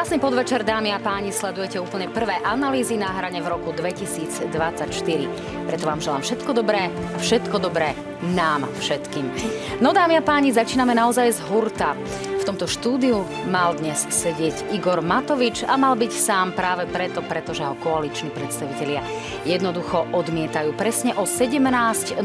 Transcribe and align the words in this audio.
Krásny 0.00 0.16
podvečer, 0.16 0.64
dámy 0.64 0.96
a 0.96 0.98
páni, 0.98 1.28
sledujete 1.28 1.76
úplne 1.76 2.08
prvé 2.08 2.40
analýzy 2.40 2.96
na 2.96 3.12
hrane 3.20 3.36
v 3.44 3.52
roku 3.52 3.68
2024. 3.68 4.48
Preto 5.68 5.84
vám 5.84 6.00
želám 6.00 6.24
všetko 6.24 6.56
dobré 6.56 6.88
a 6.88 7.18
všetko 7.20 7.60
dobré 7.60 7.92
nám 8.32 8.64
všetkým. 8.80 9.28
No 9.84 9.92
dámy 9.92 10.16
a 10.16 10.24
páni, 10.24 10.56
začíname 10.56 10.96
naozaj 10.96 11.36
z 11.36 11.40
hurta. 11.52 11.92
Tomto 12.50 12.66
štúdiu 12.66 13.22
mal 13.46 13.78
dnes 13.78 14.10
sedieť 14.10 14.74
Igor 14.74 14.98
Matovič 15.06 15.62
a 15.62 15.78
mal 15.78 15.94
byť 15.94 16.10
sám 16.10 16.50
práve 16.50 16.82
preto, 16.90 17.22
pretože 17.22 17.62
ho 17.62 17.78
koaliční 17.78 18.34
predstavitelia 18.34 19.06
jednoducho 19.46 20.10
odmietajú. 20.10 20.74
Presne 20.74 21.14
o 21.14 21.30
17.01 21.30 22.18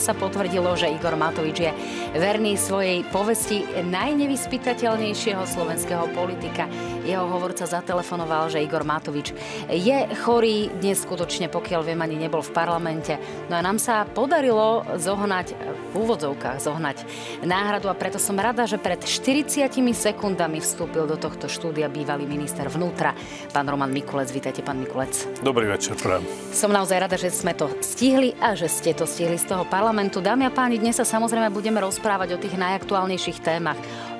sa 0.00 0.16
potvrdilo, 0.16 0.72
že 0.80 0.88
Igor 0.88 1.20
Matovič 1.20 1.60
je 1.60 1.76
verný 2.16 2.56
svojej 2.56 3.04
povesti 3.12 3.68
najnevyspytateľnejšieho 3.84 5.44
slovenského 5.44 6.08
politika. 6.16 6.64
Jeho 7.04 7.28
hovorca 7.28 7.68
zatelefonoval, 7.68 8.48
že 8.48 8.64
Igor 8.64 8.88
Matovič 8.88 9.36
je 9.68 10.08
chorý, 10.24 10.72
dnes 10.72 11.04
skutočne, 11.04 11.52
pokiaľ 11.52 11.84
viem, 11.84 12.00
ani 12.00 12.16
nebol 12.16 12.40
v 12.40 12.48
parlamente. 12.56 13.20
No 13.52 13.60
a 13.60 13.62
nám 13.62 13.76
sa 13.76 14.08
podarilo 14.08 14.88
zohnať, 14.96 15.52
v 15.92 15.94
úvodzovkách 16.00 16.64
zohnať 16.64 16.96
náhradu 17.44 17.92
a 17.92 17.94
preto 17.94 18.16
som 18.16 18.40
rada, 18.40 18.64
že 18.64 18.80
pred 18.80 19.04
40 19.34 19.90
sekundami 19.90 20.62
vstúpil 20.62 21.10
do 21.10 21.18
tohto 21.18 21.50
štúdia 21.50 21.90
bývalý 21.90 22.22
minister 22.22 22.70
vnútra, 22.70 23.18
pán 23.50 23.66
Roman 23.66 23.90
Mikulec. 23.90 24.30
Vítajte, 24.30 24.62
pán 24.62 24.78
Mikulec. 24.78 25.42
Dobrý 25.42 25.66
večer, 25.66 25.98
prajem. 25.98 26.22
Som 26.54 26.70
naozaj 26.70 27.02
rada, 27.02 27.18
že 27.18 27.34
sme 27.34 27.50
to 27.50 27.66
stihli 27.82 28.38
a 28.38 28.54
že 28.54 28.70
ste 28.70 28.94
to 28.94 29.10
stihli 29.10 29.34
z 29.34 29.50
toho 29.50 29.66
parlamentu. 29.66 30.22
Dámy 30.22 30.46
a 30.46 30.54
páni, 30.54 30.78
dnes 30.78 31.02
sa 31.02 31.02
samozrejme 31.02 31.50
budeme 31.50 31.82
rozprávať 31.82 32.38
o 32.38 32.38
tých 32.38 32.54
najaktuálnejších 32.54 33.42
témach 33.42 33.74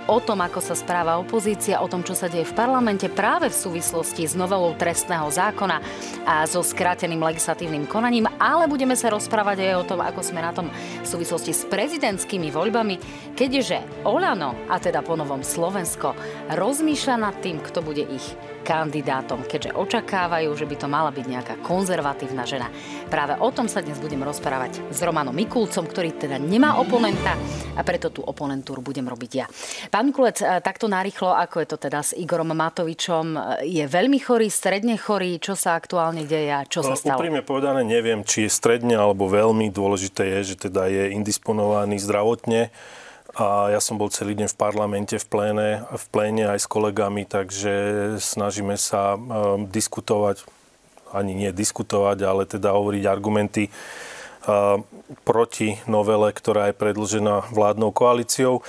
o 0.04 0.18
tom, 0.20 0.44
ako 0.44 0.60
sa 0.60 0.76
správa 0.76 1.16
opozícia, 1.16 1.80
o 1.80 1.88
tom, 1.88 2.04
čo 2.04 2.12
sa 2.12 2.28
deje 2.28 2.44
v 2.44 2.56
parlamente 2.56 3.08
práve 3.08 3.48
v 3.48 3.56
súvislosti 3.56 4.28
s 4.28 4.36
novelou 4.36 4.76
trestného 4.76 5.28
zákona 5.32 5.80
a 6.28 6.44
so 6.44 6.60
skráteným 6.60 7.20
legislatívnym 7.20 7.88
konaním, 7.88 8.28
ale 8.36 8.68
budeme 8.68 8.96
sa 8.96 9.12
rozprávať 9.12 9.64
aj 9.64 9.74
o 9.80 9.88
tom, 9.88 10.00
ako 10.04 10.20
sme 10.20 10.40
na 10.44 10.52
tom 10.52 10.68
v 11.00 11.06
súvislosti 11.06 11.52
s 11.56 11.64
prezidentskými 11.68 12.52
voľbami, 12.52 12.96
keďže 13.32 14.04
Olano, 14.04 14.52
a 14.68 14.76
teda 14.76 15.00
ponovom 15.00 15.40
Slovensko, 15.40 16.12
rozmýšľa 16.52 17.16
nad 17.16 17.34
tým, 17.40 17.60
kto 17.64 17.80
bude 17.80 18.04
ich 18.04 18.36
kandidátom, 18.64 19.44
keďže 19.44 19.76
očakávajú, 19.76 20.48
že 20.56 20.64
by 20.64 20.76
to 20.80 20.88
mala 20.88 21.12
byť 21.12 21.26
nejaká 21.28 21.54
konzervatívna 21.60 22.48
žena. 22.48 22.72
Práve 23.12 23.36
o 23.36 23.52
tom 23.52 23.68
sa 23.68 23.84
dnes 23.84 24.00
budem 24.00 24.24
rozprávať 24.24 24.80
s 24.88 24.98
Romanom 25.04 25.36
Mikulcom, 25.36 25.84
ktorý 25.84 26.16
teda 26.16 26.40
nemá 26.40 26.80
oponenta 26.80 27.36
a 27.76 27.84
preto 27.84 28.08
tú 28.08 28.24
oponentúru 28.24 28.80
budem 28.80 29.04
robiť 29.04 29.32
ja. 29.36 29.46
Pán 29.92 30.08
Mikulec, 30.08 30.40
e, 30.40 30.64
takto 30.64 30.88
narýchlo, 30.88 31.36
ako 31.36 31.60
je 31.60 31.68
to 31.68 31.76
teda 31.76 32.00
s 32.00 32.16
Igorom 32.16 32.56
Matovičom, 32.56 33.26
e, 33.36 33.38
je 33.68 33.84
veľmi 33.84 34.16
chorý, 34.16 34.48
stredne 34.48 34.96
chorý, 34.96 35.36
čo 35.36 35.52
sa 35.52 35.76
aktuálne 35.76 36.24
deje 36.24 36.48
a 36.48 36.64
čo 36.64 36.80
sa 36.80 36.96
stalo? 36.96 37.20
Úprimne 37.20 37.44
povedané, 37.44 37.84
neviem, 37.84 38.24
či 38.24 38.48
je 38.48 38.50
stredne 38.50 38.96
alebo 38.96 39.28
veľmi. 39.28 39.68
Dôležité 39.68 40.40
je, 40.40 40.56
že 40.56 40.72
teda 40.72 40.88
je 40.88 41.12
indisponovaný 41.12 42.00
zdravotne 42.00 42.72
a 43.34 43.74
ja 43.74 43.82
som 43.82 43.98
bol 43.98 44.14
celý 44.14 44.38
deň 44.38 44.48
v 44.50 44.58
parlamente, 44.58 45.14
v 45.18 45.26
pléne, 45.26 45.68
v 45.90 46.04
pléne 46.14 46.44
aj 46.54 46.62
s 46.62 46.70
kolegami, 46.70 47.26
takže 47.26 47.74
snažíme 48.22 48.78
sa 48.78 49.18
um, 49.18 49.66
diskutovať, 49.66 50.46
ani 51.10 51.34
nie 51.34 51.50
diskutovať, 51.50 52.18
ale 52.22 52.42
teda 52.46 52.70
hovoriť 52.70 53.02
argumenty 53.10 53.74
uh, 54.46 54.78
proti 55.26 55.82
novele, 55.90 56.30
ktorá 56.30 56.70
je 56.70 56.78
predlžená 56.78 57.50
vládnou 57.50 57.90
koalíciou 57.90 58.62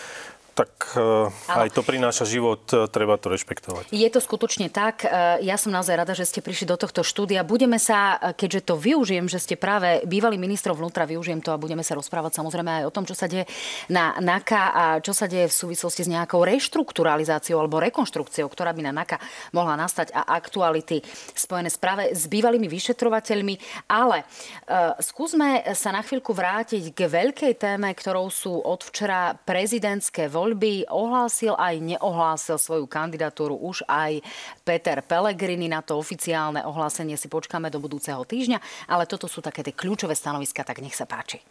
tak 0.56 0.96
uh, 0.96 1.28
aj 1.52 1.76
to 1.76 1.84
prináša 1.84 2.24
život, 2.24 2.64
uh, 2.72 2.88
treba 2.88 3.20
to 3.20 3.28
rešpektovať. 3.28 3.92
Je 3.92 4.08
to 4.08 4.24
skutočne 4.24 4.72
tak. 4.72 5.04
Uh, 5.04 5.36
ja 5.44 5.60
som 5.60 5.76
naozaj 5.76 6.00
rada, 6.00 6.16
že 6.16 6.24
ste 6.24 6.40
prišli 6.40 6.72
do 6.72 6.80
tohto 6.80 7.04
štúdia. 7.04 7.44
Budeme 7.44 7.76
sa, 7.76 8.16
keďže 8.40 8.72
to 8.72 8.80
využijem, 8.80 9.28
že 9.28 9.44
ste 9.44 9.60
práve 9.60 10.00
bývalý 10.08 10.40
ministrov 10.40 10.80
vnútra, 10.80 11.04
využijem 11.04 11.44
to 11.44 11.52
a 11.52 11.60
budeme 11.60 11.84
sa 11.84 12.00
rozprávať 12.00 12.40
samozrejme 12.40 12.72
aj 12.82 12.84
o 12.88 12.96
tom, 12.96 13.04
čo 13.04 13.12
sa 13.12 13.28
deje 13.28 13.44
na 13.92 14.16
NAKA 14.16 14.64
a 14.72 14.84
čo 15.04 15.12
sa 15.12 15.28
deje 15.28 15.52
v 15.52 15.60
súvislosti 15.60 16.08
s 16.08 16.10
nejakou 16.10 16.40
reštrukturalizáciou 16.48 17.60
alebo 17.60 17.84
rekonštrukciou, 17.84 18.48
ktorá 18.48 18.72
by 18.72 18.88
na 18.88 18.96
NAKA 18.96 19.20
mohla 19.52 19.76
nastať 19.76 20.16
a 20.16 20.40
aktuality 20.40 21.04
spojené 21.36 21.68
s 21.68 21.76
práve 21.76 22.16
s 22.16 22.32
bývalými 22.32 22.72
vyšetrovateľmi. 22.72 23.60
Ale 23.92 24.24
uh, 24.24 24.96
skúsme 25.04 25.68
sa 25.76 25.92
na 25.92 26.00
chvíľku 26.00 26.32
vrátiť 26.32 26.96
k 26.96 27.12
veľkej 27.12 27.54
téme, 27.60 27.92
ktorou 27.92 28.32
sú 28.32 28.64
od 28.64 28.80
včera 28.88 29.36
prezidentské 29.36 30.32
voľby 30.32 30.45
voľby 30.46 30.86
ohlásil 30.94 31.58
aj 31.58 31.82
neohlásil 31.82 32.62
svoju 32.62 32.86
kandidatúru 32.86 33.58
už 33.58 33.82
aj 33.90 34.22
Peter 34.62 35.02
Pellegrini. 35.02 35.66
Na 35.66 35.82
to 35.82 35.98
oficiálne 35.98 36.62
ohlásenie 36.62 37.18
si 37.18 37.26
počkáme 37.26 37.74
do 37.74 37.82
budúceho 37.82 38.22
týždňa, 38.22 38.86
ale 38.86 39.10
toto 39.10 39.26
sú 39.26 39.42
také 39.42 39.66
tie 39.66 39.74
kľúčové 39.74 40.14
stanoviska, 40.14 40.62
tak 40.62 40.86
nech 40.86 40.94
sa 40.94 41.10
páči. 41.10 41.42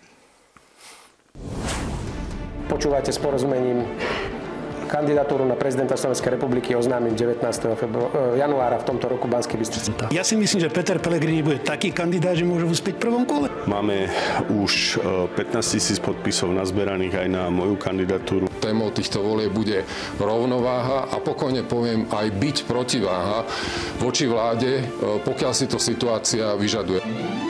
Počúvajte 2.71 3.11
s 3.11 3.19
porozumením 3.19 3.83
kandidatúru 4.87 5.45
na 5.49 5.57
prezidenta 5.59 5.97
Slovenskej 5.97 6.39
republiky 6.39 6.77
oznámim 6.77 7.17
19. 7.17 7.75
Febru- 7.75 8.13
e, 8.37 8.41
januára 8.41 8.79
v 8.81 8.85
tomto 8.87 9.11
roku 9.11 9.27
Banskej 9.27 9.59
Bystrici. 9.59 9.91
Ja 10.13 10.23
si 10.23 10.39
myslím, 10.39 10.65
že 10.65 10.71
Peter 10.71 11.01
Pellegrini 11.01 11.43
bude 11.43 11.61
taký 11.61 11.91
kandidát, 11.91 12.37
že 12.37 12.47
môže 12.47 12.69
uspieť 12.69 12.97
v 12.97 13.03
prvom 13.03 13.25
kole. 13.25 13.49
Máme 13.67 14.09
už 14.49 15.01
15 15.35 15.59
e, 15.59 15.71
tisíc 15.77 15.99
podpisov 15.99 16.53
nazberaných 16.53 17.25
aj 17.25 17.29
na 17.29 17.43
moju 17.51 17.77
kandidatúru. 17.77 18.49
Témou 18.63 18.95
týchto 18.95 19.21
volie 19.21 19.51
bude 19.51 19.83
rovnováha 20.17 21.11
a 21.13 21.17
pokojne 21.21 21.65
poviem 21.67 22.07
aj 22.13 22.27
byť 22.33 22.57
protiváha 22.65 23.45
voči 23.99 24.29
vláde, 24.29 24.81
e, 24.81 24.85
pokiaľ 25.21 25.53
si 25.53 25.67
to 25.67 25.77
situácia 25.77 26.55
vyžaduje. 26.57 27.44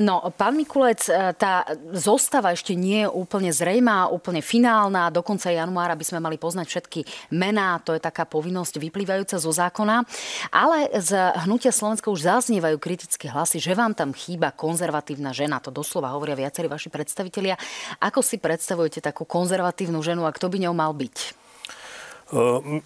No, 0.00 0.26
pán 0.34 0.58
Mikulec, 0.58 1.06
e, 1.06 1.34
tá 1.38 1.62
zostava 1.94 2.50
ešte 2.50 2.74
nie 2.74 3.06
je 3.06 3.12
úplne 3.12 3.54
zrejmá, 3.54 4.10
úplne 4.10 4.42
finálna. 4.42 5.14
Do 5.14 5.22
konca 5.22 5.54
januára 5.54 5.94
by 5.94 6.04
sme 6.04 6.18
mali 6.18 6.40
poznať 6.40 6.66
všetky 6.66 7.00
mená, 7.30 7.78
to 7.82 7.94
je 7.94 8.02
taká 8.02 8.26
povinnosť 8.26 8.82
vyplývajúca 8.82 9.36
zo 9.38 9.52
zákona. 9.54 10.02
Ale 10.50 10.90
z 10.98 11.14
hnutia 11.46 11.70
Slovenska 11.70 12.10
už 12.10 12.26
zaznievajú 12.26 12.76
kritické 12.82 13.30
hlasy, 13.30 13.62
že 13.62 13.76
vám 13.78 13.94
tam 13.94 14.10
chýba 14.10 14.50
konzervatívna 14.50 15.30
žena. 15.30 15.62
To 15.62 15.70
doslova 15.70 16.10
hovoria 16.10 16.34
viacerí 16.34 16.66
vaši 16.66 16.90
predstavitelia. 16.90 17.54
Ako 18.02 18.18
si 18.24 18.42
predstavujete 18.42 18.98
takú 18.98 19.22
konzervatívnu 19.28 20.02
ženu 20.02 20.26
a 20.26 20.34
kto 20.34 20.50
by 20.50 20.58
ňou 20.66 20.74
mal 20.74 20.90
byť? 20.90 21.43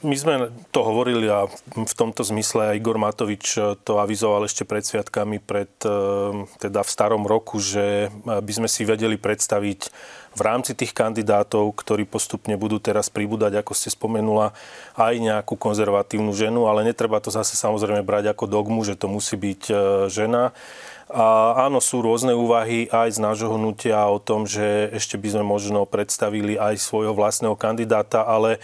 My 0.03 0.17
sme 0.19 0.51
to 0.75 0.83
hovorili 0.83 1.31
a 1.31 1.47
v 1.71 1.95
tomto 1.95 2.27
zmysle 2.27 2.75
aj 2.75 2.79
Igor 2.83 2.99
Matovič 2.99 3.55
to 3.87 4.03
avizoval 4.03 4.43
ešte 4.43 4.67
pred 4.67 4.83
sviatkami, 4.83 5.39
pred, 5.39 5.71
teda 6.59 6.81
v 6.83 6.91
starom 6.91 7.23
roku, 7.23 7.63
že 7.63 8.11
by 8.27 8.53
sme 8.53 8.67
si 8.67 8.83
vedeli 8.83 9.15
predstaviť 9.15 9.81
v 10.35 10.41
rámci 10.43 10.75
tých 10.75 10.91
kandidátov, 10.91 11.71
ktorí 11.71 12.03
postupne 12.07 12.59
budú 12.59 12.83
teraz 12.83 13.11
pribúdať, 13.11 13.63
ako 13.63 13.73
ste 13.79 13.95
spomenula, 13.95 14.59
aj 14.99 15.15
nejakú 15.19 15.55
konzervatívnu 15.55 16.35
ženu, 16.35 16.67
ale 16.67 16.83
netreba 16.83 17.23
to 17.23 17.31
zase 17.31 17.55
samozrejme 17.55 18.03
brať 18.03 18.35
ako 18.35 18.51
dogmu, 18.51 18.83
že 18.83 18.99
to 18.99 19.07
musí 19.07 19.39
byť 19.39 19.63
žena. 20.11 20.51
A 21.09 21.57
áno, 21.65 21.81
sú 21.81 22.05
rôzne 22.05 22.37
úvahy 22.37 22.85
aj 22.93 23.17
z 23.17 23.19
nášho 23.25 23.57
hnutia 23.57 23.97
o 24.13 24.21
tom, 24.21 24.45
že 24.45 24.93
ešte 24.93 25.17
by 25.17 25.41
sme 25.41 25.45
možno 25.49 25.89
predstavili 25.89 26.61
aj 26.61 26.77
svojho 26.77 27.17
vlastného 27.17 27.57
kandidáta, 27.57 28.29
ale 28.29 28.61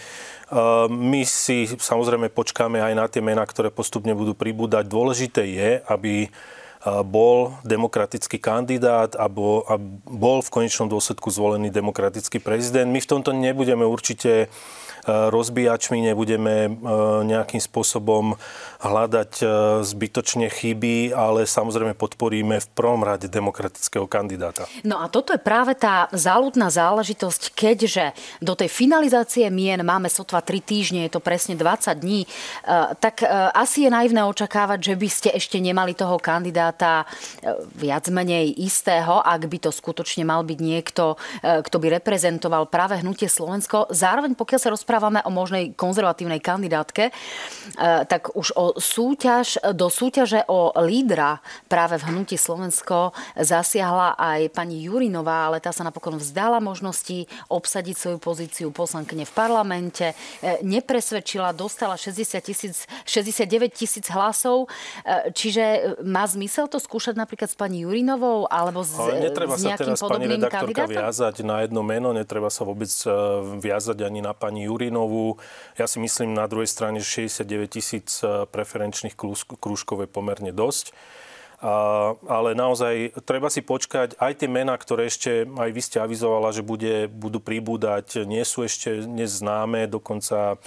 my 0.92 1.24
si 1.24 1.64
samozrejme 1.64 2.28
počkáme 2.28 2.84
aj 2.84 2.92
na 2.92 3.08
tie 3.08 3.24
mená, 3.24 3.48
ktoré 3.48 3.72
postupne 3.72 4.12
budú 4.12 4.36
pribúdať. 4.36 4.84
Dôležité 4.84 5.42
je, 5.48 5.70
aby 5.88 6.28
bol 6.84 7.56
demokratický 7.64 8.36
kandidát 8.36 9.16
a 9.16 9.24
bol 9.24 10.36
v 10.44 10.52
konečnom 10.52 10.84
dôsledku 10.84 11.32
zvolený 11.32 11.72
demokratický 11.72 12.44
prezident. 12.44 12.92
My 12.92 13.00
v 13.00 13.08
tomto 13.08 13.32
nebudeme 13.32 13.88
určite 13.88 14.52
rozbíjačmi, 15.06 16.00
nebudeme 16.00 16.68
e, 16.68 16.70
nejakým 17.28 17.60
spôsobom 17.60 18.34
hľadať 18.80 19.32
e, 19.40 19.46
zbytočne 19.84 20.48
chyby, 20.48 21.12
ale 21.12 21.44
samozrejme 21.44 21.96
podporíme 21.96 22.60
v 22.60 22.68
prvom 22.72 23.04
rade 23.04 23.28
demokratického 23.28 24.08
kandidáta. 24.08 24.68
No 24.84 25.00
a 25.00 25.08
toto 25.12 25.32
je 25.36 25.40
práve 25.40 25.76
tá 25.76 26.08
záľudná 26.12 26.68
záležitosť, 26.68 27.52
keďže 27.52 28.16
do 28.40 28.56
tej 28.56 28.68
finalizácie 28.72 29.48
mien 29.52 29.80
máme 29.84 30.08
sotva 30.08 30.40
3 30.40 30.60
týždne, 30.64 31.00
je 31.06 31.12
to 31.12 31.20
presne 31.24 31.56
20 31.56 32.00
dní, 32.00 32.24
e, 32.24 32.28
tak 32.98 33.22
asi 33.54 33.86
je 33.86 33.90
naivné 33.92 34.24
očakávať, 34.26 34.92
že 34.92 34.94
by 34.98 35.08
ste 35.08 35.28
ešte 35.32 35.60
nemali 35.60 35.94
toho 35.94 36.18
kandidáta 36.18 37.06
viac 37.76 38.08
menej 38.10 38.52
istého, 38.58 39.20
ak 39.22 39.46
by 39.46 39.58
to 39.68 39.70
skutočne 39.70 40.26
mal 40.26 40.42
byť 40.42 40.58
niekto, 40.58 41.16
kto 41.40 41.76
by 41.78 41.86
reprezentoval 42.00 42.68
práve 42.68 43.00
hnutie 43.00 43.30
Slovensko. 43.30 43.88
Zároveň, 43.92 44.34
pokiaľ 44.34 44.60
sa 44.60 44.72
rozprávame 44.72 44.93
o 45.00 45.30
možnej 45.32 45.72
konzervatívnej 45.74 46.38
kandidátke, 46.38 47.10
tak 47.80 48.34
už 48.36 48.54
o 48.54 48.64
súťaž, 48.76 49.58
do 49.74 49.88
súťaže 49.90 50.46
o 50.46 50.74
lídra 50.82 51.40
práve 51.66 51.98
v 51.98 52.12
hnutí 52.12 52.38
Slovensko 52.38 53.16
zasiahla 53.38 54.18
aj 54.18 54.52
pani 54.54 54.84
Jurinová, 54.84 55.50
ale 55.50 55.58
tá 55.58 55.72
sa 55.72 55.82
napokon 55.86 56.18
vzdala 56.20 56.60
možnosti 56.60 57.26
obsadiť 57.48 57.96
svoju 57.96 58.18
pozíciu 58.20 58.68
poslankyne 58.70 59.24
v 59.24 59.32
parlamente, 59.32 60.12
nepresvedčila, 60.62 61.56
dostala 61.56 61.96
60 61.96 62.44
tisíc, 62.44 62.76
69 63.08 63.72
tisíc 63.72 64.06
hlasov, 64.12 64.68
e, 65.04 65.32
čiže 65.32 65.96
má 66.04 66.28
zmysel 66.28 66.68
to 66.68 66.76
skúšať 66.76 67.16
napríklad 67.16 67.48
s 67.48 67.56
pani 67.56 67.82
Jurinovou 67.88 68.44
alebo 68.50 68.84
s, 68.84 68.92
Ale 68.98 69.24
netreba 69.24 69.56
s 69.56 69.64
sa 69.64 69.80
teraz 69.80 70.00
pani 70.04 70.28
redaktorka 70.28 70.84
kandidátom? 70.84 70.92
viazať 70.92 71.34
na 71.42 71.56
jedno 71.64 71.80
meno, 71.80 72.12
netreba 72.12 72.52
sa 72.52 72.68
vôbec 72.68 72.90
e, 72.90 73.10
viazať 73.58 74.04
ani 74.04 74.20
na 74.20 74.36
pani 74.36 74.68
Jurinovú. 74.68 74.83
Ja 75.78 75.86
si 75.86 76.02
myslím 76.02 76.34
na 76.34 76.50
druhej 76.50 76.66
strane, 76.66 76.98
že 76.98 77.28
69 77.28 77.70
tisíc 77.70 78.20
e, 78.20 78.48
preferenčných 78.50 79.14
krúžkov 79.60 80.04
je 80.04 80.08
pomerne 80.10 80.50
dosť. 80.50 80.92
A, 81.64 82.12
ale 82.28 82.52
naozaj 82.52 83.16
treba 83.24 83.48
si 83.48 83.64
počkať. 83.64 84.18
Aj 84.18 84.34
tie 84.34 84.50
mená, 84.50 84.74
ktoré 84.74 85.08
ešte 85.08 85.46
aj 85.46 85.70
vy 85.70 85.80
ste 85.80 86.02
avizovala, 86.02 86.52
že 86.52 86.66
bude, 86.66 87.08
budú 87.08 87.40
pribúdať, 87.40 88.28
nie 88.28 88.42
sú 88.44 88.66
ešte 88.66 89.06
neznáme. 89.06 89.88
Dokonca 89.88 90.58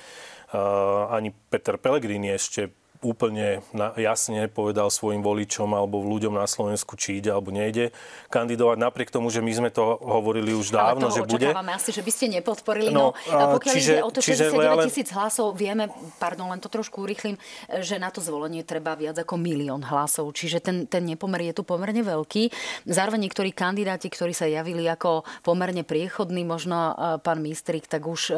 ani 1.11 1.35
Peter 1.51 1.75
Pellegrini 1.75 2.31
ešte 2.31 2.71
úplne 3.01 3.61
jasne 3.95 4.49
povedal 4.49 4.89
svojim 4.89 5.21
voličom 5.21 5.69
alebo 5.73 6.01
ľuďom 6.01 6.33
na 6.35 6.49
Slovensku, 6.49 6.97
či 6.97 7.21
ide 7.21 7.29
alebo 7.29 7.53
nejde 7.53 7.93
kandidovať, 8.33 8.77
napriek 8.81 9.09
tomu, 9.13 9.29
že 9.29 9.43
my 9.45 9.51
sme 9.53 9.69
to 9.69 9.97
hovorili 10.01 10.53
už 10.53 10.73
dávno, 10.73 11.13
že 11.13 11.23
bude. 11.23 11.53
Ale 11.53 11.77
asi, 11.77 11.93
že 11.93 12.01
by 12.01 12.11
ste 12.11 12.25
nepodporili. 12.31 12.89
No, 12.89 13.13
no 13.29 13.45
pokiaľ 13.57 13.75
čiže, 13.77 13.93
ide 13.99 14.03
o 14.03 14.11
to 14.11 14.19
69 14.19 14.87
tisíc 14.89 15.09
hlasov, 15.13 15.53
vieme, 15.53 15.91
pardon, 16.17 16.49
len 16.49 16.57
to 16.57 16.67
trošku 16.67 17.05
urychlím, 17.05 17.37
že 17.69 18.01
na 18.01 18.09
to 18.09 18.19
zvolenie 18.19 18.65
treba 18.65 18.97
viac 18.97 19.21
ako 19.21 19.37
milión 19.37 19.85
hlasov. 19.85 20.33
Čiže 20.33 20.59
ten, 20.59 20.77
ten 20.89 21.05
nepomer 21.05 21.45
je 21.51 21.53
tu 21.55 21.63
pomerne 21.63 22.01
veľký. 22.01 22.49
Zároveň 22.89 23.29
niektorí 23.29 23.53
kandidáti, 23.53 24.09
ktorí 24.09 24.33
sa 24.33 24.49
javili 24.49 24.89
ako 24.89 25.27
pomerne 25.45 25.85
priechodní, 25.85 26.43
možno 26.43 26.91
e, 26.91 27.21
pán 27.21 27.39
Mistrik, 27.39 27.85
tak 27.85 28.03
už 28.07 28.31
e, 28.31 28.33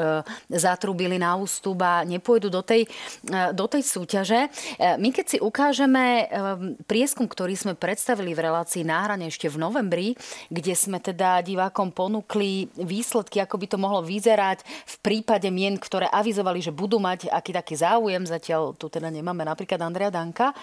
zatrubili 0.51 1.15
na 1.17 1.39
ústup 1.39 1.79
a 1.81 2.03
nepôjdu 2.03 2.51
do 2.51 2.61
tej, 2.61 2.85
e, 3.29 3.53
do 3.56 3.65
tej 3.65 3.85
súťaže. 3.85 4.49
E, 4.78 4.98
my 4.98 5.10
keď 5.13 5.25
si 5.25 5.38
ukážeme 5.38 6.30
prieskum, 6.86 7.25
ktorý 7.25 7.54
sme 7.56 7.74
predstavili 7.78 8.34
v 8.34 8.50
relácii 8.50 8.84
náhrane 8.84 9.30
ešte 9.30 9.48
v 9.51 9.62
novembri, 9.62 10.07
kde 10.50 10.74
sme 10.74 10.98
teda 10.98 11.42
divákom 11.46 11.94
ponúkli 11.94 12.69
výsledky, 12.78 13.42
ako 13.42 13.56
by 13.60 13.68
to 13.69 13.78
mohlo 13.78 14.01
vyzerať 14.04 14.63
v 14.66 14.96
prípade 15.04 15.48
mien, 15.50 15.75
ktoré 15.78 16.07
avizovali, 16.10 16.60
že 16.63 16.75
budú 16.75 16.98
mať 16.98 17.30
aký 17.30 17.51
taký 17.51 17.75
záujem, 17.75 18.24
zatiaľ 18.24 18.74
tu 18.78 18.88
teda 18.88 19.12
nemáme 19.12 19.44
napríklad 19.44 19.81
Andrea 19.84 20.13
Danka, 20.13 20.56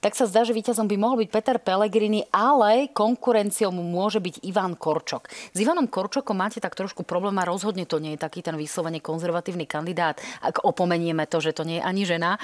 tak 0.00 0.14
sa 0.14 0.28
zdá, 0.30 0.46
že 0.46 0.54
víťazom 0.54 0.86
by 0.86 0.96
mohol 1.00 1.26
byť 1.26 1.28
Peter 1.32 1.58
Pellegrini, 1.58 2.22
ale 2.30 2.92
konkurenciou 2.94 3.74
mu 3.74 3.82
môže 3.82 4.22
byť 4.22 4.46
Ivan 4.46 4.78
Korčok. 4.78 5.26
S 5.26 5.58
Ivanom 5.58 5.90
Korčokom 5.90 6.36
máte 6.36 6.62
tak 6.62 6.78
trošku 6.78 7.02
problém 7.02 7.34
a 7.42 7.48
rozhodne 7.48 7.88
to 7.88 7.98
nie 7.98 8.14
je 8.14 8.22
taký 8.22 8.44
ten 8.44 8.54
vyslovene 8.54 9.02
konzervatívny 9.02 9.66
kandidát, 9.66 10.20
ak 10.46 10.62
opomenieme 10.62 11.26
to, 11.26 11.42
že 11.42 11.56
to 11.56 11.66
nie 11.66 11.82
je 11.82 11.86
ani 11.86 12.02
žena. 12.06 12.38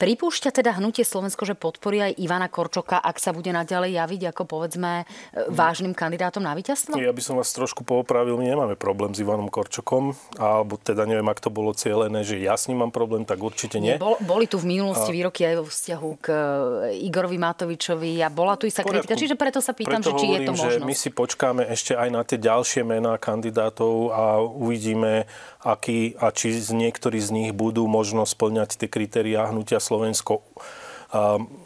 Pripúšť 0.00 0.31
Pripúšťa 0.32 0.64
teda 0.64 0.80
hnutie 0.80 1.04
Slovensko, 1.04 1.44
že 1.44 1.52
podporí 1.52 2.00
aj 2.08 2.16
Ivana 2.16 2.48
Korčoka, 2.48 2.96
ak 2.96 3.20
sa 3.20 3.36
bude 3.36 3.52
naďalej 3.52 4.00
javiť 4.00 4.32
ako 4.32 4.48
povedzme 4.48 5.04
e, 5.04 5.44
vážnym 5.52 5.92
kandidátom 5.92 6.40
na 6.40 6.56
víťazstvo? 6.56 6.96
Ja 6.96 7.12
by 7.12 7.20
som 7.20 7.36
vás 7.36 7.52
trošku 7.52 7.84
poopravil, 7.84 8.40
my 8.40 8.48
nemáme 8.48 8.80
problém 8.80 9.12
s 9.12 9.20
Ivanom 9.20 9.52
Korčokom, 9.52 10.16
alebo 10.40 10.80
teda 10.80 11.04
neviem, 11.04 11.28
ak 11.28 11.36
to 11.36 11.52
bolo 11.52 11.76
cieľené, 11.76 12.24
že 12.24 12.40
ja 12.40 12.56
s 12.56 12.72
ním 12.72 12.80
mám 12.80 12.96
problém, 12.96 13.28
tak 13.28 13.44
určite 13.44 13.76
nie. 13.76 14.00
bol, 14.00 14.16
boli 14.24 14.48
tu 14.48 14.56
v 14.56 14.72
minulosti 14.72 15.12
a... 15.12 15.16
výroky 15.20 15.44
aj 15.44 15.54
vo 15.60 15.66
vzťahu 15.68 16.10
k 16.24 16.26
e, 16.32 17.04
Igorovi 17.12 17.36
Matovičovi 17.36 18.24
a 18.24 18.32
bola 18.32 18.56
tu 18.56 18.64
istá 18.64 18.88
kritika, 18.88 19.12
čiže 19.12 19.36
preto 19.36 19.60
sa 19.60 19.76
pýtam, 19.76 20.00
preto 20.00 20.16
že 20.16 20.24
či 20.24 20.32
hovorím, 20.32 20.32
je 20.32 20.48
to 20.48 20.52
možnosť. 20.56 20.80
Že 20.80 20.88
my 20.88 20.94
si 20.96 21.08
počkáme 21.12 21.62
ešte 21.68 21.92
aj 21.92 22.08
na 22.08 22.24
tie 22.24 22.40
ďalšie 22.40 22.80
mená 22.88 23.20
kandidátov 23.20 24.16
a 24.16 24.40
uvidíme, 24.40 25.28
aký 25.60 26.16
a 26.16 26.32
či 26.32 26.56
z 26.56 26.72
niektorí 26.72 27.20
z 27.20 27.36
nich 27.36 27.50
budú 27.52 27.84
možno 27.84 28.24
splňať 28.24 28.80
tie 28.80 28.88
kritériá 28.88 29.52
hnutia 29.52 29.76
Slovensko 29.76 30.21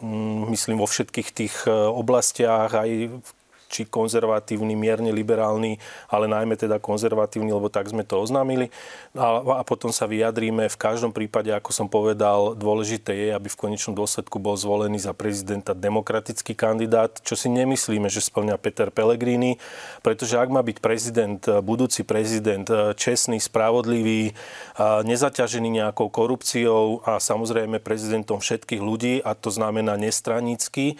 mm, 0.02 0.50
myslím 0.50 0.82
vo 0.82 0.88
všetkých 0.90 1.28
tých 1.30 1.54
e, 1.66 1.72
oblastiach, 1.72 2.74
aj 2.74 3.20
či 3.66 3.84
konzervatívny, 3.84 4.78
mierne 4.78 5.10
liberálny, 5.10 5.78
ale 6.06 6.30
najmä 6.30 6.54
teda 6.54 6.78
konzervatívny, 6.78 7.50
lebo 7.50 7.66
tak 7.66 7.90
sme 7.90 8.06
to 8.06 8.22
oznámili. 8.22 8.70
A, 9.18 9.60
a 9.60 9.62
potom 9.66 9.90
sa 9.90 10.06
vyjadríme. 10.06 10.70
V 10.70 10.78
každom 10.78 11.10
prípade, 11.10 11.50
ako 11.50 11.70
som 11.74 11.86
povedal, 11.90 12.54
dôležité 12.54 13.12
je, 13.14 13.28
aby 13.34 13.48
v 13.50 13.60
konečnom 13.60 13.94
dôsledku 13.94 14.38
bol 14.38 14.54
zvolený 14.54 15.02
za 15.02 15.12
prezidenta 15.12 15.74
demokratický 15.74 16.54
kandidát, 16.54 17.18
čo 17.22 17.34
si 17.34 17.50
nemyslíme, 17.50 18.06
že 18.06 18.22
splňa 18.22 18.56
Peter 18.58 18.88
Pellegrini, 18.94 19.58
pretože 20.00 20.38
ak 20.38 20.48
má 20.48 20.62
byť 20.62 20.78
prezident, 20.78 21.40
budúci 21.62 22.06
prezident, 22.06 22.66
čestný, 22.94 23.42
spravodlivý, 23.42 24.32
nezaťažený 24.80 25.82
nejakou 25.82 26.08
korupciou 26.08 27.02
a 27.04 27.18
samozrejme 27.18 27.82
prezidentom 27.82 28.38
všetkých 28.38 28.82
ľudí, 28.82 29.14
a 29.20 29.34
to 29.34 29.50
znamená 29.50 29.98
nestranický, 29.98 30.98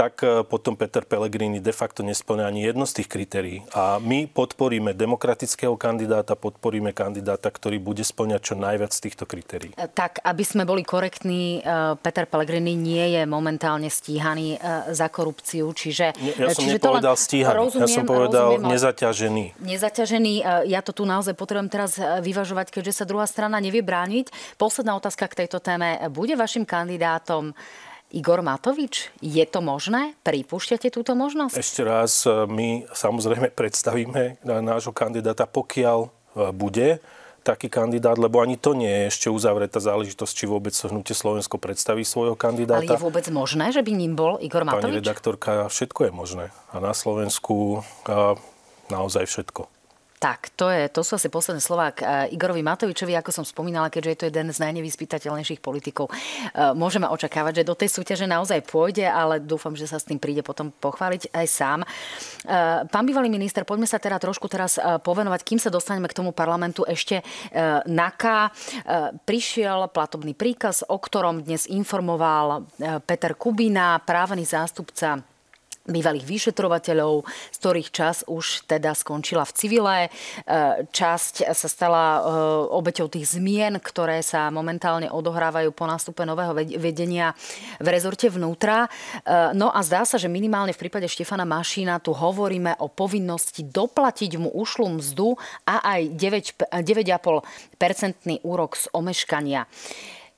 tak 0.00 0.24
e, 0.24 0.40
potom 0.48 0.72
Peter 0.80 1.04
Pellegrini 1.04 1.60
de 1.60 1.74
facto 1.76 2.00
nesplňa 2.00 2.48
ani 2.48 2.64
jedno 2.64 2.88
z 2.88 3.04
tých 3.04 3.08
kritérií. 3.12 3.60
A 3.76 4.00
my 4.00 4.24
podporíme 4.32 4.96
demokratického 4.96 5.76
kandidáta, 5.76 6.40
podporíme 6.40 6.96
kandidáta, 6.96 7.52
ktorý 7.52 7.76
bude 7.76 8.00
splňať 8.00 8.40
čo 8.40 8.54
najviac 8.56 8.96
z 8.96 9.00
týchto 9.04 9.28
kritérií. 9.28 9.76
E, 9.76 9.84
tak, 9.92 10.24
aby 10.24 10.40
sme 10.40 10.64
boli 10.64 10.88
korektní, 10.88 11.60
e, 11.60 12.00
Peter 12.00 12.24
Pellegrini 12.24 12.72
nie 12.80 13.12
je 13.20 13.28
momentálne 13.28 13.92
stíhaný 13.92 14.56
za 14.94 15.12
korupciu, 15.12 15.68
čiže... 15.76 16.16
Ja 16.16 16.54
som 16.54 16.64
čiže 16.64 16.80
nepovedal 16.80 17.18
len... 17.18 17.20
stíhaný, 17.20 17.56
rozumiem, 17.60 17.84
ja 17.84 17.88
som 17.90 18.04
povedal 18.06 18.48
rozumiem, 18.56 18.72
nezaťažený. 18.72 19.44
Nezaťažený, 19.60 20.34
ja 20.70 20.80
to 20.80 20.96
tu 20.96 21.04
naozaj 21.04 21.34
potrebujem 21.36 21.68
teraz 21.68 21.98
vyvažovať, 21.98 22.72
keďže 22.72 23.02
sa 23.02 23.04
druhá 23.04 23.26
strana 23.26 23.58
nevie 23.58 23.82
brániť. 23.82 24.30
Posledná 24.56 24.94
otázka 24.96 25.26
k 25.28 25.44
tejto 25.44 25.58
téme. 25.58 25.98
Bude 26.08 26.38
vašim 26.38 26.64
kandidátom 26.64 27.52
Igor 28.10 28.42
Matovič, 28.42 29.14
je 29.22 29.44
to 29.46 29.62
možné? 29.62 30.18
Pripúšťate 30.26 30.90
túto 30.90 31.14
možnosť? 31.14 31.54
Ešte 31.54 31.82
raz, 31.86 32.26
e, 32.26 32.44
my 32.50 32.90
samozrejme 32.90 33.54
predstavíme 33.58 34.42
nášho 34.42 34.90
kandidáta, 34.90 35.46
pokiaľ 35.46 35.98
e, 36.04 36.08
bude 36.50 36.98
taký 37.40 37.72
kandidát, 37.72 38.20
lebo 38.20 38.44
ani 38.44 38.60
to 38.60 38.76
nie 38.76 38.90
je 38.90 39.04
ešte 39.08 39.28
uzavretá 39.32 39.80
záležitosť, 39.80 40.32
či 40.36 40.44
vôbec 40.44 40.76
hnutie 40.76 41.16
Slovensko 41.16 41.56
predstaví 41.56 42.04
svojho 42.04 42.36
kandidáta. 42.36 42.84
Ale 42.84 43.00
je 43.00 43.00
vôbec 43.00 43.24
možné, 43.32 43.72
že 43.72 43.80
by 43.80 43.92
ním 43.96 44.12
bol 44.12 44.36
Igor 44.44 44.68
Matovič? 44.68 44.84
Pani 44.84 45.00
redaktorka, 45.00 45.50
všetko 45.72 46.10
je 46.10 46.12
možné. 46.12 46.44
A 46.68 46.84
na 46.84 46.92
Slovensku 46.92 47.80
a 48.04 48.36
naozaj 48.92 49.24
všetko. 49.24 49.79
Tak, 50.20 50.52
to, 50.52 50.68
je, 50.68 50.92
to 50.92 51.00
sú 51.00 51.16
asi 51.16 51.32
posledné 51.32 51.64
slova 51.64 51.96
k 51.96 52.04
eh, 52.04 52.36
Igorovi 52.36 52.60
Matovičovi, 52.60 53.16
ako 53.16 53.40
som 53.40 53.40
spomínala, 53.40 53.88
keďže 53.88 54.10
je 54.12 54.18
to 54.20 54.28
jeden 54.28 54.52
z 54.52 54.60
najnevyspytateľnejších 54.60 55.64
politikov. 55.64 56.12
Eh, 56.12 56.76
môžeme 56.76 57.08
očakávať, 57.08 57.64
že 57.64 57.64
do 57.64 57.72
tej 57.72 57.88
súťaže 57.88 58.28
naozaj 58.28 58.60
pôjde, 58.68 59.08
ale 59.08 59.40
dúfam, 59.40 59.72
že 59.72 59.88
sa 59.88 59.96
s 59.96 60.04
tým 60.04 60.20
príde 60.20 60.44
potom 60.44 60.76
pochváliť 60.76 61.32
aj 61.32 61.46
sám. 61.48 61.80
Eh, 61.80 62.84
pán 62.84 63.08
bývalý 63.08 63.32
minister, 63.32 63.64
poďme 63.64 63.88
sa 63.88 63.96
teda 63.96 64.20
trošku 64.20 64.44
teraz 64.52 64.76
povenovať, 64.76 65.40
kým 65.40 65.56
sa 65.56 65.72
dostaneme 65.72 66.04
k 66.04 66.20
tomu 66.20 66.36
parlamentu 66.36 66.84
ešte 66.84 67.24
NAKA. 67.88 68.52
Prišiel 69.24 69.88
platobný 69.88 70.36
príkaz, 70.36 70.84
o 70.84 71.00
ktorom 71.00 71.40
dnes 71.40 71.64
informoval 71.64 72.68
Peter 73.08 73.32
Kubina, 73.32 73.96
právny 74.04 74.44
zástupca 74.44 75.29
bývalých 75.90 76.24
vyšetrovateľov, 76.24 77.26
z 77.26 77.56
ktorých 77.58 77.90
čas 77.90 78.22
už 78.30 78.64
teda 78.70 78.94
skončila 78.94 79.42
v 79.44 79.52
civile. 79.52 79.96
E, 80.06 80.08
časť 80.88 81.50
sa 81.50 81.68
stala 81.68 82.04
e, 82.16 82.20
obeťou 82.70 83.10
tých 83.10 83.36
zmien, 83.36 83.82
ktoré 83.82 84.22
sa 84.22 84.48
momentálne 84.54 85.10
odohrávajú 85.10 85.74
po 85.74 85.84
nástupe 85.90 86.22
nového 86.22 86.54
vedenia 86.78 87.34
v 87.82 87.86
rezorte 87.90 88.30
vnútra. 88.30 88.86
E, 88.86 88.88
no 89.58 89.68
a 89.74 89.82
zdá 89.82 90.06
sa, 90.06 90.16
že 90.16 90.30
minimálne 90.30 90.72
v 90.72 90.80
prípade 90.86 91.10
Štefana 91.10 91.44
Mašína 91.44 91.98
tu 92.00 92.14
hovoríme 92.14 92.78
o 92.80 92.86
povinnosti 92.88 93.66
doplatiť 93.66 94.38
mu 94.38 94.48
ušlú 94.54 95.02
mzdu 95.02 95.34
a 95.66 95.98
aj 95.98 96.14
9,5% 96.14 96.70
úrok 98.46 98.78
z 98.78 98.84
omeškania. 98.94 99.66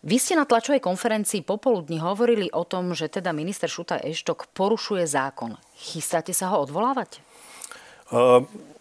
Vy 0.03 0.19
ste 0.19 0.35
na 0.35 0.43
tlačovej 0.43 0.83
konferencii 0.83 1.47
popoludní 1.47 2.03
hovorili 2.03 2.51
o 2.51 2.67
tom, 2.67 2.91
že 2.91 3.07
teda 3.07 3.31
minister 3.31 3.71
Šutaj 3.71 4.03
Eštok 4.03 4.51
porušuje 4.51 5.07
zákon. 5.07 5.55
Chystáte 5.79 6.35
sa 6.35 6.51
ho 6.51 6.59
odvolávať? 6.59 7.23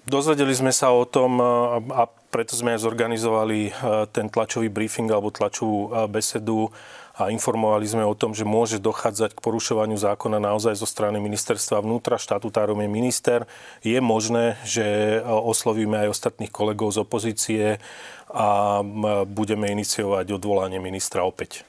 Dozvedeli 0.09 0.49
sme 0.57 0.73
sa 0.73 0.89
o 0.89 1.05
tom 1.05 1.37
a 1.93 2.09
preto 2.33 2.57
sme 2.57 2.73
aj 2.73 2.81
zorganizovali 2.81 3.69
ten 4.09 4.33
tlačový 4.33 4.73
briefing 4.73 5.13
alebo 5.13 5.29
tlačovú 5.29 6.09
besedu 6.09 6.73
a 7.11 7.29
informovali 7.29 7.85
sme 7.85 8.01
o 8.01 8.17
tom, 8.17 8.33
že 8.33 8.47
môže 8.47 8.81
dochádzať 8.81 9.37
k 9.37 9.43
porušovaniu 9.45 9.99
zákona 9.99 10.41
naozaj 10.41 10.73
zo 10.73 10.89
strany 10.89 11.21
ministerstva 11.21 11.85
vnútra. 11.85 12.17
Štatutárom 12.17 12.81
je 12.81 12.89
minister. 12.89 13.39
Je 13.85 13.99
možné, 14.01 14.57
že 14.65 15.21
oslovíme 15.21 16.01
aj 16.01 16.17
ostatných 16.17 16.49
kolegov 16.49 16.97
z 16.97 17.05
opozície 17.05 17.63
a 18.31 18.79
budeme 19.27 19.67
iniciovať 19.75 20.31
odvolanie 20.31 20.79
ministra 20.79 21.27
opäť. 21.27 21.67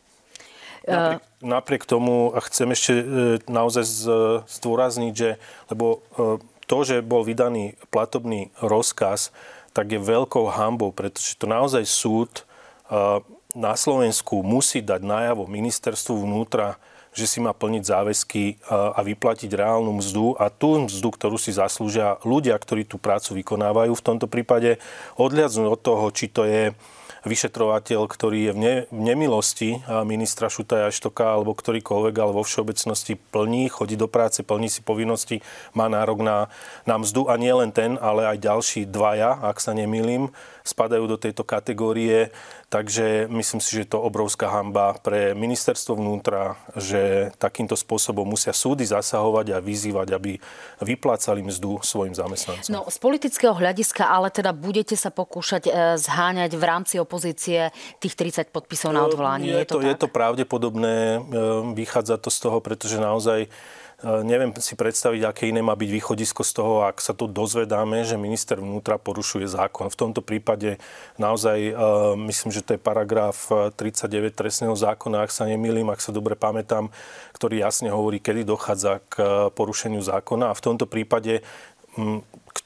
Napriek, 0.83 1.23
napriek 1.43 1.83
tomu 1.87 2.35
chcem 2.51 2.75
ešte 2.75 2.93
e, 2.99 3.05
naozaj 3.47 3.87
zdôrazniť, 4.51 5.15
že 5.15 5.39
lebo 5.71 6.03
e, 6.19 6.43
to, 6.67 6.79
že 6.83 7.07
bol 7.07 7.23
vydaný 7.23 7.79
platobný 7.95 8.51
rozkaz, 8.59 9.31
tak 9.71 9.95
je 9.95 10.03
veľkou 10.03 10.51
hambou, 10.51 10.91
pretože 10.91 11.39
to 11.39 11.47
naozaj 11.47 11.87
súd 11.87 12.43
e, 12.91 13.23
na 13.55 13.75
Slovensku 13.79 14.43
musí 14.43 14.83
dať 14.83 15.07
najavo 15.07 15.47
ministerstvu 15.47 16.27
vnútra, 16.27 16.83
že 17.13 17.29
si 17.29 17.39
má 17.45 17.53
plniť 17.53 17.83
záväzky 17.85 18.65
a 18.73 19.01
vyplatiť 19.05 19.53
reálnu 19.53 20.01
mzdu 20.01 20.37
a 20.41 20.49
tú 20.49 20.89
mzdu, 20.89 21.09
ktorú 21.13 21.37
si 21.37 21.53
zaslúžia 21.53 22.17
ľudia, 22.25 22.57
ktorí 22.57 22.89
tú 22.89 22.97
prácu 22.97 23.45
vykonávajú. 23.45 23.93
V 23.93 24.07
tomto 24.07 24.27
prípade 24.27 24.81
odliadnúť 25.21 25.69
od 25.69 25.81
toho, 25.81 26.05
či 26.09 26.33
to 26.33 26.49
je 26.49 26.73
vyšetrovateľ, 27.23 28.11
ktorý 28.11 28.51
je 28.51 28.53
v, 28.53 28.59
ne, 28.59 28.75
v 28.91 29.01
nemilosti 29.15 29.79
ministra 30.03 30.51
Šutaja 30.51 30.91
Štoka 30.91 31.39
alebo 31.39 31.55
ktorýkoľvek, 31.55 32.15
ale 32.19 32.33
vo 32.35 32.43
všeobecnosti 32.43 33.15
plní, 33.31 33.71
chodí 33.71 33.95
do 33.95 34.11
práce, 34.11 34.43
plní 34.43 34.67
si 34.67 34.83
povinnosti, 34.83 35.39
má 35.71 35.87
nárok 35.87 36.19
na, 36.27 36.51
na 36.83 36.99
mzdu 36.99 37.31
a 37.31 37.39
nie 37.39 37.55
len 37.55 37.71
ten, 37.71 37.95
ale 38.03 38.27
aj 38.27 38.43
ďalší 38.43 38.81
dvaja, 38.91 39.39
ak 39.39 39.63
sa 39.63 39.71
nemýlim, 39.71 40.35
spadajú 40.63 41.05
do 41.07 41.19
tejto 41.19 41.43
kategórie. 41.43 42.31
Takže 42.73 43.29
myslím 43.29 43.61
si, 43.61 43.77
že 43.77 43.83
je 43.85 43.93
to 43.93 44.01
obrovská 44.01 44.49
hamba 44.49 44.97
pre 44.97 45.37
ministerstvo 45.37 45.93
vnútra, 45.99 46.57
že 46.73 47.29
takýmto 47.37 47.77
spôsobom 47.77 48.25
musia 48.25 48.57
súdy 48.57 48.89
zasahovať 48.89 49.53
a 49.53 49.59
vyzývať, 49.61 50.09
aby 50.17 50.41
vyplácali 50.81 51.45
mzdu 51.45 51.85
svojim 51.85 52.17
zamestnancom. 52.17 52.73
No, 52.73 52.89
z 52.89 52.97
politického 52.97 53.53
hľadiska 53.53 54.09
ale 54.09 54.33
teda 54.33 54.57
budete 54.57 54.97
sa 54.97 55.13
pokúšať 55.13 55.69
e, 55.69 55.73
zháňať 56.01 56.57
v 56.57 56.65
rámci 56.65 56.95
opozície 56.97 57.69
tých 58.01 58.15
30 58.17 58.49
podpisov 58.49 58.97
na 58.97 59.05
odvolanie. 59.05 59.53
Je, 59.53 59.63
je, 59.63 59.69
to, 59.69 59.77
to, 59.77 59.85
je 59.85 59.97
to 59.99 60.09
pravdepodobné, 60.09 60.97
e, 60.97 61.19
vychádza 61.77 62.17
to 62.17 62.33
z 62.33 62.39
toho, 62.41 62.59
pretože 62.65 62.97
naozaj 62.97 63.53
neviem 64.03 64.51
si 64.59 64.75
predstaviť, 64.75 65.23
aké 65.23 65.43
iné 65.47 65.63
má 65.63 65.79
byť 65.79 65.91
východisko 65.95 66.43
z 66.43 66.53
toho, 66.59 66.75
ak 66.83 66.99
sa 66.99 67.15
tu 67.15 67.31
dozvedáme, 67.31 68.03
že 68.03 68.19
minister 68.19 68.59
vnútra 68.59 68.99
porušuje 68.99 69.47
zákon. 69.47 69.87
V 69.89 69.99
tomto 69.99 70.21
prípade 70.21 70.83
naozaj 71.17 71.59
eh, 71.71 71.75
myslím, 72.19 72.51
že 72.51 72.67
to 72.67 72.75
je 72.75 72.81
paragraf 72.83 73.47
39 73.79 74.35
trestného 74.35 74.75
zákona, 74.75 75.23
ak 75.23 75.31
sa 75.31 75.47
nemýlim, 75.47 75.87
ak 75.89 76.03
sa 76.03 76.11
dobre 76.11 76.35
pamätám, 76.35 76.91
ktorý 77.35 77.63
jasne 77.63 77.95
hovorí, 77.95 78.19
kedy 78.19 78.43
dochádza 78.43 79.01
k 79.07 79.15
eh, 79.23 79.27
porušeniu 79.55 80.03
zákona. 80.03 80.51
A 80.51 80.59
v 80.59 80.65
tomto 80.65 80.91
prípade 80.91 81.47
hm, 81.95 82.27
k 82.27 82.59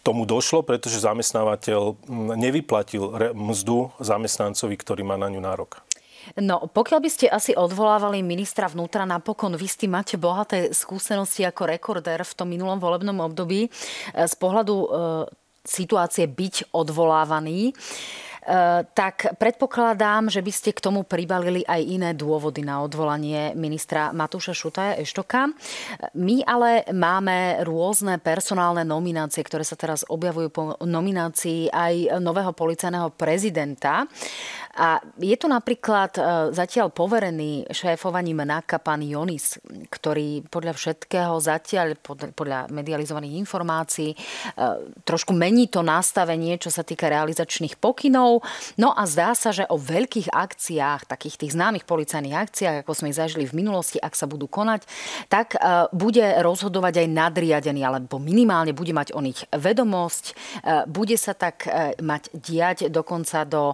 tomu 0.00 0.24
došlo, 0.24 0.64
pretože 0.64 1.04
zamestnávateľ 1.04 1.94
hm, 1.94 2.32
nevyplatil 2.34 3.36
mzdu 3.36 3.92
zamestnancovi, 4.00 4.74
ktorý 4.80 5.04
má 5.04 5.20
na 5.20 5.28
ňu 5.28 5.40
nárok. 5.44 5.85
No, 6.36 6.68
pokiaľ 6.68 7.00
by 7.00 7.10
ste 7.10 7.32
asi 7.32 7.56
odvolávali 7.56 8.20
ministra 8.20 8.68
vnútra, 8.68 9.08
napokon 9.08 9.56
vy 9.56 9.64
s 9.64 9.80
tým 9.80 9.96
máte 9.96 10.20
bohaté 10.20 10.68
skúsenosti 10.68 11.48
ako 11.48 11.64
rekordér 11.72 12.28
v 12.28 12.36
tom 12.36 12.52
minulom 12.52 12.76
volebnom 12.76 13.24
období 13.24 13.64
e, 13.64 13.68
z 14.12 14.34
pohľadu 14.36 14.74
e, 14.76 14.88
situácie 15.64 16.28
byť 16.28 16.76
odvolávaný. 16.76 17.72
Eh, 18.46 18.86
tak 18.94 19.34
predpokladám, 19.42 20.30
že 20.30 20.38
by 20.38 20.52
ste 20.54 20.70
k 20.70 20.78
tomu 20.78 21.02
pribalili 21.02 21.66
aj 21.66 21.82
iné 21.82 22.10
dôvody 22.14 22.62
na 22.62 22.78
odvolanie 22.78 23.58
ministra 23.58 24.14
Matúša 24.14 24.54
Šutaja 24.54 24.94
Eštoka. 25.02 25.50
My 26.14 26.46
ale 26.46 26.86
máme 26.94 27.66
rôzne 27.66 28.22
personálne 28.22 28.86
nominácie, 28.86 29.42
ktoré 29.42 29.66
sa 29.66 29.74
teraz 29.74 30.06
objavujú 30.06 30.48
po 30.54 30.62
nominácii 30.78 31.74
aj 31.74 32.22
nového 32.22 32.54
policajného 32.54 33.10
prezidenta. 33.18 34.06
A 34.76 35.00
je 35.16 35.36
tu 35.40 35.48
napríklad 35.48 36.12
eh, 36.16 36.24
zatiaľ 36.52 36.92
poverený 36.92 37.72
šéfovaním 37.72 38.44
NAKA 38.44 38.78
pán 38.78 39.00
Jonis, 39.00 39.56
ktorý 39.88 40.44
podľa 40.46 40.76
všetkého 40.76 41.34
zatiaľ, 41.40 41.96
podľa 42.36 42.68
medializovaných 42.68 43.40
informácií, 43.40 44.12
eh, 44.12 44.20
trošku 45.02 45.32
mení 45.32 45.72
to 45.72 45.80
nastavenie, 45.80 46.60
čo 46.60 46.68
sa 46.68 46.84
týka 46.84 47.08
realizačných 47.08 47.80
pokynov. 47.80 48.44
No 48.76 48.92
a 48.92 49.08
zdá 49.08 49.32
sa, 49.32 49.50
že 49.56 49.64
o 49.72 49.80
veľkých 49.80 50.28
akciách, 50.32 51.08
takých 51.08 51.40
tých 51.40 51.54
známych 51.56 51.88
policajných 51.88 52.36
akciách, 52.36 52.76
ako 52.82 52.92
sme 52.92 53.10
ich 53.10 53.18
zažili 53.18 53.48
v 53.48 53.56
minulosti, 53.56 53.96
ak 53.96 54.12
sa 54.12 54.28
budú 54.28 54.44
konať, 54.50 54.84
tak 55.32 55.56
e, 55.56 55.88
bude 55.96 56.22
rozhodovať 56.44 57.06
aj 57.06 57.08
nadriadený, 57.08 57.80
alebo 57.86 58.20
minimálne 58.20 58.76
bude 58.76 58.92
mať 58.92 59.16
o 59.16 59.20
nich 59.24 59.40
vedomosť, 59.54 60.24
e, 60.26 60.34
bude 60.90 61.16
sa 61.16 61.32
tak 61.32 61.64
e, 61.64 61.96
mať 62.02 62.22
diať 62.36 62.78
dokonca 62.92 63.48
do 63.48 63.72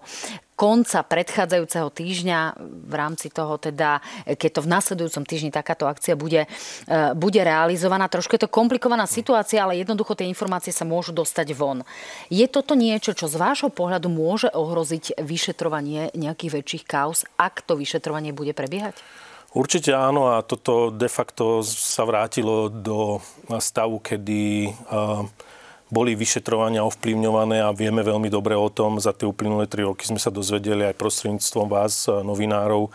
konca 0.55 1.03
predchádzajúceho 1.03 1.89
týždňa 1.89 2.39
v 2.61 2.95
rámci 2.95 3.33
toho 3.33 3.57
teda, 3.57 4.05
keď 4.29 4.51
to 4.53 4.65
v 4.65 4.73
nasledujúcom 4.73 5.25
týždni 5.25 5.51
takáto 5.51 5.89
akcia 5.89 6.15
bude, 6.15 6.45
e, 6.45 6.99
bude 7.17 7.41
realizovaná. 7.41 8.07
Trošku 8.07 8.37
je 8.37 8.45
to 8.45 8.53
komplikovaná 8.53 9.09
situácia, 9.09 9.65
ale 9.65 9.81
jednoducho 9.81 10.15
tie 10.15 10.29
informácie 10.29 10.71
sa 10.71 10.85
môžu 10.85 11.11
dostať 11.11 11.57
von. 11.57 11.83
Je 12.29 12.45
toto 12.47 12.77
niečo, 12.77 13.17
čo 13.17 13.27
z 13.27 13.41
vášho 13.41 13.73
pohľadu 13.73 14.13
môže 14.13 14.53
ohroziť 14.53 15.19
vyšetrovanie 15.19 16.13
nejakých 16.13 16.63
väčších 16.63 16.85
kauz, 16.85 17.25
ak 17.41 17.65
to 17.65 17.75
vyšetrovanie 17.75 18.37
bude 18.37 18.53
prebiehať? 18.53 19.01
Určite 19.53 19.93
áno 19.93 20.33
a 20.33 20.41
toto 20.41 20.89
de 20.89 21.13
facto 21.13 21.61
sa 21.61 22.09
vrátilo 22.09 22.73
do 22.73 23.21
stavu, 23.61 24.01
kedy 24.01 24.73
uh, 24.89 25.29
boli 25.93 26.17
vyšetrovania 26.17 26.89
ovplyvňované 26.89 27.61
a 27.61 27.77
vieme 27.77 28.01
veľmi 28.01 28.33
dobre 28.33 28.57
o 28.57 28.73
tom. 28.73 28.97
Za 28.97 29.13
tie 29.13 29.29
uplynulé 29.29 29.69
tri 29.69 29.85
roky 29.85 30.09
sme 30.09 30.17
sa 30.17 30.33
dozvedeli 30.33 30.89
aj 30.89 30.97
prostredníctvom 30.97 31.69
vás, 31.69 32.09
eh, 32.09 32.17
novinárov, 32.25 32.89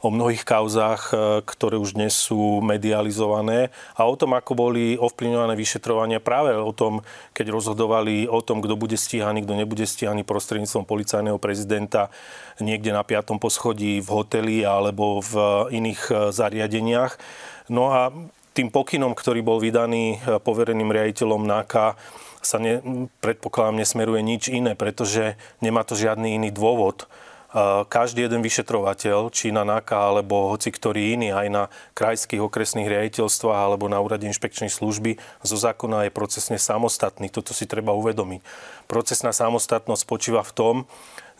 o 0.00 0.08
mnohých 0.08 0.48
kauzách, 0.48 1.02
eh, 1.12 1.16
ktoré 1.46 1.76
už 1.78 1.94
dnes 1.94 2.16
sú 2.16 2.58
medializované 2.64 3.70
a 3.94 4.08
o 4.08 4.16
tom, 4.16 4.34
ako 4.34 4.58
boli 4.58 4.96
ovplyvňované 4.98 5.54
vyšetrovania 5.54 6.18
práve 6.18 6.56
o 6.56 6.72
tom, 6.74 7.06
keď 7.36 7.54
rozhodovali 7.54 8.26
o 8.26 8.40
tom, 8.42 8.64
kto 8.64 8.74
bude 8.74 8.98
stíhaný, 8.98 9.46
kto 9.46 9.54
nebude 9.54 9.86
stíhaný 9.86 10.26
prostredníctvom 10.26 10.88
policajného 10.88 11.38
prezidenta 11.38 12.10
niekde 12.58 12.90
na 12.90 13.06
piatom 13.06 13.38
poschodí 13.38 14.02
v 14.02 14.08
hoteli 14.10 14.56
alebo 14.66 15.22
v 15.22 15.32
iných 15.70 16.02
eh, 16.10 16.14
zariadeniach. 16.34 17.14
No 17.70 17.94
a 17.94 18.10
tým 18.50 18.74
pokynom, 18.74 19.14
ktorý 19.14 19.46
bol 19.46 19.62
vydaný 19.62 20.18
povereným 20.42 20.90
riaditeľom 20.90 21.46
NAKA, 21.46 21.94
sa 22.40 22.56
ne, 22.58 22.80
predpokladám 23.20 23.76
nesmeruje 23.76 24.20
nič 24.24 24.48
iné, 24.48 24.72
pretože 24.72 25.36
nemá 25.60 25.84
to 25.84 25.94
žiadny 25.94 26.40
iný 26.40 26.50
dôvod. 26.50 27.04
Každý 27.90 28.30
jeden 28.30 28.46
vyšetrovateľ, 28.46 29.34
či 29.34 29.50
na 29.50 29.66
NAKA 29.66 30.14
alebo 30.14 30.54
hoci 30.54 30.70
ktorý 30.70 31.18
iný, 31.18 31.34
aj 31.34 31.48
na 31.50 31.66
krajských 31.98 32.38
okresných 32.38 32.86
riaditeľstvách 32.86 33.60
alebo 33.66 33.90
na 33.90 33.98
úrade 33.98 34.22
inšpekčnej 34.30 34.70
služby, 34.70 35.18
zo 35.42 35.58
zákona 35.58 36.06
je 36.06 36.14
procesne 36.14 36.62
samostatný. 36.62 37.26
Toto 37.26 37.50
si 37.50 37.66
treba 37.66 37.90
uvedomiť. 37.90 38.38
Procesná 38.86 39.34
samostatnosť 39.34 39.98
spočíva 39.98 40.46
v 40.46 40.54
tom, 40.54 40.74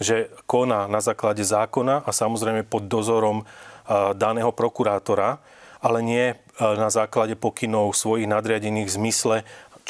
že 0.02 0.34
koná 0.50 0.90
na 0.90 0.98
základe 0.98 1.46
zákona 1.46 2.02
a 2.02 2.10
samozrejme 2.10 2.66
pod 2.66 2.90
dozorom 2.90 3.46
daného 4.18 4.50
prokurátora, 4.50 5.38
ale 5.78 5.98
nie 6.02 6.34
na 6.58 6.90
základe 6.90 7.38
pokynov 7.38 7.94
svojich 7.94 8.26
nadriadených 8.26 8.90
v 8.90 8.96
zmysle 8.98 9.36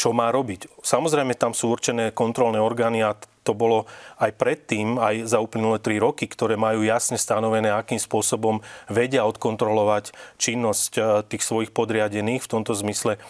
čo 0.00 0.16
má 0.16 0.32
robiť. 0.32 0.80
Samozrejme, 0.80 1.36
tam 1.36 1.52
sú 1.52 1.68
určené 1.68 2.16
kontrolné 2.16 2.56
orgány 2.56 3.04
a 3.04 3.12
to 3.44 3.52
bolo 3.52 3.84
aj 4.16 4.32
predtým, 4.32 4.96
aj 4.96 5.28
za 5.28 5.44
uplynulé 5.44 5.76
tri 5.76 6.00
roky, 6.00 6.24
ktoré 6.24 6.56
majú 6.56 6.80
jasne 6.80 7.20
stanovené, 7.20 7.68
akým 7.68 8.00
spôsobom 8.00 8.64
vedia 8.88 9.28
odkontrolovať 9.28 10.16
činnosť 10.40 10.92
eh, 10.96 11.04
tých 11.28 11.44
svojich 11.44 11.70
podriadených 11.76 12.40
v 12.40 12.50
tomto 12.56 12.72
zmysle 12.72 13.20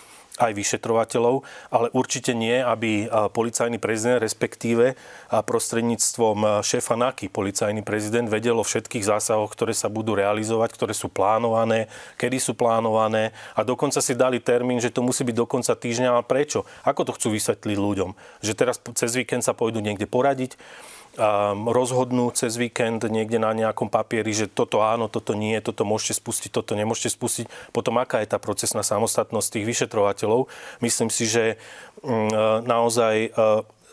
aj 0.41 0.57
vyšetrovateľov, 0.57 1.45
ale 1.69 1.93
určite 1.93 2.33
nie, 2.33 2.57
aby 2.57 3.05
policajný 3.37 3.77
prezident, 3.77 4.25
respektíve 4.25 4.97
prostredníctvom 5.29 6.65
šéfa 6.65 6.97
NAKY, 6.97 7.29
policajný 7.29 7.85
prezident, 7.85 8.25
vedel 8.25 8.57
o 8.57 8.65
všetkých 8.65 9.05
zásahoch, 9.05 9.53
ktoré 9.53 9.77
sa 9.77 9.93
budú 9.93 10.17
realizovať, 10.17 10.73
ktoré 10.73 10.97
sú 10.97 11.13
plánované, 11.13 11.93
kedy 12.17 12.41
sú 12.41 12.57
plánované 12.57 13.37
a 13.53 13.61
dokonca 13.61 14.01
si 14.01 14.17
dali 14.17 14.41
termín, 14.41 14.81
že 14.81 14.89
to 14.89 15.05
musí 15.05 15.21
byť 15.29 15.37
do 15.37 15.45
konca 15.45 15.77
týždňa. 15.77 16.17
A 16.17 16.25
prečo? 16.25 16.65
Ako 16.89 17.05
to 17.05 17.13
chcú 17.13 17.37
vysvetliť 17.37 17.77
ľuďom? 17.77 18.41
Že 18.41 18.53
teraz 18.57 18.81
cez 18.97 19.13
víkend 19.13 19.45
sa 19.45 19.53
pôjdu 19.53 19.85
niekde 19.85 20.09
poradiť, 20.09 20.57
rozhodnú 21.69 22.33
cez 22.33 22.57
víkend 22.57 23.05
niekde 23.05 23.37
na 23.37 23.53
nejakom 23.53 23.93
papieri, 23.93 24.33
že 24.33 24.49
toto 24.49 24.81
áno, 24.81 25.13
toto 25.13 25.37
nie, 25.37 25.61
toto 25.61 25.85
môžete 25.85 26.17
spustiť, 26.17 26.51
toto 26.51 26.73
nemôžete 26.73 27.13
spustiť. 27.13 27.47
Potom 27.77 28.01
aká 28.01 28.25
je 28.25 28.33
tá 28.33 28.41
procesná 28.41 28.81
samostatnosť 28.81 29.61
tých 29.61 29.69
vyšetrovateľov? 29.69 30.49
Myslím 30.81 31.13
si, 31.13 31.29
že 31.29 31.61
mm, 32.01 32.65
naozaj 32.65 33.37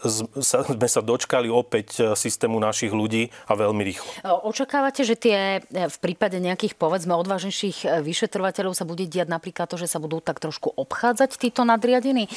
sme 0.05 0.87
sa 0.87 1.01
dočkali 1.01 1.49
opäť 1.49 1.87
e, 1.97 2.01
systému 2.13 2.61
našich 2.61 2.93
ľudí 2.93 3.33
a 3.49 3.57
veľmi 3.57 3.81
rýchlo. 3.81 4.09
E, 4.21 4.29
očakávate, 4.29 5.01
že 5.01 5.17
tie 5.17 5.37
e, 5.65 5.89
v 5.89 5.97
prípade 5.97 6.37
nejakých 6.37 6.77
povedzme 6.77 7.17
odvážnejších 7.17 8.05
vyšetrovateľov 8.05 8.77
sa 8.77 8.85
bude 8.85 9.09
diať 9.09 9.29
napríklad 9.31 9.65
to, 9.65 9.81
že 9.81 9.89
sa 9.89 9.97
budú 9.97 10.21
tak 10.21 10.37
trošku 10.37 10.69
obchádzať 10.69 11.41
títo 11.41 11.65
nadriadení? 11.65 12.29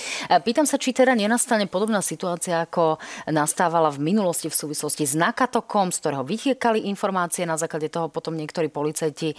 Pýtam 0.47 0.65
sa, 0.65 0.81
či 0.81 0.97
teda 0.97 1.13
nenastane 1.13 1.69
podobná 1.69 2.01
situácia, 2.01 2.65
ako 2.65 2.97
nastávala 3.29 3.93
v 3.93 4.01
minulosti 4.13 4.49
v 4.49 4.57
súvislosti 4.57 5.05
s 5.05 5.15
Nakatokom, 5.19 5.93
z 5.93 5.99
ktorého 6.01 6.25
vytiekali 6.25 6.89
informácie, 6.89 7.45
na 7.45 7.61
základe 7.61 7.93
toho 7.93 8.09
potom 8.09 8.37
niektorí 8.39 8.73
policajti 8.73 9.37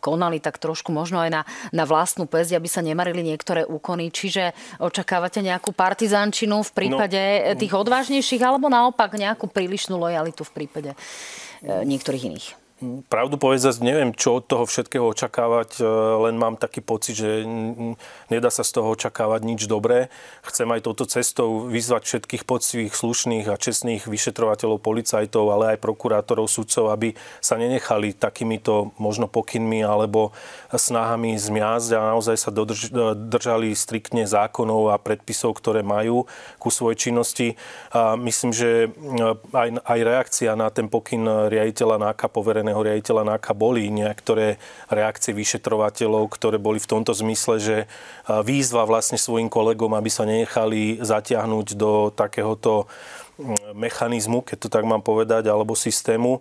konali 0.00 0.42
tak 0.42 0.60
trošku 0.60 0.92
možno 0.92 1.22
aj 1.24 1.30
na, 1.32 1.42
na 1.72 1.84
vlastnú 1.88 2.28
pezť, 2.28 2.58
aby 2.58 2.68
sa 2.68 2.84
nemarili 2.84 3.24
niektoré 3.24 3.64
úkony. 3.64 4.12
Čiže 4.12 4.52
očakávate 4.82 5.40
nejakú 5.40 5.72
partizánčinu 5.72 6.60
v 6.60 6.72
prípade 6.74 7.20
no 7.20 7.45
tých 7.54 7.72
odvážnejších, 7.76 8.42
alebo 8.42 8.66
naopak 8.66 9.14
nejakú 9.14 9.46
prílišnú 9.46 9.94
lojalitu 9.94 10.42
v 10.42 10.54
prípade 10.56 10.90
e, 10.90 10.96
niektorých 11.86 12.26
iných? 12.26 12.65
Pravdu 12.84 13.40
povedať, 13.40 13.80
neviem, 13.80 14.12
čo 14.12 14.36
od 14.36 14.44
toho 14.44 14.68
všetkého 14.68 15.08
očakávať, 15.08 15.80
e, 15.80 15.88
len 16.28 16.36
mám 16.36 16.60
taký 16.60 16.84
pocit, 16.84 17.16
že 17.16 17.40
nedá 18.28 18.52
sa 18.52 18.68
z 18.68 18.76
toho 18.76 18.92
očakávať 18.92 19.48
nič 19.48 19.64
dobré. 19.64 20.12
Chcem 20.44 20.68
aj 20.68 20.84
touto 20.84 21.08
cestou 21.08 21.72
vyzvať 21.72 22.04
všetkých 22.04 22.44
poctivých, 22.44 22.92
slušných 22.92 23.48
a 23.48 23.56
čestných 23.56 24.04
vyšetrovateľov, 24.04 24.84
policajtov, 24.84 25.44
ale 25.48 25.64
aj 25.72 25.78
prokurátorov, 25.80 26.52
sudcov, 26.52 26.92
aby 26.92 27.16
sa 27.40 27.56
nenechali 27.56 28.12
takýmito 28.12 28.92
možno 29.00 29.24
pokynmi 29.24 29.80
alebo 29.80 30.36
snahami 30.68 31.32
zmiasť 31.32 31.96
a 31.96 32.12
naozaj 32.12 32.36
sa 32.36 32.52
dodrž, 32.52 32.92
držali 33.16 33.72
striktne 33.72 34.28
zákonov 34.28 34.92
a 34.92 35.00
predpisov, 35.00 35.56
ktoré 35.56 35.80
majú 35.80 36.28
ku 36.60 36.68
svojej 36.68 37.08
činnosti. 37.08 37.56
A 37.96 38.20
myslím, 38.20 38.52
že 38.52 38.92
aj, 39.56 39.80
aj 39.80 40.00
reakcia 40.04 40.52
na 40.52 40.68
ten 40.68 40.92
pokyn 40.92 41.48
riaditeľa 41.48 42.12
NAKA 42.12 42.28
povereného 42.28 42.65
generálneho 42.66 42.82
riaditeľa 42.82 43.22
NAKA 43.22 43.52
boli 43.54 43.86
niektoré 43.94 44.58
reakcie 44.90 45.30
vyšetrovateľov, 45.30 46.26
ktoré 46.34 46.58
boli 46.58 46.82
v 46.82 46.90
tomto 46.90 47.14
zmysle, 47.14 47.62
že 47.62 47.76
výzva 48.42 48.82
vlastne 48.82 49.14
svojim 49.14 49.46
kolegom, 49.46 49.94
aby 49.94 50.10
sa 50.10 50.26
nenechali 50.26 50.98
zatiahnuť 50.98 51.66
do 51.78 52.10
takéhoto 52.10 52.90
mechanizmu, 53.76 54.40
keď 54.40 54.56
to 54.64 54.68
tak 54.72 54.88
mám 54.88 55.04
povedať, 55.04 55.52
alebo 55.52 55.76
systému. 55.76 56.40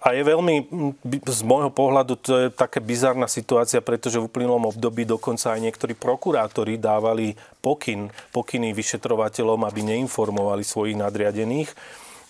A 0.00 0.08
je 0.16 0.22
veľmi, 0.24 0.64
z 1.04 1.40
môjho 1.44 1.68
pohľadu, 1.68 2.16
to 2.16 2.32
je 2.32 2.46
také 2.48 2.80
bizarná 2.80 3.28
situácia, 3.28 3.84
pretože 3.84 4.16
v 4.16 4.24
uplynulom 4.24 4.72
období 4.72 5.04
dokonca 5.04 5.52
aj 5.52 5.60
niektorí 5.68 5.92
prokurátori 5.92 6.80
dávali 6.80 7.36
pokyn, 7.60 8.08
pokyny 8.32 8.72
vyšetrovateľom, 8.72 9.68
aby 9.68 9.80
neinformovali 9.84 10.64
svojich 10.64 10.96
nadriadených. 10.96 11.70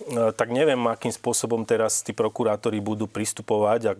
E, 0.07 0.33
tak 0.33 0.49
neviem, 0.55 0.78
akým 0.87 1.11
spôsobom 1.11 1.67
teraz 1.67 2.00
tí 2.07 2.14
prokurátori 2.14 2.78
budú 2.78 3.11
pristupovať 3.11 3.81
a 3.90 3.93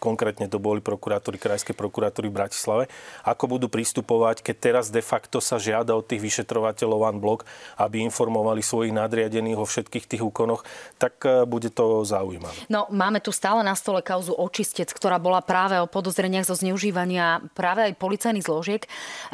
konkrétne 0.00 0.48
to 0.48 0.56
boli 0.56 0.80
prokurátori 0.80 1.36
Krajskej 1.36 1.76
prokuratúry 1.76 2.32
v 2.32 2.38
Bratislave, 2.40 2.84
ako 3.28 3.60
budú 3.60 3.66
pristupovať, 3.68 4.40
keď 4.40 4.56
teraz 4.56 4.84
de 4.88 5.04
facto 5.04 5.38
sa 5.44 5.60
žiada 5.60 5.92
od 5.92 6.08
tých 6.08 6.24
vyšetrovateľov 6.24 7.12
blok, 7.20 7.44
aby 7.76 8.00
informovali 8.06 8.64
svojich 8.64 8.96
nadriadených 8.96 9.60
o 9.60 9.66
všetkých 9.68 10.06
tých 10.06 10.22
úkonoch, 10.22 10.62
tak 10.96 11.20
e, 11.26 11.44
bude 11.44 11.68
to 11.68 12.06
zaujímavé. 12.06 12.54
No, 12.72 12.86
máme 12.88 13.18
tu 13.18 13.34
stále 13.34 13.60
na 13.66 13.74
stole 13.74 14.00
kauzu 14.00 14.32
očistec, 14.32 14.88
ktorá 14.94 15.18
bola 15.18 15.42
práve 15.42 15.76
o 15.76 15.90
podozreniach 15.90 16.46
zo 16.46 16.54
zneužívania 16.54 17.42
práve 17.52 17.90
aj 17.90 17.98
policajných 17.98 18.46
zložiek. 18.46 18.82
E, 18.86 18.88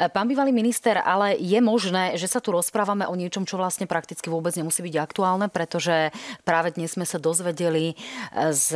pán 0.09 0.25
bývalý 0.25 0.49
minister, 0.49 0.97
ale 0.97 1.37
je 1.37 1.59
možné, 1.61 2.17
že 2.17 2.25
sa 2.25 2.41
tu 2.41 2.51
rozprávame 2.51 3.05
o 3.05 3.13
niečom, 3.13 3.45
čo 3.45 3.61
vlastne 3.61 3.85
prakticky 3.85 4.27
vôbec 4.27 4.57
nemusí 4.57 4.81
byť 4.81 4.95
aktuálne, 4.97 5.47
pretože 5.47 6.09
práve 6.41 6.73
dnes 6.73 6.97
sme 6.97 7.05
sa 7.05 7.21
dozvedeli 7.21 7.93
e, 7.93 7.95
z 8.49 8.67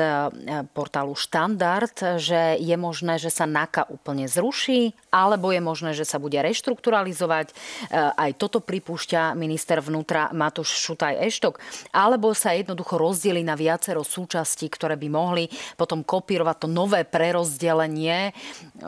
portálu 0.75 1.17
Štandard, 1.17 1.80
štandard, 1.81 2.21
že 2.21 2.61
je 2.61 2.75
možné, 2.77 3.17
že 3.17 3.33
sa 3.33 3.49
NAKA 3.49 3.89
úplne 3.89 4.29
zruší, 4.29 4.93
alebo 5.09 5.49
je 5.49 5.61
možné, 5.61 5.91
že 5.97 6.05
sa 6.05 6.21
bude 6.21 6.37
reštrukturalizovať. 6.37 7.49
E, 7.49 7.53
aj 7.97 8.37
toto 8.37 8.61
pripúšťa 8.61 9.33
minister 9.33 9.81
vnútra 9.81 10.29
Matúš 10.29 10.69
Šutaj 10.77 11.17
Eštok. 11.25 11.57
Alebo 11.89 12.37
sa 12.37 12.53
jednoducho 12.53 13.01
rozdeli 13.01 13.41
na 13.41 13.57
viacero 13.57 14.05
súčastí, 14.05 14.69
ktoré 14.69 14.93
by 14.93 15.09
mohli 15.09 15.49
potom 15.73 16.05
kopírovať 16.05 16.55
to 16.61 16.67
nové 16.69 17.01
prerozdelenie, 17.01 18.29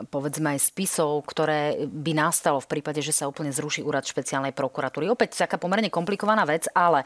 povedzme 0.06 0.54
aj 0.54 0.60
spisov, 0.62 1.26
ktoré 1.26 1.90
by 1.90 2.12
nastalo 2.14 2.62
v 2.62 2.78
prípade, 2.78 3.02
že 3.02 3.10
sa 3.10 3.26
úplne 3.26 3.50
zruší 3.50 3.82
úrad 3.82 4.06
špeciálnej 4.06 4.54
prokuratúry. 4.54 5.10
Opäť 5.10 5.42
taká 5.42 5.58
pomerne 5.58 5.90
komplikovaná 5.90 6.46
vec, 6.46 6.70
ale 6.70 7.02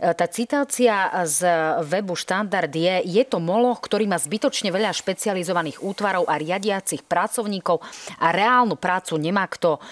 e, 0.00 0.08
tá 0.16 0.24
citácia 0.24 1.12
z 1.28 1.44
webu 1.84 2.16
Štandard 2.16 2.72
je, 2.72 3.04
je 3.04 3.22
to 3.28 3.36
moloch, 3.36 3.84
ktorý 3.84 4.08
má 4.08 4.16
zbytočne 4.16 4.72
veľa 4.72 4.90
špeciálnych 4.94 5.17
špecializovaných 5.18 5.82
útvarov 5.82 6.30
a 6.30 6.38
riadiacich 6.38 7.02
pracovníkov 7.02 7.82
a 8.22 8.30
reálnu 8.30 8.78
prácu 8.78 9.18
nemá 9.18 9.50
kto 9.50 9.82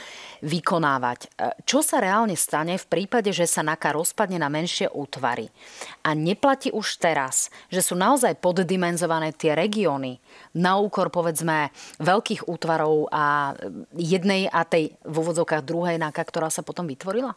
vykonávať. 0.47 1.19
E, 1.27 1.29
čo 1.67 1.83
sa 1.83 1.99
reálne 1.99 2.39
stane 2.39 2.79
v 2.79 2.87
prípade, 2.87 3.35
že 3.35 3.51
sa 3.51 3.67
NAKA 3.67 3.91
rozpadne 3.99 4.39
na 4.39 4.47
menšie 4.47 4.87
útvary? 4.87 5.51
A 6.07 6.15
neplatí 6.15 6.71
už 6.71 7.03
teraz, 7.03 7.51
že 7.67 7.83
sú 7.83 7.99
naozaj 7.99 8.39
poddimenzované 8.39 9.35
tie 9.35 9.59
regióny 9.59 10.23
na 10.55 10.79
úkor 10.79 11.11
povedzme 11.11 11.75
veľkých 11.99 12.47
útvarov 12.47 13.11
a 13.11 13.59
jednej 13.99 14.47
a 14.47 14.63
tej 14.63 14.95
v 15.03 15.15
úvodzovkách 15.19 15.67
druhej 15.67 15.99
NAKA, 15.99 16.23
ktorá 16.23 16.55
sa 16.55 16.63
potom 16.63 16.87
vytvorila? 16.87 17.35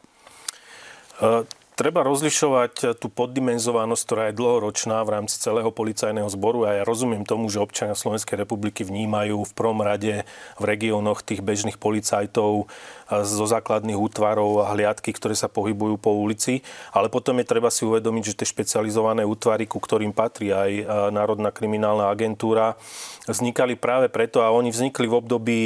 Treba 1.79 2.03
rozlišovať 2.03 2.99
tú 2.99 3.07
poddimenzovanosť, 3.07 4.03
ktorá 4.03 4.23
je 4.27 4.35
dlhoročná 4.35 4.99
v 5.07 5.15
rámci 5.15 5.39
celého 5.39 5.71
policajného 5.71 6.27
zboru. 6.27 6.67
A 6.67 6.75
ja 6.75 6.83
rozumiem 6.83 7.23
tomu, 7.23 7.47
že 7.47 7.63
občania 7.63 7.95
Slovenskej 7.95 8.35
republiky 8.35 8.83
vnímajú 8.83 9.47
v 9.47 9.55
prvom 9.55 9.79
rade 9.79 10.27
v 10.59 10.63
regiónoch 10.67 11.23
tých 11.23 11.39
bežných 11.39 11.79
policajtov 11.79 12.67
zo 13.09 13.45
základných 13.47 13.95
útvarov 13.95 14.67
a 14.67 14.75
hliadky, 14.75 15.15
ktoré 15.15 15.33
sa 15.39 15.47
pohybujú 15.47 15.95
po 15.97 16.13
ulici, 16.19 16.67
ale 16.91 17.07
potom 17.07 17.39
je 17.39 17.47
treba 17.47 17.71
si 17.71 17.87
uvedomiť, 17.87 18.23
že 18.27 18.37
tie 18.43 18.51
špecializované 18.51 19.23
útvary, 19.23 19.63
ku 19.65 19.79
ktorým 19.79 20.11
patrí 20.11 20.51
aj 20.51 20.85
Národná 21.15 21.49
kriminálna 21.49 22.11
agentúra, 22.11 22.77
vznikali 23.25 23.79
práve 23.79 24.11
preto 24.11 24.43
a 24.45 24.51
oni 24.53 24.69
vznikli 24.69 25.09
v 25.09 25.15
období 25.15 25.61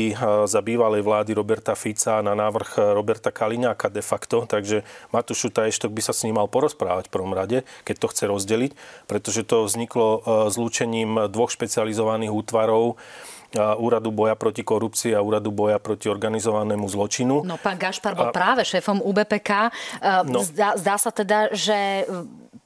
za 0.48 0.62
bývalej 0.64 1.04
vlády 1.04 1.36
Roberta 1.36 1.76
Fica 1.76 2.24
na 2.24 2.32
návrh 2.32 2.96
Roberta 2.96 3.34
Kaliňáka 3.34 3.92
de 3.92 4.06
facto, 4.06 4.48
takže 4.48 4.86
Matúš 5.12 5.50
Šutaještok 5.50 5.92
by 5.92 6.02
sa 6.04 6.12
s 6.12 6.28
ním 6.28 6.36
mal 6.36 6.52
porozprávať 6.52 7.08
v 7.08 7.14
prvom 7.16 7.32
rade, 7.32 7.64
keď 7.88 7.96
to 8.04 8.08
chce 8.12 8.24
rozdeliť, 8.28 8.72
pretože 9.08 9.48
to 9.48 9.64
vzniklo 9.64 10.22
zlúčením 10.52 11.32
dvoch 11.32 11.50
špecializovaných 11.56 12.36
útvarov, 12.36 13.00
Úradu 13.54 14.10
boja 14.10 14.34
proti 14.34 14.66
korupcii 14.66 15.14
a 15.14 15.22
Úradu 15.22 15.54
boja 15.54 15.78
proti 15.78 16.10
organizovanému 16.10 16.90
zločinu. 16.90 17.46
No 17.46 17.62
pán 17.62 17.78
Gašpar 17.78 18.18
bol 18.18 18.30
a... 18.30 18.34
práve 18.34 18.66
šéfom 18.66 18.98
UBPK. 18.98 19.70
No. 20.26 20.42
Zdá, 20.42 20.74
zdá 20.74 20.98
sa 20.98 21.14
teda, 21.14 21.54
že 21.54 22.10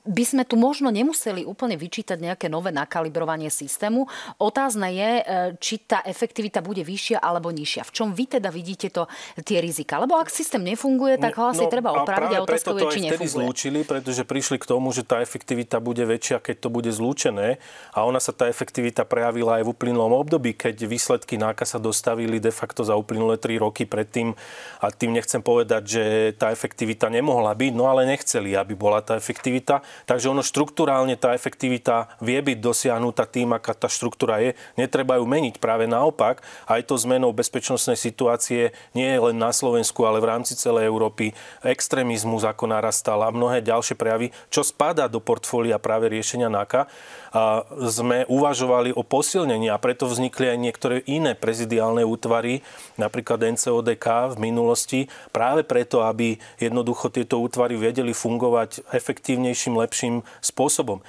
by 0.08 0.24
sme 0.24 0.44
tu 0.48 0.56
možno 0.56 0.88
nemuseli 0.88 1.44
úplne 1.44 1.76
vyčítať 1.76 2.18
nejaké 2.18 2.48
nové 2.48 2.72
nakalibrovanie 2.72 3.52
systému. 3.52 4.08
Otázne 4.40 4.88
je, 4.96 5.12
e, 5.20 5.24
či 5.60 5.84
tá 5.84 6.00
efektivita 6.08 6.64
bude 6.64 6.82
vyššia 6.82 7.20
alebo 7.20 7.52
nižšia. 7.52 7.84
V 7.84 7.92
čom 7.92 8.08
vy 8.16 8.40
teda 8.40 8.48
vidíte 8.48 8.88
to, 8.90 9.06
tie 9.44 9.60
rizika? 9.60 10.00
Lebo 10.00 10.16
ak 10.16 10.32
systém 10.32 10.64
nefunguje, 10.64 11.20
tak 11.20 11.36
ho 11.36 11.52
asi 11.52 11.68
no, 11.68 11.72
treba 11.72 11.92
opraviť 11.92 12.32
a, 12.34 12.38
a 12.40 12.44
otázka 12.48 12.72
je, 12.74 12.94
či 12.96 13.02
nefunguje. 13.04 13.36
zlúčili, 13.36 13.80
pretože 13.84 14.24
prišli 14.24 14.58
k 14.58 14.66
tomu, 14.66 14.96
že 14.96 15.04
tá 15.04 15.20
efektivita 15.20 15.84
bude 15.84 16.08
väčšia, 16.08 16.40
keď 16.40 16.56
to 16.64 16.70
bude 16.72 16.90
zlúčené. 16.90 17.60
A 17.92 18.08
ona 18.08 18.24
sa 18.24 18.32
tá 18.32 18.48
efektivita 18.48 19.04
prejavila 19.04 19.60
aj 19.60 19.64
v 19.68 19.72
uplynulom 19.76 20.16
období, 20.16 20.56
keď 20.56 20.88
výsledky 20.88 21.36
náka 21.36 21.68
sa 21.68 21.78
dostavili 21.78 22.40
de 22.40 22.50
facto 22.56 22.88
za 22.88 22.96
uplynulé 22.96 23.36
3 23.36 23.60
roky 23.60 23.84
predtým. 23.84 24.32
A 24.80 24.88
tým 24.90 25.12
nechcem 25.12 25.44
povedať, 25.44 25.84
že 25.84 26.04
tá 26.40 26.56
efektivita 26.56 27.12
nemohla 27.12 27.52
byť, 27.52 27.74
no 27.76 27.92
ale 27.92 28.08
nechceli, 28.08 28.56
aby 28.56 28.74
bola 28.78 29.04
tá 29.04 29.20
efektivita. 29.20 29.84
Takže 30.06 30.30
ono 30.30 30.46
štruktúrálne 30.46 31.18
tá 31.18 31.34
efektivita 31.34 32.12
vie 32.22 32.38
byť 32.38 32.58
dosiahnutá 32.62 33.26
tým, 33.26 33.56
aká 33.56 33.74
tá 33.74 33.90
štruktúra 33.90 34.44
je. 34.44 34.54
Netreba 34.78 35.18
ju 35.18 35.26
meniť. 35.26 35.58
Práve 35.58 35.90
naopak, 35.90 36.46
aj 36.70 36.86
to 36.86 37.00
zmenou 37.00 37.34
bezpečnostnej 37.34 37.98
situácie 37.98 38.76
nie 38.94 39.10
je 39.10 39.20
len 39.20 39.38
na 39.40 39.50
Slovensku, 39.50 40.06
ale 40.06 40.22
v 40.22 40.30
rámci 40.30 40.54
celej 40.54 40.86
Európy. 40.86 41.34
Extrémizmus 41.66 42.46
ako 42.46 42.70
narastal 42.70 43.24
a 43.26 43.34
mnohé 43.34 43.66
ďalšie 43.66 43.98
prejavy, 43.98 44.30
čo 44.54 44.62
spadá 44.62 45.10
do 45.10 45.24
portfólia 45.24 45.82
práve 45.82 46.12
riešenia 46.12 46.52
NAKA. 46.52 46.92
A 47.38 47.68
sme 47.92 48.26
uvažovali 48.32 48.96
o 48.96 49.04
posilnení 49.06 49.70
a 49.70 49.78
preto 49.78 50.10
vznikli 50.10 50.50
aj 50.50 50.58
niektoré 50.58 50.96
iné 51.06 51.38
prezidiálne 51.38 52.02
útvary, 52.02 52.66
napríklad 52.98 53.44
NCODK 53.54 54.34
v 54.34 54.38
minulosti, 54.42 55.00
práve 55.30 55.62
preto, 55.62 56.02
aby 56.02 56.40
jednoducho 56.58 57.14
tieto 57.14 57.38
útvary 57.38 57.78
vedeli 57.78 58.16
fungovať 58.16 58.90
efektívnejším, 58.90 59.78
lepším 59.88 60.28
spôsobom. 60.44 61.00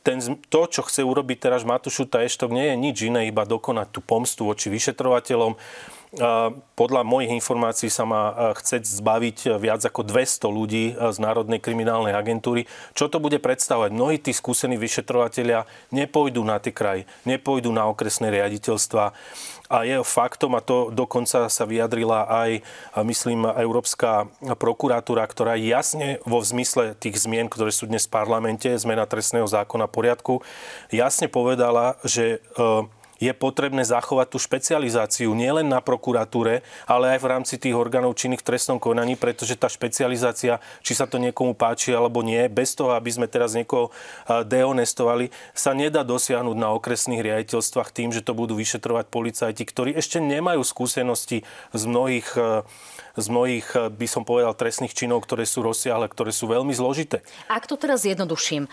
Ten, 0.00 0.22
to, 0.48 0.60
čo 0.70 0.86
chce 0.86 1.04
urobiť 1.04 1.50
teraz 1.50 1.66
Matúšu 1.66 2.08
Taještok, 2.08 2.54
nie 2.54 2.72
je 2.72 2.76
nič 2.78 2.96
iné, 3.04 3.28
iba 3.28 3.44
dokonať 3.44 3.92
tú 3.92 4.00
pomstu 4.00 4.48
voči 4.48 4.72
vyšetrovateľom 4.72 5.58
Podľa 6.74 7.06
mojich 7.06 7.30
informácií 7.30 7.86
sa 7.86 8.02
má 8.02 8.34
chceť 8.58 8.82
zbaviť 8.82 9.38
viac 9.62 9.86
ako 9.86 10.02
200 10.02 10.42
ľudí 10.50 10.84
z 10.98 11.16
Národnej 11.22 11.62
kriminálnej 11.62 12.18
agentúry. 12.18 12.66
Čo 12.98 13.06
to 13.06 13.22
bude 13.22 13.38
predstavovať? 13.38 13.94
Mnohí 13.94 14.18
tí 14.18 14.34
skúsení 14.34 14.74
vyšetrovateľia 14.74 15.70
nepôjdu 15.94 16.42
na 16.42 16.58
tie 16.58 16.74
kraji, 16.74 17.06
nepôjdu 17.22 17.70
na 17.70 17.86
okresné 17.86 18.26
riaditeľstva. 18.34 19.14
A 19.70 19.86
je 19.86 20.02
faktom, 20.02 20.58
a 20.58 20.66
to 20.66 20.90
dokonca 20.90 21.46
sa 21.46 21.62
vyjadrila 21.62 22.26
aj, 22.26 22.50
myslím, 23.06 23.46
Európska 23.46 24.26
prokuratúra, 24.58 25.22
ktorá 25.30 25.54
jasne 25.54 26.18
vo 26.26 26.42
zmysle 26.42 26.98
tých 26.98 27.22
zmien, 27.22 27.46
ktoré 27.46 27.70
sú 27.70 27.86
dnes 27.86 28.10
v 28.10 28.18
parlamente, 28.18 28.66
zmena 28.74 29.06
trestného 29.06 29.46
zákona 29.46 29.86
poriadku, 29.86 30.42
jasne 30.90 31.30
povedala, 31.30 31.94
že 32.02 32.42
e, 32.58 32.90
je 33.20 33.30
potrebné 33.36 33.84
zachovať 33.84 34.32
tú 34.32 34.38
špecializáciu 34.40 35.36
nielen 35.36 35.68
na 35.68 35.84
prokuratúre, 35.84 36.64
ale 36.88 37.04
aj 37.14 37.18
v 37.20 37.30
rámci 37.30 37.54
tých 37.60 37.76
orgánov 37.76 38.16
činných 38.16 38.40
v 38.40 38.48
trestnom 38.56 38.80
konaní, 38.80 39.14
pretože 39.20 39.60
tá 39.60 39.68
špecializácia, 39.68 40.58
či 40.80 40.96
sa 40.96 41.04
to 41.04 41.20
niekomu 41.20 41.52
páči 41.52 41.92
alebo 41.92 42.24
nie, 42.24 42.48
bez 42.48 42.72
toho, 42.72 42.96
aby 42.96 43.12
sme 43.12 43.28
teraz 43.28 43.52
niekoho 43.52 43.92
dehonestovali, 44.26 45.28
sa 45.52 45.76
nedá 45.76 46.00
dosiahnuť 46.00 46.56
na 46.56 46.72
okresných 46.72 47.20
riaditeľstvách 47.20 47.92
tým, 47.92 48.10
že 48.10 48.24
to 48.24 48.32
budú 48.32 48.56
vyšetrovať 48.56 49.12
policajti, 49.12 49.62
ktorí 49.68 49.92
ešte 49.94 50.18
nemajú 50.18 50.64
skúsenosti 50.64 51.44
z 51.76 51.82
mnohých 51.84 52.32
z 53.20 53.26
mnohých, 53.26 53.68
eh, 53.74 53.90
by 53.90 54.06
som 54.06 54.22
povedal, 54.22 54.54
trestných 54.54 54.94
činov, 54.94 55.26
ktoré 55.26 55.42
sú 55.44 55.60
rozsiahle, 55.64 56.06
ktoré 56.06 56.30
sú 56.30 56.46
veľmi 56.46 56.70
zložité. 56.72 57.22
Ak 57.50 57.66
to 57.66 57.74
teraz 57.74 58.06
zjednoduším, 58.06 58.70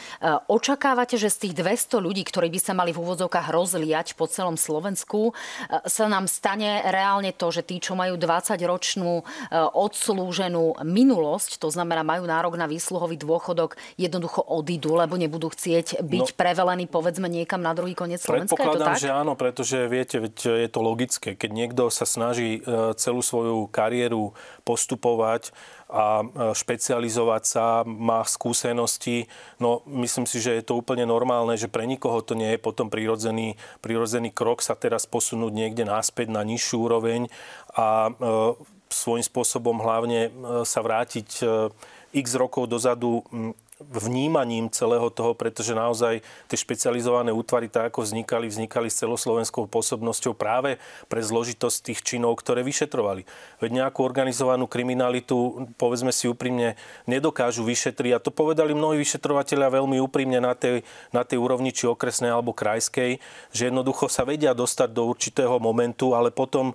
očakávate, 0.47 1.19
že 1.19 1.33
z 1.33 1.38
tých 1.47 1.53
200 1.57 1.99
ľudí, 1.99 2.23
ktorí 2.23 2.47
by 2.53 2.60
sa 2.62 2.73
mali 2.77 2.93
v 2.93 3.01
úvodzovkách 3.01 3.47
rozliať 3.51 4.13
po 4.13 4.29
celom 4.38 4.54
Slovensku, 4.54 5.34
eh, 5.34 5.82
sa 5.89 6.06
nám 6.06 6.30
stane 6.30 6.86
reálne 6.86 7.34
to, 7.34 7.50
že 7.50 7.65
tí, 7.65 7.82
čo 7.82 7.97
majú 7.97 8.21
20-ročnú 8.21 9.26
odslúženú 9.73 10.84
minulosť, 10.86 11.58
to 11.58 11.73
znamená 11.73 12.06
majú 12.06 12.30
nárok 12.30 12.60
na 12.60 12.69
výsluhový 12.69 13.17
dôchodok, 13.17 13.80
jednoducho 13.97 14.45
odídu, 14.45 14.93
lebo 14.93 15.17
nebudú 15.17 15.50
chcieť 15.50 16.04
byť 16.04 16.28
no, 16.28 16.38
prevelení 16.38 16.86
povedzme 16.86 17.26
niekam 17.26 17.63
na 17.63 17.73
druhý 17.73 17.97
koniec 17.97 18.21
Slovenska? 18.21 18.54
Predpokladám, 18.54 19.00
že 19.00 19.10
áno, 19.10 19.34
pretože 19.34 19.89
viete, 19.89 20.21
je 20.38 20.69
to 20.69 20.80
logické. 20.84 21.34
Keď 21.34 21.50
niekto 21.50 21.89
sa 21.89 22.06
snaží 22.06 22.62
celú 23.00 23.21
svoju 23.23 23.71
kariéru 23.71 24.36
postupovať 24.67 25.56
a 25.88 26.19
špecializovať 26.52 27.43
sa, 27.47 27.65
má 27.88 28.19
skúsenosti. 28.28 29.32
No 29.56 29.88
myslím 29.88 30.28
si, 30.28 30.43
že 30.43 30.60
je 30.60 30.63
to 30.67 30.76
úplne 30.76 31.08
normálne, 31.08 31.56
že 31.56 31.71
pre 31.71 31.88
nikoho 31.88 32.19
to 32.19 32.36
nie 32.36 32.56
je 32.56 32.60
potom 32.60 32.91
prirodzený, 32.91 33.56
prirodzený 33.80 34.36
krok 34.36 34.60
sa 34.60 34.76
teraz 34.76 35.08
posunúť 35.08 35.56
niekde 35.56 35.88
náspäť 35.88 36.28
na 36.28 36.43
nižšiu 36.43 36.78
úroveň 36.84 37.32
a 37.71 38.12
e, 38.12 38.12
svojím 38.91 39.23
spôsobom 39.23 39.80
hlavne 39.80 40.28
e, 40.28 40.30
sa 40.67 40.84
vrátiť 40.84 41.30
e, 41.39 41.71
x 42.19 42.36
rokov 42.36 42.67
dozadu 42.67 43.23
vnímaním 43.77 44.73
celého 44.73 45.05
toho, 45.13 45.37
pretože 45.37 45.77
naozaj 45.77 46.25
tie 46.49 46.57
špecializované 46.57 47.29
útvary, 47.29 47.69
tak 47.69 47.93
ako 47.93 48.01
vznikali, 48.01 48.49
vznikali 48.49 48.89
s 48.89 49.05
celoslovenskou 49.05 49.69
pôsobnosťou 49.69 50.33
práve 50.33 50.81
pre 51.05 51.21
zložitosť 51.21 51.77
tých 51.93 51.99
činov, 52.01 52.41
ktoré 52.41 52.65
vyšetrovali. 52.65 53.29
Veď 53.61 53.85
nejakú 53.85 54.01
organizovanú 54.01 54.65
kriminalitu, 54.65 55.69
povedzme 55.77 56.09
si 56.09 56.25
úprimne, 56.25 56.73
nedokážu 57.05 57.61
vyšetriť. 57.61 58.17
A 58.17 58.23
to 58.23 58.33
povedali 58.33 58.73
mnohí 58.73 58.97
vyšetrovateľia 58.97 59.69
veľmi 59.69 60.01
úprimne 60.01 60.41
na 60.41 60.57
tej, 60.57 60.81
na 61.13 61.21
tej 61.21 61.37
úrovni, 61.37 61.69
či 61.69 61.85
okresnej 61.85 62.33
alebo 62.33 62.57
krajskej, 62.57 63.21
že 63.53 63.61
jednoducho 63.69 64.09
sa 64.09 64.25
vedia 64.25 64.57
dostať 64.57 64.89
do 64.89 65.05
určitého 65.05 65.61
momentu, 65.61 66.17
ale 66.17 66.33
potom 66.33 66.73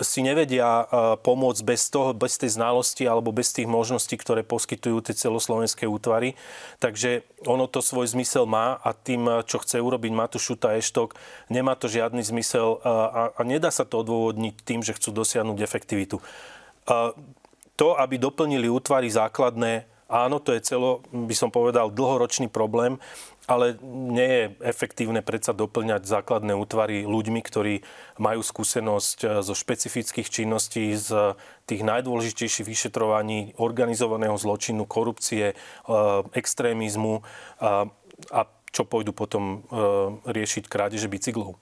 si 0.00 0.24
nevedia 0.24 0.66
e, 0.66 0.84
pomôcť 1.20 1.62
bez 1.64 1.92
toho, 1.92 2.16
bez 2.16 2.40
tej 2.40 2.56
znalosti 2.56 3.04
alebo 3.04 3.30
bez 3.30 3.52
tých 3.52 3.68
možností, 3.68 4.16
ktoré 4.16 4.40
poskytujú 4.44 5.04
tie 5.04 5.14
celoslovenské 5.14 5.84
útvary. 5.84 6.34
Takže 6.80 7.24
ono 7.44 7.68
to 7.68 7.84
svoj 7.84 8.08
zmysel 8.10 8.48
má 8.48 8.80
a 8.80 8.92
tým, 8.96 9.28
e, 9.28 9.32
čo 9.44 9.60
chce 9.60 9.80
urobiť 9.80 10.12
Matúš 10.12 10.52
Šuta 10.52 10.76
Eštok, 10.76 11.16
nemá 11.52 11.76
to 11.76 11.86
žiadny 11.86 12.24
zmysel 12.24 12.80
e, 12.80 12.88
a, 12.88 13.22
a 13.36 13.40
nedá 13.44 13.68
sa 13.68 13.84
to 13.84 14.00
odôvodniť 14.00 14.54
tým, 14.64 14.80
že 14.80 14.96
chcú 14.96 15.12
dosiahnuť 15.12 15.58
efektivitu. 15.60 16.18
To, 17.80 17.88
aby 17.96 18.18
doplnili 18.18 18.66
útvary 18.66 19.06
základné, 19.08 19.86
áno, 20.10 20.42
to 20.42 20.50
je 20.52 20.60
celo, 20.60 21.06
by 21.14 21.32
som 21.32 21.54
povedal, 21.54 21.94
dlhoročný 21.94 22.50
problém, 22.50 22.98
ale 23.48 23.80
nie 23.84 24.28
je 24.28 24.44
efektívne 24.66 25.24
predsa 25.24 25.56
doplňať 25.56 26.04
základné 26.04 26.52
útvary 26.56 27.08
ľuďmi, 27.08 27.40
ktorí 27.40 27.74
majú 28.20 28.40
skúsenosť 28.44 29.18
eh, 29.24 29.28
zo 29.40 29.54
špecifických 29.56 30.28
činností, 30.28 30.92
z 30.96 31.36
tých 31.64 31.82
najdôležitejších 31.86 32.66
vyšetrovaní 32.66 33.54
organizovaného 33.56 34.34
zločinu, 34.36 34.84
korupcie, 34.84 35.52
eh, 35.52 35.56
extrémizmu 36.36 37.22
a, 37.60 38.42
čo 38.70 38.86
pôjdu 38.86 39.10
potom 39.10 39.66
riešiť 40.30 40.70
krádeže 40.70 41.10
bicyklov. 41.10 41.58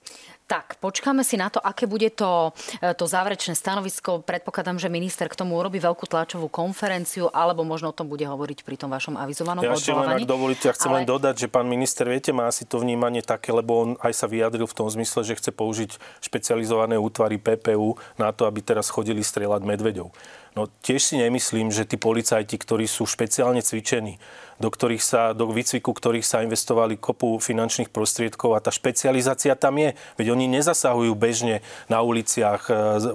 Tak, 0.49 0.81
počkáme 0.81 1.21
si 1.21 1.37
na 1.37 1.53
to, 1.53 1.61
aké 1.61 1.85
bude 1.85 2.09
to, 2.09 2.57
e, 2.81 2.97
to 2.97 3.05
záverečné 3.05 3.53
stanovisko. 3.53 4.25
Predpokladám, 4.25 4.81
že 4.81 4.89
minister 4.89 5.29
k 5.29 5.37
tomu 5.37 5.53
urobí 5.53 5.77
veľkú 5.77 6.09
tlačovú 6.09 6.49
konferenciu, 6.49 7.29
alebo 7.29 7.61
možno 7.61 7.93
o 7.93 7.95
tom 7.95 8.09
bude 8.09 8.25
hovoriť 8.25 8.65
pri 8.65 8.73
tom 8.81 8.89
vašom 8.89 9.13
avizovanom 9.13 9.61
ja 9.61 9.77
ešte 9.77 9.93
len, 9.93 10.09
ak 10.09 10.25
dovolíte, 10.25 10.65
ja 10.65 10.73
chcem 10.73 10.89
Ale... 10.89 10.97
len 10.97 11.05
dodať, 11.05 11.45
že 11.45 11.47
pán 11.53 11.69
minister, 11.69 12.09
viete, 12.09 12.33
má 12.33 12.49
asi 12.49 12.65
to 12.65 12.81
vnímanie 12.81 13.21
také, 13.21 13.53
lebo 13.53 13.77
on 13.77 13.89
aj 14.01 14.09
sa 14.09 14.25
vyjadril 14.25 14.65
v 14.65 14.73
tom 14.73 14.89
zmysle, 14.89 15.21
že 15.21 15.37
chce 15.37 15.53
použiť 15.53 16.01
špecializované 16.25 16.97
útvary 16.97 17.37
PPU 17.37 18.01
na 18.17 18.33
to, 18.33 18.49
aby 18.49 18.65
teraz 18.65 18.89
chodili 18.89 19.21
strieľať 19.21 19.61
medveďov. 19.61 20.09
No 20.57 20.65
tiež 20.81 21.13
si 21.13 21.15
nemyslím, 21.21 21.69
že 21.69 21.85
tí 21.85 22.01
policajti, 22.01 22.57
ktorí 22.57 22.89
sú 22.89 23.05
špeciálne 23.05 23.61
cvičení, 23.61 24.17
do, 24.59 24.67
ktorých 24.67 25.03
sa, 25.03 25.31
do 25.31 25.47
výcviku 25.49 25.95
ktorých 25.95 26.27
sa 26.27 26.43
investovali 26.43 26.99
kopu 26.99 27.39
finančných 27.39 27.89
prostriedkov 27.89 28.55
a 28.55 28.63
tá 28.63 28.69
špecializácia 28.69 29.55
tam 29.55 29.79
je. 29.79 29.95
Veď 30.19 30.35
oni 30.35 30.45
nezasahujú 30.51 31.15
bežne 31.15 31.63
na 31.87 32.03
uliciach 32.03 32.61
e, 32.67 32.71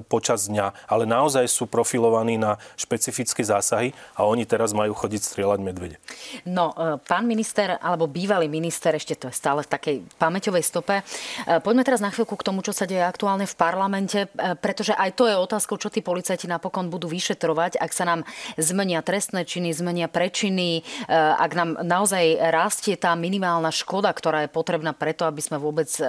počas 0.08 0.48
dňa, 0.48 0.88
ale 0.88 1.04
naozaj 1.04 1.48
sú 1.48 1.68
profilovaní 1.68 2.40
na 2.40 2.56
špecifické 2.76 3.44
zásahy 3.44 3.92
a 4.16 4.24
oni 4.24 4.48
teraz 4.48 4.72
majú 4.72 4.96
chodiť 4.96 5.20
strieľať 5.20 5.60
medvede. 5.60 5.96
No, 6.48 6.72
e, 6.72 6.96
pán 7.04 7.28
minister, 7.28 7.76
alebo 7.78 8.08
bývalý 8.08 8.48
minister, 8.48 8.96
ešte 8.96 9.16
to 9.16 9.28
je 9.28 9.36
stále 9.36 9.60
v 9.64 9.70
takej 9.70 9.96
pamäťovej 10.16 10.64
stope. 10.64 11.00
E, 11.00 11.02
poďme 11.60 11.84
teraz 11.84 12.00
na 12.00 12.08
chvíľku 12.08 12.40
k 12.40 12.46
tomu, 12.46 12.64
čo 12.64 12.72
sa 12.72 12.88
deje 12.88 13.04
aktuálne 13.04 13.44
v 13.44 13.56
parlamente, 13.56 14.26
pretože 14.60 14.96
aj 14.96 15.10
to 15.16 15.28
je 15.28 15.36
otázkou, 15.36 15.76
čo 15.76 15.92
tí 15.92 16.00
policajti 16.00 16.48
napokon 16.48 16.88
budú 16.88 17.06
vyšetrovať, 17.06 17.76
ak 17.76 17.92
sa 17.92 18.08
nám 18.08 18.20
zmenia 18.56 19.04
trestné 19.04 19.44
činy, 19.44 19.70
zmenia 19.76 20.08
prečiny, 20.08 20.80
ak 21.36 21.52
nám 21.52 21.70
naozaj 21.82 22.38
rastie 22.50 22.94
tá 22.94 23.12
minimálna 23.18 23.74
škoda, 23.74 24.10
ktorá 24.14 24.46
je 24.46 24.50
potrebná 24.50 24.94
preto, 24.94 25.26
aby 25.26 25.42
sme 25.42 25.58
vôbec 25.58 25.90
e, 25.98 26.04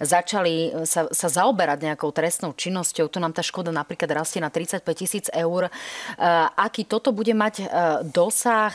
začali 0.00 0.84
sa, 0.88 1.06
sa 1.12 1.28
zaoberať 1.28 1.86
nejakou 1.86 2.10
trestnou 2.10 2.56
činnosťou, 2.56 3.12
tu 3.12 3.18
nám 3.20 3.36
tá 3.36 3.44
škoda 3.44 3.70
napríklad 3.70 4.10
rastie 4.12 4.40
na 4.40 4.48
35 4.48 4.82
tisíc 4.96 5.26
eur. 5.30 5.68
E, 5.68 5.70
aký 6.56 6.88
toto 6.88 7.12
bude 7.12 7.32
mať 7.36 7.54
e, 7.60 7.64
dosah? 8.08 8.74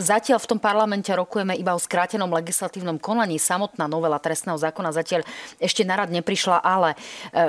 Zatiaľ 0.00 0.38
v 0.40 0.50
tom 0.50 0.60
parlamente 0.60 1.12
rokujeme 1.12 1.54
iba 1.54 1.76
o 1.76 1.80
skrátenom 1.80 2.32
legislatívnom 2.32 2.98
konaní. 2.98 3.36
Samotná 3.36 3.86
novela 3.86 4.18
trestného 4.18 4.58
zákona 4.58 4.96
zatiaľ 4.96 5.24
ešte 5.60 5.86
narad 5.86 6.10
neprišla, 6.10 6.58
ale 6.60 6.94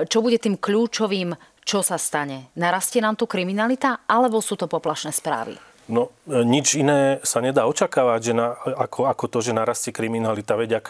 čo 0.07 0.19
bude 0.21 0.37
tým 0.39 0.55
kľúčovým 0.59 1.35
čo 1.63 1.79
sa 1.79 1.95
stane? 1.95 2.51
Narastie 2.59 2.99
nám 2.99 3.15
tu 3.15 3.23
kriminalita, 3.23 4.03
alebo 4.03 4.43
sú 4.43 4.59
to 4.59 4.67
poplašné 4.67 5.15
správy? 5.15 5.72
No, 5.91 6.15
e, 6.29 6.43
nič 6.47 6.79
iné 6.79 7.19
sa 7.27 7.43
nedá 7.43 7.67
očakávať, 7.67 8.31
že 8.31 8.33
na, 8.35 8.55
ako, 8.55 9.07
ako 9.09 9.25
to, 9.27 9.39
že 9.43 9.57
narastie 9.57 9.91
kriminalita. 9.91 10.55
Veď 10.55 10.79
ak 10.79 10.87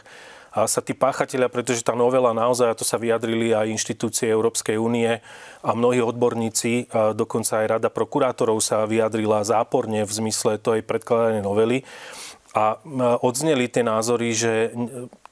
a 0.54 0.70
sa 0.70 0.86
tí 0.86 0.94
páchatelia, 0.94 1.50
pretože 1.50 1.82
tá 1.82 1.98
novela 1.98 2.30
naozaj, 2.30 2.70
a 2.70 2.78
to 2.78 2.86
sa 2.86 3.02
vyjadrili 3.02 3.58
aj 3.58 3.74
inštitúcie 3.74 4.30
Európskej 4.30 4.78
únie 4.78 5.18
a 5.66 5.72
mnohí 5.74 5.98
odborníci, 5.98 6.94
a 6.94 7.18
dokonca 7.18 7.66
aj 7.66 7.70
Rada 7.74 7.90
prokurátorov 7.90 8.62
sa 8.62 8.86
vyjadrila 8.86 9.42
záporne 9.42 10.06
v 10.06 10.14
zmysle 10.14 10.62
tej 10.62 10.86
predkladanej 10.86 11.42
novely. 11.42 11.82
A 12.54 12.78
odzneli 13.26 13.66
tie 13.66 13.82
názory, 13.82 14.30
že 14.38 14.70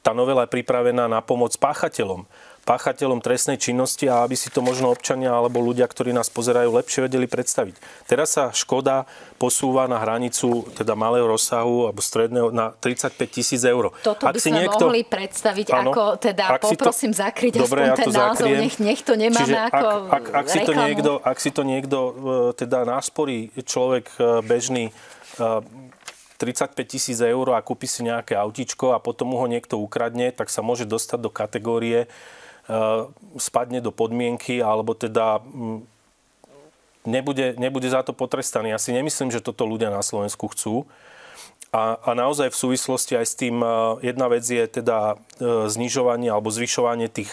tá 0.02 0.18
novela 0.18 0.50
je 0.50 0.58
pripravená 0.58 1.06
na 1.06 1.22
pomoc 1.22 1.54
páchateľom 1.54 2.26
páchateľom 2.72 3.20
trestnej 3.20 3.60
činnosti 3.60 4.08
a 4.08 4.24
aby 4.24 4.40
si 4.40 4.48
to 4.48 4.64
možno 4.64 4.88
občania 4.88 5.36
alebo 5.36 5.60
ľudia, 5.60 5.84
ktorí 5.84 6.16
nás 6.16 6.32
pozerajú, 6.32 6.72
lepšie 6.80 7.12
vedeli 7.12 7.28
predstaviť. 7.28 7.76
Teraz 8.08 8.40
sa 8.40 8.56
škoda 8.56 9.04
posúva 9.36 9.92
na 9.92 10.00
hranicu 10.00 10.64
teda 10.72 10.96
malého 10.96 11.28
rozsahu 11.28 11.92
alebo 11.92 12.00
stredného 12.00 12.56
na 12.56 12.72
35 12.80 13.28
tisíc 13.28 13.60
eur. 13.68 13.92
Toto 14.00 14.24
ak 14.24 14.38
by 14.38 14.40
si 14.40 14.56
sme 14.56 14.64
niekto... 14.64 14.88
mohli 14.88 15.04
predstaviť 15.04 15.68
áno, 15.68 15.92
ako 15.92 16.04
teda 16.24 16.46
poprosím 16.64 17.12
to... 17.12 17.20
zakryť 17.20 17.52
dobre, 17.60 17.92
aspoň 17.92 17.92
ja 17.92 17.96
ten 18.00 18.08
názov, 18.16 18.48
nech, 18.56 18.76
nech 18.80 19.02
to 19.04 19.14
nemáme 19.20 19.44
Čiže 19.44 19.58
ako 19.68 19.88
ak, 19.92 20.08
ak, 20.08 20.24
ak, 20.32 20.48
si 20.48 20.60
to 20.64 20.72
niekto, 20.72 21.12
ak 21.20 21.38
si 21.44 21.50
to 21.52 21.62
niekto 21.68 21.98
e, 22.00 22.12
teda 22.56 22.88
násporí 22.88 23.52
človek 23.68 24.06
e, 24.16 24.22
bežný 24.48 24.96
35 25.36 26.72
e, 26.72 26.84
tisíc 26.88 27.20
eur 27.20 27.52
a 27.52 27.60
kúpi 27.60 27.90
si 27.90 28.08
nejaké 28.08 28.40
autíčko 28.40 28.96
a 28.96 29.04
potom 29.04 29.34
mu 29.34 29.42
ho 29.44 29.48
niekto 29.52 29.76
ukradne, 29.76 30.32
tak 30.32 30.48
sa 30.48 30.64
môže 30.64 30.88
dostať 30.88 31.20
do 31.20 31.28
kategórie 31.34 32.08
spadne 33.38 33.80
do 33.82 33.90
podmienky 33.90 34.62
alebo 34.62 34.94
teda 34.94 35.42
mm, 35.42 35.82
nebude, 37.06 37.58
nebude 37.58 37.88
za 37.90 38.06
to 38.06 38.14
potrestaný. 38.14 38.74
Ja 38.74 38.80
si 38.82 38.94
nemyslím, 38.94 39.34
že 39.34 39.44
toto 39.44 39.66
ľudia 39.66 39.90
na 39.90 40.06
Slovensku 40.06 40.50
chcú. 40.54 40.86
A, 41.72 41.96
a 42.04 42.12
naozaj 42.12 42.52
v 42.52 42.62
súvislosti 42.68 43.16
aj 43.16 43.28
s 43.32 43.36
tým, 43.40 43.64
jedna 44.04 44.28
vec 44.28 44.44
je 44.44 44.60
teda 44.68 45.16
znižovanie 45.72 46.28
alebo 46.28 46.52
zvyšovanie 46.52 47.08
tých 47.08 47.32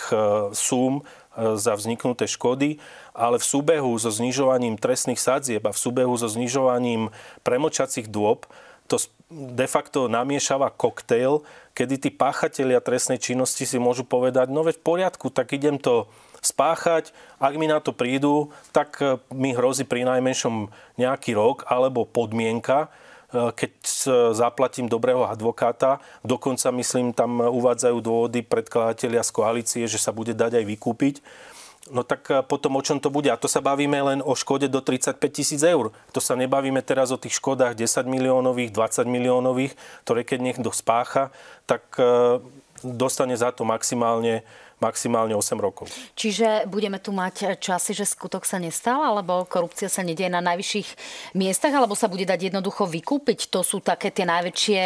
súm 0.54 1.02
za 1.34 1.74
vzniknuté 1.74 2.30
škody, 2.30 2.78
ale 3.18 3.42
v 3.42 3.48
súbehu 3.50 3.90
so 3.98 4.14
znižovaním 4.14 4.78
trestných 4.78 5.18
sadzieb 5.18 5.66
a 5.66 5.74
v 5.74 5.82
súbehu 5.82 6.14
so 6.14 6.30
znižovaním 6.30 7.10
premočacích 7.42 8.06
dôb 8.06 8.46
to 8.88 8.96
de 9.28 9.66
facto 9.68 10.08
namiešava 10.08 10.72
koktejl, 10.72 11.44
kedy 11.78 11.94
tí 12.02 12.10
páchatelia 12.10 12.82
trestnej 12.82 13.22
činnosti 13.22 13.62
si 13.62 13.78
môžu 13.78 14.02
povedať, 14.02 14.50
no 14.50 14.66
veď 14.66 14.82
v 14.82 14.86
poriadku, 14.90 15.30
tak 15.30 15.54
idem 15.54 15.78
to 15.78 16.10
spáchať, 16.42 17.14
ak 17.38 17.54
mi 17.54 17.70
na 17.70 17.78
to 17.78 17.94
prídu, 17.94 18.50
tak 18.74 18.98
e, 18.98 19.22
mi 19.30 19.54
hrozí 19.54 19.86
pri 19.86 20.02
najmenšom 20.02 20.74
nejaký 20.98 21.38
rok 21.38 21.62
alebo 21.70 22.02
podmienka, 22.02 22.90
e, 23.30 23.54
keď 23.54 23.72
zaplatím 24.34 24.90
dobrého 24.90 25.22
advokáta. 25.22 26.02
Dokonca, 26.26 26.74
myslím, 26.74 27.14
tam 27.14 27.38
uvádzajú 27.46 27.96
dôvody 28.02 28.42
predkladateľia 28.42 29.22
z 29.22 29.30
koalície, 29.30 29.82
že 29.86 30.02
sa 30.02 30.10
bude 30.10 30.34
dať 30.34 30.58
aj 30.58 30.64
vykúpiť. 30.66 31.14
No 31.90 32.04
tak 32.04 32.28
e, 32.30 32.44
potom 32.44 32.76
o 32.76 32.82
čom 32.84 33.00
to 33.00 33.08
bude? 33.08 33.28
A 33.32 33.40
to 33.40 33.50
sa 33.50 33.64
bavíme 33.64 33.96
len 33.98 34.18
o 34.24 34.36
škode 34.36 34.68
do 34.68 34.80
35 34.80 35.18
tisíc 35.32 35.60
eur. 35.64 35.90
To 36.12 36.20
sa 36.20 36.36
nebavíme 36.36 36.80
teraz 36.84 37.10
o 37.10 37.20
tých 37.20 37.36
škodách 37.40 37.76
10 37.76 38.04
miliónových, 38.08 38.70
20 38.72 39.08
miliónových, 39.08 39.72
ktoré 40.04 40.22
keď 40.22 40.38
niekto 40.40 40.70
spácha, 40.72 41.34
tak 41.64 41.84
e, 41.96 42.40
dostane 42.84 43.34
za 43.34 43.50
to 43.50 43.66
maximálne 43.66 44.46
maximálne 44.78 45.34
8 45.34 45.58
rokov. 45.58 45.90
Čiže 46.14 46.70
budeme 46.70 47.02
tu 47.02 47.10
mať 47.10 47.58
časy, 47.58 47.94
že 47.94 48.06
skutok 48.06 48.46
sa 48.46 48.62
nestal, 48.62 49.02
alebo 49.02 49.42
korupcia 49.46 49.90
sa 49.90 50.06
nedieje 50.06 50.30
na 50.30 50.38
najvyšších 50.42 50.88
miestach, 51.34 51.74
alebo 51.74 51.98
sa 51.98 52.06
bude 52.06 52.22
dať 52.22 52.50
jednoducho 52.50 52.86
vykúpiť? 52.86 53.50
To 53.50 53.66
sú 53.66 53.82
také 53.82 54.14
tie 54.14 54.22
najväčšie 54.22 54.80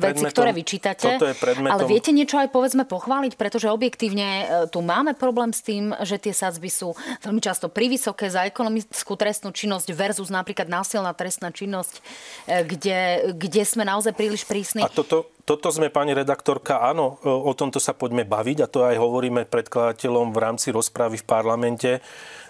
veci, 0.00 0.24
ktoré 0.24 0.50
vyčítate. 0.56 1.20
Toto 1.20 1.28
je 1.28 1.36
predmetom... 1.36 1.72
Ale 1.76 1.82
viete 1.84 2.10
niečo 2.10 2.40
aj 2.40 2.48
povedzme 2.48 2.88
pochváliť, 2.88 3.36
pretože 3.36 3.68
objektívne 3.68 4.28
e, 4.28 4.44
tu 4.72 4.80
máme 4.80 5.12
problém 5.12 5.52
s 5.52 5.60
tým, 5.60 5.92
že 6.00 6.16
tie 6.16 6.32
sadzby 6.32 6.72
sú 6.72 6.96
veľmi 7.20 7.40
často 7.44 7.68
privysoké 7.68 8.32
za 8.32 8.48
ekonomickú 8.48 9.12
trestnú 9.14 9.52
činnosť 9.52 9.92
versus 9.92 10.32
napríklad 10.32 10.72
násilná 10.72 11.12
trestná 11.12 11.52
činnosť, 11.52 12.00
e, 12.48 12.64
kde, 12.64 12.98
kde 13.36 13.62
sme 13.68 13.84
naozaj 13.84 14.16
príliš 14.16 14.48
prísni. 14.48 14.80
A 14.80 14.88
toto, 14.88 15.33
toto 15.44 15.68
sme, 15.68 15.92
pani 15.92 16.16
redaktorka, 16.16 16.80
áno, 16.80 17.20
o 17.24 17.52
tomto 17.52 17.76
sa 17.76 17.92
poďme 17.92 18.24
baviť 18.24 18.58
a 18.64 18.70
to 18.70 18.80
aj 18.84 18.96
hovoríme 18.96 19.44
predkladateľom 19.44 20.32
v 20.32 20.38
rámci 20.40 20.72
rozprávy 20.72 21.20
v 21.20 21.28
parlamente 21.28 21.90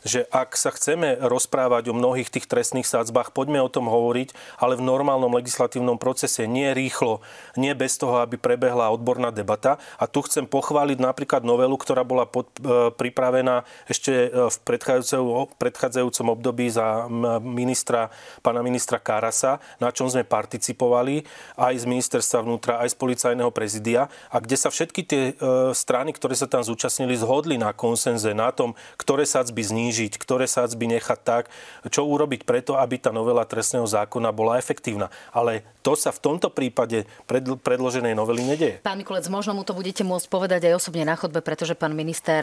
že 0.05 0.29
ak 0.29 0.53
sa 0.55 0.69
chceme 0.71 1.17
rozprávať 1.17 1.91
o 1.91 1.97
mnohých 1.97 2.29
tých 2.29 2.45
trestných 2.45 2.85
sádzbách, 2.85 3.33
poďme 3.33 3.65
o 3.65 3.73
tom 3.73 3.89
hovoriť, 3.89 4.61
ale 4.61 4.77
v 4.77 4.85
normálnom 4.85 5.33
legislatívnom 5.33 5.97
procese, 5.97 6.45
nie 6.45 6.77
rýchlo, 6.77 7.25
nie 7.57 7.73
bez 7.73 7.97
toho, 7.97 8.21
aby 8.21 8.37
prebehla 8.37 8.93
odborná 8.93 9.33
debata. 9.33 9.81
A 9.97 10.05
tu 10.05 10.21
chcem 10.29 10.45
pochváliť 10.45 11.01
napríklad 11.01 11.43
novelu, 11.43 11.73
ktorá 11.81 12.05
bola 12.05 12.29
pod, 12.29 12.53
e, 12.61 12.93
pripravená 12.93 13.65
ešte 13.89 14.29
e, 14.29 14.53
v 14.53 14.57
predchádzajúcom, 15.57 16.27
období 16.37 16.69
za 16.69 17.09
ministra, 17.41 18.13
pána 18.45 18.61
ministra 18.61 19.01
Karasa, 19.01 19.57
na 19.81 19.89
čom 19.89 20.13
sme 20.13 20.29
participovali 20.29 21.25
aj 21.57 21.75
z 21.81 21.85
ministerstva 21.89 22.45
vnútra, 22.45 22.84
aj 22.85 22.93
z 22.93 23.01
policajného 23.01 23.51
prezidia 23.51 24.13
a 24.29 24.37
kde 24.39 24.57
sa 24.61 24.69
všetky 24.69 25.01
tie 25.09 25.23
e, 25.33 25.33
strany, 25.73 26.13
ktoré 26.13 26.37
sa 26.37 26.45
tam 26.45 26.61
zúčastnili, 26.61 27.17
zhodli 27.17 27.57
na 27.57 27.73
konsenze, 27.73 28.37
na 28.37 28.53
tom, 28.53 28.77
ktoré 29.01 29.25
sadzby 29.25 29.65
znížiť 29.65 30.17
ktoré 30.21 30.49
sádzby 30.49 30.99
nechať 30.99 31.21
tak, 31.21 31.45
čo 31.89 32.05
urobiť 32.09 32.49
preto, 32.49 32.81
aby 32.81 32.97
tá 32.97 33.13
novela 33.13 33.45
trestného 33.45 33.85
zákona 33.85 34.33
bola 34.33 34.57
efektívna. 34.57 35.13
Ale 35.31 35.65
to 35.85 35.93
sa 35.93 36.09
v 36.09 36.23
tomto 36.25 36.49
prípade 36.49 37.05
predloženej 37.29 38.17
novely 38.17 38.41
nedieje. 38.41 38.81
Pán 38.81 38.97
Mikulec, 38.97 39.29
možno 39.29 39.53
mu 39.53 39.69
to 39.69 39.77
budete 39.77 40.01
môcť 40.01 40.33
povedať 40.33 40.73
aj 40.73 40.81
osobne 40.81 41.05
na 41.05 41.13
chodbe, 41.13 41.45
pretože 41.45 41.77
pán 41.77 41.93
minister 41.93 42.41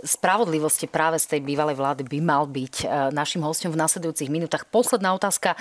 spravodlivosti 0.00 0.88
práve 0.88 1.20
z 1.20 1.36
tej 1.36 1.40
bývalej 1.44 1.76
vlády 1.76 2.08
by 2.08 2.18
mal 2.24 2.48
byť 2.48 2.88
našim 3.12 3.44
hostom 3.44 3.68
v 3.68 3.76
nasledujúcich 3.76 4.32
minútach. 4.32 4.64
Posledná 4.64 5.12
otázka. 5.12 5.52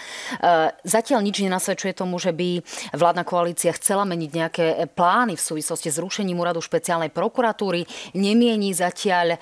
Zatiaľ 0.87 1.19
nič 1.19 1.43
nenasvedčuje 1.43 1.91
tomu, 1.91 2.15
že 2.15 2.31
by 2.31 2.63
vládna 2.95 3.27
koalícia 3.27 3.75
chcela 3.75 4.07
meniť 4.07 4.31
nejaké 4.31 4.65
plány 4.95 5.35
v 5.35 5.43
súvislosti 5.43 5.91
s 5.91 5.99
rušením 5.99 6.39
úradu 6.39 6.63
špeciálnej 6.63 7.11
prokuratúry. 7.11 7.83
Nemieni 8.15 8.71
zatiaľ 8.71 9.35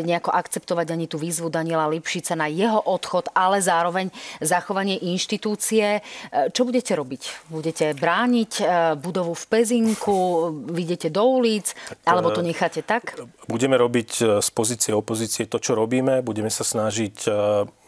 nejako 0.00 0.32
akceptovať 0.32 0.86
ani 0.88 1.04
tú 1.04 1.20
výzvu 1.20 1.52
Daniela 1.52 1.84
Lipšica 1.84 2.32
na 2.32 2.48
jeho 2.48 2.80
odchod, 2.80 3.28
ale 3.36 3.60
zároveň 3.60 4.08
zachovanie 4.40 4.96
inštitúcie. 5.04 6.00
Čo 6.32 6.64
budete 6.64 6.93
robiť? 6.94 7.50
Budete 7.50 7.94
brániť 7.94 8.52
e, 8.58 8.64
budovu 8.98 9.34
v 9.34 9.44
Pezinku, 9.46 10.18
vidíte 10.70 11.10
do 11.10 11.24
ulic, 11.26 11.74
alebo 12.06 12.30
to 12.30 12.40
e, 12.40 12.54
necháte 12.54 12.82
tak? 12.82 13.18
Budeme 13.46 13.76
robiť 13.76 14.10
e, 14.18 14.24
z 14.42 14.48
pozície 14.54 14.94
opozície 14.94 15.50
to, 15.50 15.58
čo 15.58 15.74
robíme. 15.74 16.22
Budeme 16.22 16.48
sa 16.48 16.62
snažiť 16.62 17.28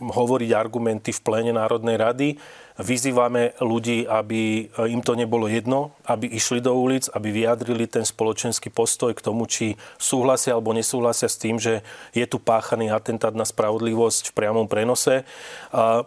hovoriť 0.02 0.50
argumenty 0.52 1.10
v 1.14 1.20
pléne 1.24 1.52
Národnej 1.54 1.96
rady 1.96 2.28
Vyzývame 2.76 3.56
ľudí, 3.56 4.04
aby 4.04 4.68
im 4.68 5.00
to 5.00 5.16
nebolo 5.16 5.48
jedno, 5.48 5.96
aby 6.04 6.28
išli 6.28 6.60
do 6.60 6.76
ulic, 6.76 7.08
aby 7.08 7.32
vyjadrili 7.32 7.88
ten 7.88 8.04
spoločenský 8.04 8.68
postoj 8.68 9.16
k 9.16 9.24
tomu, 9.24 9.48
či 9.48 9.80
súhlasia 9.96 10.52
alebo 10.52 10.76
nesúhlasia 10.76 11.24
s 11.24 11.40
tým, 11.40 11.56
že 11.56 11.80
je 12.12 12.28
tu 12.28 12.36
páchaný 12.36 12.92
atentát 12.92 13.32
na 13.32 13.48
spravodlivosť 13.48 14.28
v 14.28 14.36
priamom 14.36 14.68
prenose. 14.68 15.24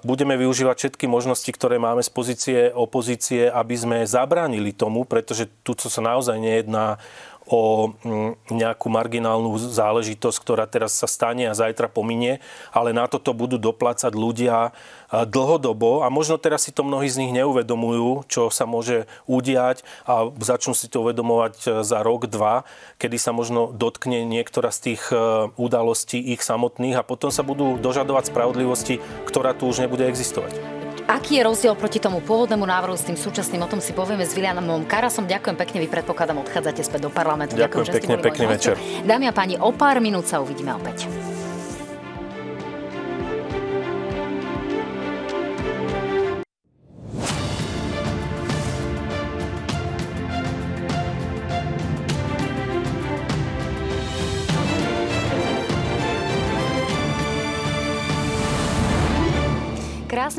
Budeme 0.06 0.38
využívať 0.38 0.76
všetky 0.78 1.10
možnosti, 1.10 1.50
ktoré 1.50 1.82
máme 1.82 2.06
z 2.06 2.12
pozície 2.14 2.60
opozície, 2.70 3.50
aby 3.50 3.74
sme 3.74 3.98
zabránili 4.06 4.70
tomu, 4.70 5.10
pretože 5.10 5.50
tu 5.66 5.74
sa 5.74 6.06
naozaj 6.06 6.38
nejedná 6.38 7.02
o 7.50 7.92
mm, 8.06 8.54
nejakú 8.54 8.88
marginálnu 8.94 9.58
záležitosť, 9.58 10.38
ktorá 10.38 10.70
teraz 10.70 10.94
sa 10.94 11.10
stane 11.10 11.50
a 11.50 11.58
zajtra 11.58 11.90
pominie, 11.90 12.38
ale 12.70 12.94
na 12.94 13.10
toto 13.10 13.34
budú 13.34 13.58
doplácať 13.58 14.14
ľudia 14.14 14.72
dlhodobo 15.10 16.06
a 16.06 16.14
možno 16.14 16.38
teraz 16.38 16.70
si 16.70 16.72
to 16.72 16.86
mnohí 16.86 17.10
z 17.10 17.26
nich 17.26 17.34
neuvedomujú, 17.34 18.30
čo 18.30 18.54
sa 18.54 18.70
môže 18.70 19.10
udiať 19.26 19.82
a 20.06 20.30
začnú 20.38 20.78
si 20.78 20.86
to 20.86 21.02
uvedomovať 21.02 21.56
e, 21.66 21.68
za 21.82 22.06
rok, 22.06 22.30
dva, 22.30 22.62
kedy 23.02 23.18
sa 23.18 23.34
možno 23.34 23.74
dotkne 23.74 24.22
niektorá 24.22 24.70
z 24.70 24.94
tých 24.94 25.10
e, 25.10 25.50
udalostí 25.58 26.22
ich 26.22 26.46
samotných 26.46 27.02
a 27.02 27.08
potom 27.08 27.34
sa 27.34 27.42
budú 27.42 27.82
dožadovať 27.82 28.30
spravodlivosti, 28.30 29.02
ktorá 29.26 29.58
tu 29.58 29.66
už 29.66 29.82
nebude 29.82 30.06
existovať. 30.06 30.79
Aký 31.10 31.42
je 31.42 31.44
rozdiel 31.44 31.74
proti 31.74 31.98
tomu 31.98 32.22
pôvodnému 32.22 32.70
návrhu 32.70 32.94
s 32.94 33.02
tým 33.02 33.18
súčasným? 33.18 33.66
O 33.66 33.72
tom 33.72 33.82
si 33.82 33.98
povieme 33.98 34.22
s 34.22 34.38
Vilianom 34.38 34.86
Karasom. 34.86 35.26
Ďakujem 35.26 35.58
pekne, 35.58 35.82
vy 35.82 35.90
predpokladám 35.90 36.38
odchádzate 36.46 36.86
späť 36.86 37.10
do 37.10 37.10
parlamentu. 37.10 37.58
Ďakujem, 37.58 37.90
Ďakujem 37.90 37.98
pekne, 37.98 38.14
pekný 38.22 38.46
večer. 38.46 38.76
Dámy 39.10 39.26
a 39.26 39.34
páni, 39.34 39.58
o 39.58 39.74
pár 39.74 39.98
minút 40.06 40.30
sa 40.30 40.38
uvidíme 40.38 40.70
opäť. 40.70 41.10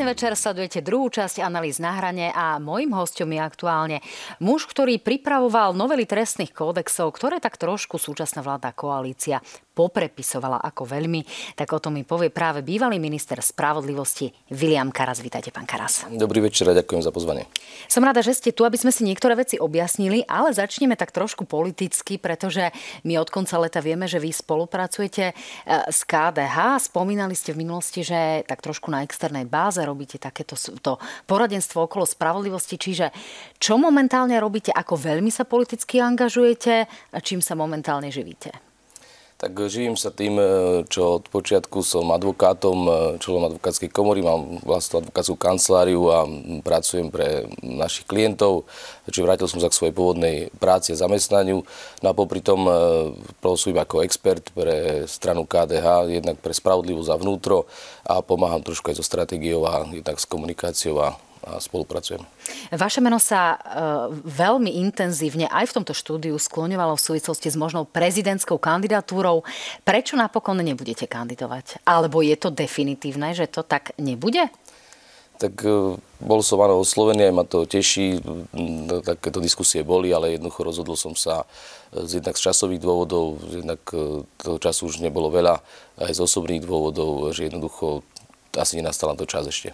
Krásny 0.00 0.16
večer, 0.16 0.32
sledujete 0.32 0.80
druhú 0.80 1.12
časť 1.12 1.44
analýz 1.44 1.76
na 1.76 1.92
hrane 1.92 2.32
a 2.32 2.56
mojim 2.56 2.88
hostom 2.96 3.36
je 3.36 3.40
aktuálne 3.44 3.98
muž, 4.40 4.64
ktorý 4.64 4.96
pripravoval 4.96 5.76
novely 5.76 6.08
trestných 6.08 6.56
kódexov, 6.56 7.12
ktoré 7.12 7.36
tak 7.36 7.60
trošku 7.60 8.00
súčasná 8.00 8.40
vláda 8.40 8.72
koalícia 8.72 9.44
poprepisovala 9.80 10.60
ako 10.60 10.84
veľmi, 10.84 11.24
tak 11.56 11.72
o 11.72 11.80
tom 11.80 11.96
mi 11.96 12.04
povie 12.04 12.28
práve 12.28 12.60
bývalý 12.60 13.00
minister 13.00 13.40
spravodlivosti 13.40 14.28
William 14.52 14.92
Karas. 14.92 15.24
Vítajte, 15.24 15.48
pán 15.48 15.64
Karas. 15.64 16.04
Dobrý 16.12 16.44
večer 16.44 16.68
a 16.68 16.76
ďakujem 16.76 17.00
za 17.00 17.08
pozvanie. 17.08 17.48
Som 17.88 18.04
rada, 18.04 18.20
že 18.20 18.36
ste 18.36 18.52
tu, 18.52 18.68
aby 18.68 18.76
sme 18.76 18.92
si 18.92 19.08
niektoré 19.08 19.32
veci 19.32 19.56
objasnili, 19.56 20.20
ale 20.28 20.52
začneme 20.52 21.00
tak 21.00 21.16
trošku 21.16 21.48
politicky, 21.48 22.20
pretože 22.20 22.68
my 23.08 23.16
od 23.16 23.32
konca 23.32 23.56
leta 23.56 23.80
vieme, 23.80 24.04
že 24.04 24.20
vy 24.20 24.28
spolupracujete 24.28 25.32
e, 25.32 25.34
s 25.88 26.04
KDH. 26.04 26.92
Spomínali 26.92 27.32
ste 27.32 27.56
v 27.56 27.64
minulosti, 27.64 28.04
že 28.04 28.44
tak 28.44 28.60
trošku 28.60 28.92
na 28.92 29.00
externej 29.00 29.48
báze 29.48 29.80
robíte 29.80 30.20
takéto 30.20 30.60
to 30.84 31.00
poradenstvo 31.24 31.88
okolo 31.88 32.04
spravodlivosti. 32.04 32.76
Čiže 32.76 33.08
čo 33.56 33.80
momentálne 33.80 34.36
robíte, 34.36 34.76
ako 34.76 35.00
veľmi 35.00 35.32
sa 35.32 35.48
politicky 35.48 36.04
angažujete 36.04 36.84
a 37.16 37.18
čím 37.24 37.40
sa 37.40 37.56
momentálne 37.56 38.12
živíte? 38.12 38.69
Tak 39.40 39.56
živím 39.72 39.96
sa 39.96 40.12
tým, 40.12 40.36
e, 40.36 40.44
čo 40.84 41.16
od 41.16 41.24
počiatku 41.32 41.80
som 41.80 42.12
advokátom, 42.12 42.76
e, 42.84 42.92
členom 43.24 43.48
advokátskej 43.48 43.88
komory, 43.88 44.20
mám 44.20 44.60
vlastnú 44.60 45.00
advokátsku 45.00 45.32
kanceláriu 45.40 46.12
a 46.12 46.28
pracujem 46.60 47.08
pre 47.08 47.48
našich 47.64 48.04
klientov. 48.04 48.68
Čiže 49.08 49.24
vrátil 49.24 49.48
som 49.48 49.64
sa 49.64 49.72
k 49.72 49.78
svojej 49.80 49.96
pôvodnej 49.96 50.52
práci 50.60 50.92
a 50.92 51.00
zamestnaniu. 51.00 51.64
No 52.04 52.06
a 52.06 52.12
popri 52.12 52.44
tom 52.44 52.68
pôsobím 53.40 53.80
ako 53.80 54.04
expert 54.04 54.52
pre 54.52 55.08
stranu 55.08 55.48
KDH, 55.48 56.20
jednak 56.20 56.36
pre 56.44 56.52
spravodlivosť 56.52 57.08
a 57.08 57.16
vnútro 57.16 57.64
a 58.04 58.20
pomáham 58.20 58.60
trošku 58.60 58.92
aj 58.92 59.00
so 59.00 59.04
stratégiou 59.04 59.64
a 59.64 59.88
jednak 59.88 60.20
s 60.20 60.28
komunikáciou 60.28 61.00
a 61.00 61.16
a 61.40 61.56
spolupracujem. 61.56 62.20
Vaše 62.68 63.00
meno 63.00 63.16
sa 63.16 63.56
e, 63.56 63.58
veľmi 64.28 64.76
intenzívne 64.84 65.48
aj 65.48 65.72
v 65.72 65.74
tomto 65.80 65.96
štúdiu 65.96 66.36
skloňovalo 66.36 67.00
v 67.00 67.04
súvislosti 67.04 67.48
s 67.48 67.56
možnou 67.56 67.88
prezidentskou 67.88 68.60
kandidatúrou. 68.60 69.42
Prečo 69.80 70.20
napokon 70.20 70.60
nebudete 70.60 71.08
kandidovať? 71.08 71.80
Alebo 71.88 72.20
je 72.20 72.36
to 72.36 72.52
definitívne, 72.52 73.32
že 73.32 73.48
to 73.48 73.64
tak 73.64 73.96
nebude? 73.96 74.52
Tak 75.40 75.64
e, 75.64 75.96
bol 76.20 76.40
som 76.44 76.60
áno 76.60 76.84
oslovený, 76.84 77.32
aj 77.32 77.34
ma 77.34 77.44
to 77.48 77.64
teší, 77.64 78.20
takéto 79.00 79.40
diskusie 79.40 79.80
boli, 79.80 80.12
ale 80.12 80.36
jednoducho 80.36 80.60
rozhodol 80.60 81.00
som 81.00 81.16
sa 81.16 81.48
e, 81.96 82.04
z 82.04 82.20
jednak 82.20 82.36
z 82.36 82.52
časových 82.52 82.84
dôvodov, 82.84 83.40
jednak 83.48 83.80
e, 83.96 84.28
toho 84.36 84.58
času 84.60 84.92
už 84.92 85.00
nebolo 85.00 85.32
veľa, 85.32 85.56
aj 86.04 86.12
z 86.12 86.20
osobných 86.20 86.60
dôvodov, 86.60 87.32
že 87.32 87.48
jednoducho 87.48 88.04
asi 88.52 88.76
nenastal 88.76 89.16
na 89.16 89.16
to 89.16 89.24
čas 89.24 89.48
ešte. 89.48 89.72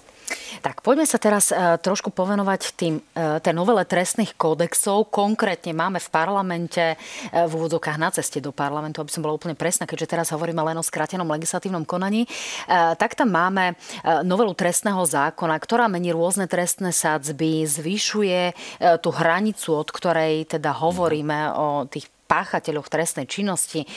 Tak 0.61 0.83
poďme 0.83 1.07
sa 1.07 1.21
teraz 1.23 1.55
uh, 1.55 1.79
trošku 1.79 2.11
povenovať 2.11 2.75
tým, 2.75 2.99
uh, 2.99 3.39
tej 3.39 3.55
novele 3.55 3.87
trestných 3.87 4.35
kódexov. 4.35 5.13
Konkrétne 5.15 5.71
máme 5.71 6.03
v 6.03 6.09
parlamente, 6.11 6.97
uh, 6.97 7.47
v 7.47 7.53
úvodzovkách 7.55 7.99
na 8.01 8.11
ceste 8.11 8.43
do 8.43 8.51
parlamentu, 8.51 8.99
aby 8.99 9.13
som 9.13 9.23
bola 9.23 9.39
úplne 9.39 9.55
presná, 9.55 9.87
keďže 9.87 10.19
teraz 10.19 10.35
hovoríme 10.35 10.59
len 10.67 10.81
o 10.81 10.85
skratenom 10.85 11.29
legislatívnom 11.29 11.87
konaní, 11.87 12.27
tak 12.67 13.15
tam 13.15 13.31
máme 13.31 13.79
novelu 14.25 14.53
trestného 14.57 15.03
zákona, 15.05 15.55
ktorá 15.61 15.87
mení 15.87 16.11
rôzne 16.11 16.51
trestné 16.51 16.91
sadzby, 16.91 17.63
zvyšuje 17.67 18.57
tú 19.03 19.11
hranicu, 19.13 19.77
od 19.77 19.89
ktorej 19.91 20.49
teda 20.51 20.73
hovoríme 20.75 21.55
o 21.55 21.67
tých 21.87 22.11
páchateľoch 22.27 22.91
trestnej 22.91 23.31
činnosti, 23.31 23.87
e, 23.87 23.89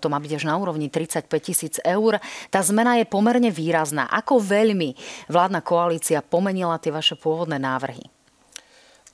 to 0.00 0.08
má 0.08 0.18
byť 0.18 0.32
až 0.40 0.44
na 0.48 0.56
úrovni 0.56 0.88
35 0.88 1.28
tisíc 1.38 1.76
eur. 1.84 2.18
Tá 2.48 2.64
zmena 2.64 2.98
je 2.98 3.06
pomerne 3.06 3.52
výrazná. 3.52 4.08
Ako 4.08 4.40
veľmi 4.40 4.96
vládna 5.28 5.60
koalícia 5.60 6.24
pomenila 6.24 6.80
tie 6.80 6.90
vaše 6.90 7.14
pôvodné 7.14 7.60
návrhy? 7.60 8.08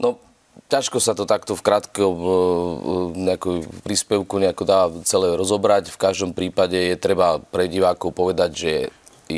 No, 0.00 0.16
ťažko 0.72 1.02
sa 1.02 1.12
to 1.12 1.28
takto 1.28 1.52
v 1.58 1.66
krátkom 1.66 2.14
e, 2.16 2.30
nejakú 3.18 3.66
príspevku 3.82 4.38
nejako 4.38 4.64
dá 4.64 4.88
celé 5.04 5.34
rozobrať. 5.34 5.90
V 5.92 5.98
každom 6.00 6.32
prípade 6.32 6.78
je 6.78 6.96
treba 6.96 7.42
pre 7.42 7.66
divákov 7.66 8.14
povedať, 8.14 8.50
že 8.54 8.72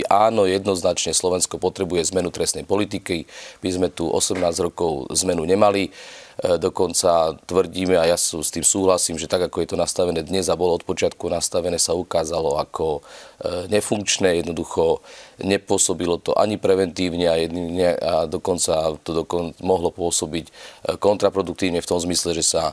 áno, 0.09 0.49
jednoznačne 0.49 1.13
Slovensko 1.13 1.61
potrebuje 1.61 2.09
zmenu 2.15 2.33
trestnej 2.33 2.65
politiky. 2.65 3.29
My 3.61 3.69
sme 3.69 3.89
tu 3.93 4.09
18 4.09 4.41
rokov 4.65 5.13
zmenu 5.13 5.45
nemali. 5.45 5.93
E, 6.41 6.57
dokonca 6.57 7.37
tvrdíme, 7.45 7.99
a 8.01 8.09
ja 8.09 8.17
s 8.17 8.33
tým 8.49 8.65
súhlasím, 8.65 9.21
že 9.21 9.29
tak, 9.29 9.45
ako 9.49 9.61
je 9.61 9.69
to 9.73 9.77
nastavené 9.77 10.25
dnes 10.25 10.49
a 10.49 10.57
bolo 10.57 10.81
od 10.81 10.85
počiatku 10.89 11.29
nastavené, 11.29 11.77
sa 11.77 11.93
ukázalo 11.93 12.57
ako 12.57 13.01
e, 13.01 13.69
nefunkčné, 13.69 14.41
jednoducho 14.41 15.05
nepôsobilo 15.45 16.17
to 16.17 16.33
ani 16.39 16.57
preventívne 16.57 17.29
a, 17.29 17.37
jedine, 17.37 17.99
a 17.99 18.25
dokonca 18.25 18.97
to 19.05 19.25
dokon, 19.25 19.53
mohlo 19.61 19.93
pôsobiť 19.93 20.47
e, 20.49 20.53
kontraproduktívne 20.97 21.85
v 21.85 21.91
tom 21.91 22.01
zmysle, 22.01 22.33
že 22.33 22.45
sa 22.47 22.73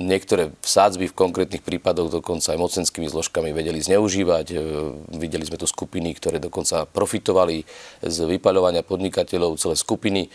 niektoré 0.00 0.50
sádzby 0.64 1.12
v 1.12 1.18
konkrétnych 1.18 1.62
prípadoch 1.62 2.08
dokonca 2.08 2.52
aj 2.52 2.58
mocenskými 2.58 3.06
zložkami 3.06 3.52
vedeli 3.52 3.78
zneužívať. 3.78 4.46
E, 4.50 4.56
videli 5.14 5.44
sme 5.44 5.60
tu 5.60 5.68
skupiny, 5.68 6.16
ktoré 6.16 6.40
dokonca 6.40 6.88
profitovali 6.88 7.68
z 8.00 8.16
vypaľovania 8.24 8.82
podnikateľov, 8.82 9.60
celé 9.60 9.76
skupiny. 9.76 10.26
E, 10.26 10.30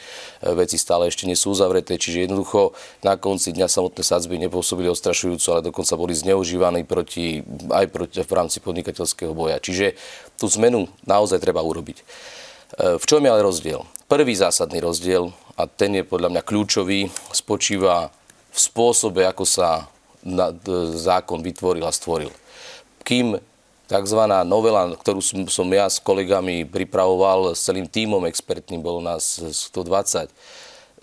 veci 0.53 0.77
stále 0.77 1.09
ešte 1.09 1.25
nie 1.25 1.35
sú 1.35 1.57
uzavreté, 1.57 1.97
čiže 1.97 2.29
jednoducho 2.29 2.77
na 3.01 3.17
konci 3.17 3.51
dňa 3.51 3.67
samotné 3.67 4.03
sádzby 4.05 4.35
nepôsobili 4.47 4.87
ostrašujúco, 4.93 5.47
ale 5.57 5.67
dokonca 5.67 5.93
boli 5.97 6.13
zneužívané 6.13 6.85
proti, 6.85 7.41
aj 7.73 7.85
proti, 7.89 8.21
v 8.21 8.33
rámci 8.33 8.61
podnikateľského 8.61 9.33
boja. 9.33 9.57
Čiže 9.59 9.97
tú 10.37 10.45
zmenu 10.53 10.85
naozaj 11.03 11.41
treba 11.41 11.65
urobiť. 11.65 11.97
E, 11.99 12.03
v 13.01 13.05
čom 13.05 13.25
je 13.25 13.29
ale 13.29 13.41
rozdiel? 13.41 13.81
Prvý 14.05 14.37
zásadný 14.37 14.85
rozdiel, 14.85 15.33
a 15.55 15.71
ten 15.71 15.95
je 15.95 16.03
podľa 16.03 16.35
mňa 16.35 16.41
kľúčový, 16.43 17.07
spočíva 17.31 18.11
v 18.55 18.59
spôsobe, 18.59 19.27
ako 19.27 19.43
sa 19.43 19.91
zákon 20.95 21.43
vytvoril 21.43 21.83
a 21.83 21.91
stvoril. 21.91 22.31
Kým 23.03 23.35
tzv. 23.85 24.21
novela, 24.47 24.89
ktorú 24.95 25.21
som, 25.51 25.67
ja 25.69 25.85
s 25.85 25.99
kolegami 26.01 26.65
pripravoval, 26.65 27.53
s 27.53 27.67
celým 27.67 27.85
tímom 27.85 28.23
expertným, 28.25 28.81
bolo 28.81 29.03
nás 29.03 29.37
120, 29.37 30.31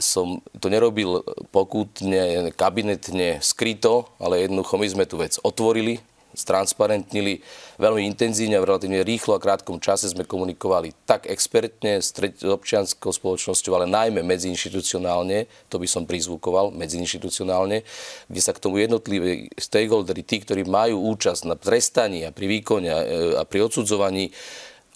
som 0.01 0.43
to 0.59 0.67
nerobil 0.67 1.23
pokutne, 1.55 2.51
kabinetne, 2.57 3.39
skryto, 3.39 4.11
ale 4.19 4.49
jednoducho 4.49 4.75
my 4.81 4.89
sme 4.89 5.05
tú 5.07 5.21
vec 5.21 5.39
otvorili, 5.45 6.03
stransparentnili. 6.33 7.45
Veľmi 7.77 8.05
intenzívne, 8.09 8.61
v 8.61 8.69
relatívne 8.69 9.05
rýchlo 9.05 9.37
a 9.37 9.43
krátkom 9.43 9.81
čase 9.81 10.11
sme 10.11 10.29
komunikovali 10.29 10.93
tak 11.05 11.29
expertne 11.29 12.01
s 12.01 12.13
občianskou 12.43 13.13
spoločnosťou, 13.13 13.73
ale 13.77 13.87
najmä 13.89 14.25
medziinstitucionálne, 14.25 15.47
to 15.69 15.77
by 15.81 15.89
som 15.89 16.09
prizvukoval, 16.09 16.73
medziinstitucionálne, 16.75 17.85
kde 18.29 18.41
sa 18.41 18.57
k 18.57 18.63
tomu 18.63 18.81
jednotliví 18.81 19.53
stakeholdery, 19.57 20.23
tí, 20.25 20.43
ktorí 20.43 20.65
majú 20.69 21.13
účasť 21.17 21.43
na 21.49 21.57
trestaní 21.57 22.25
a 22.27 22.35
pri 22.35 22.47
výkone 22.49 22.89
a 23.37 23.43
pri 23.45 23.69
odsudzovaní, 23.69 24.33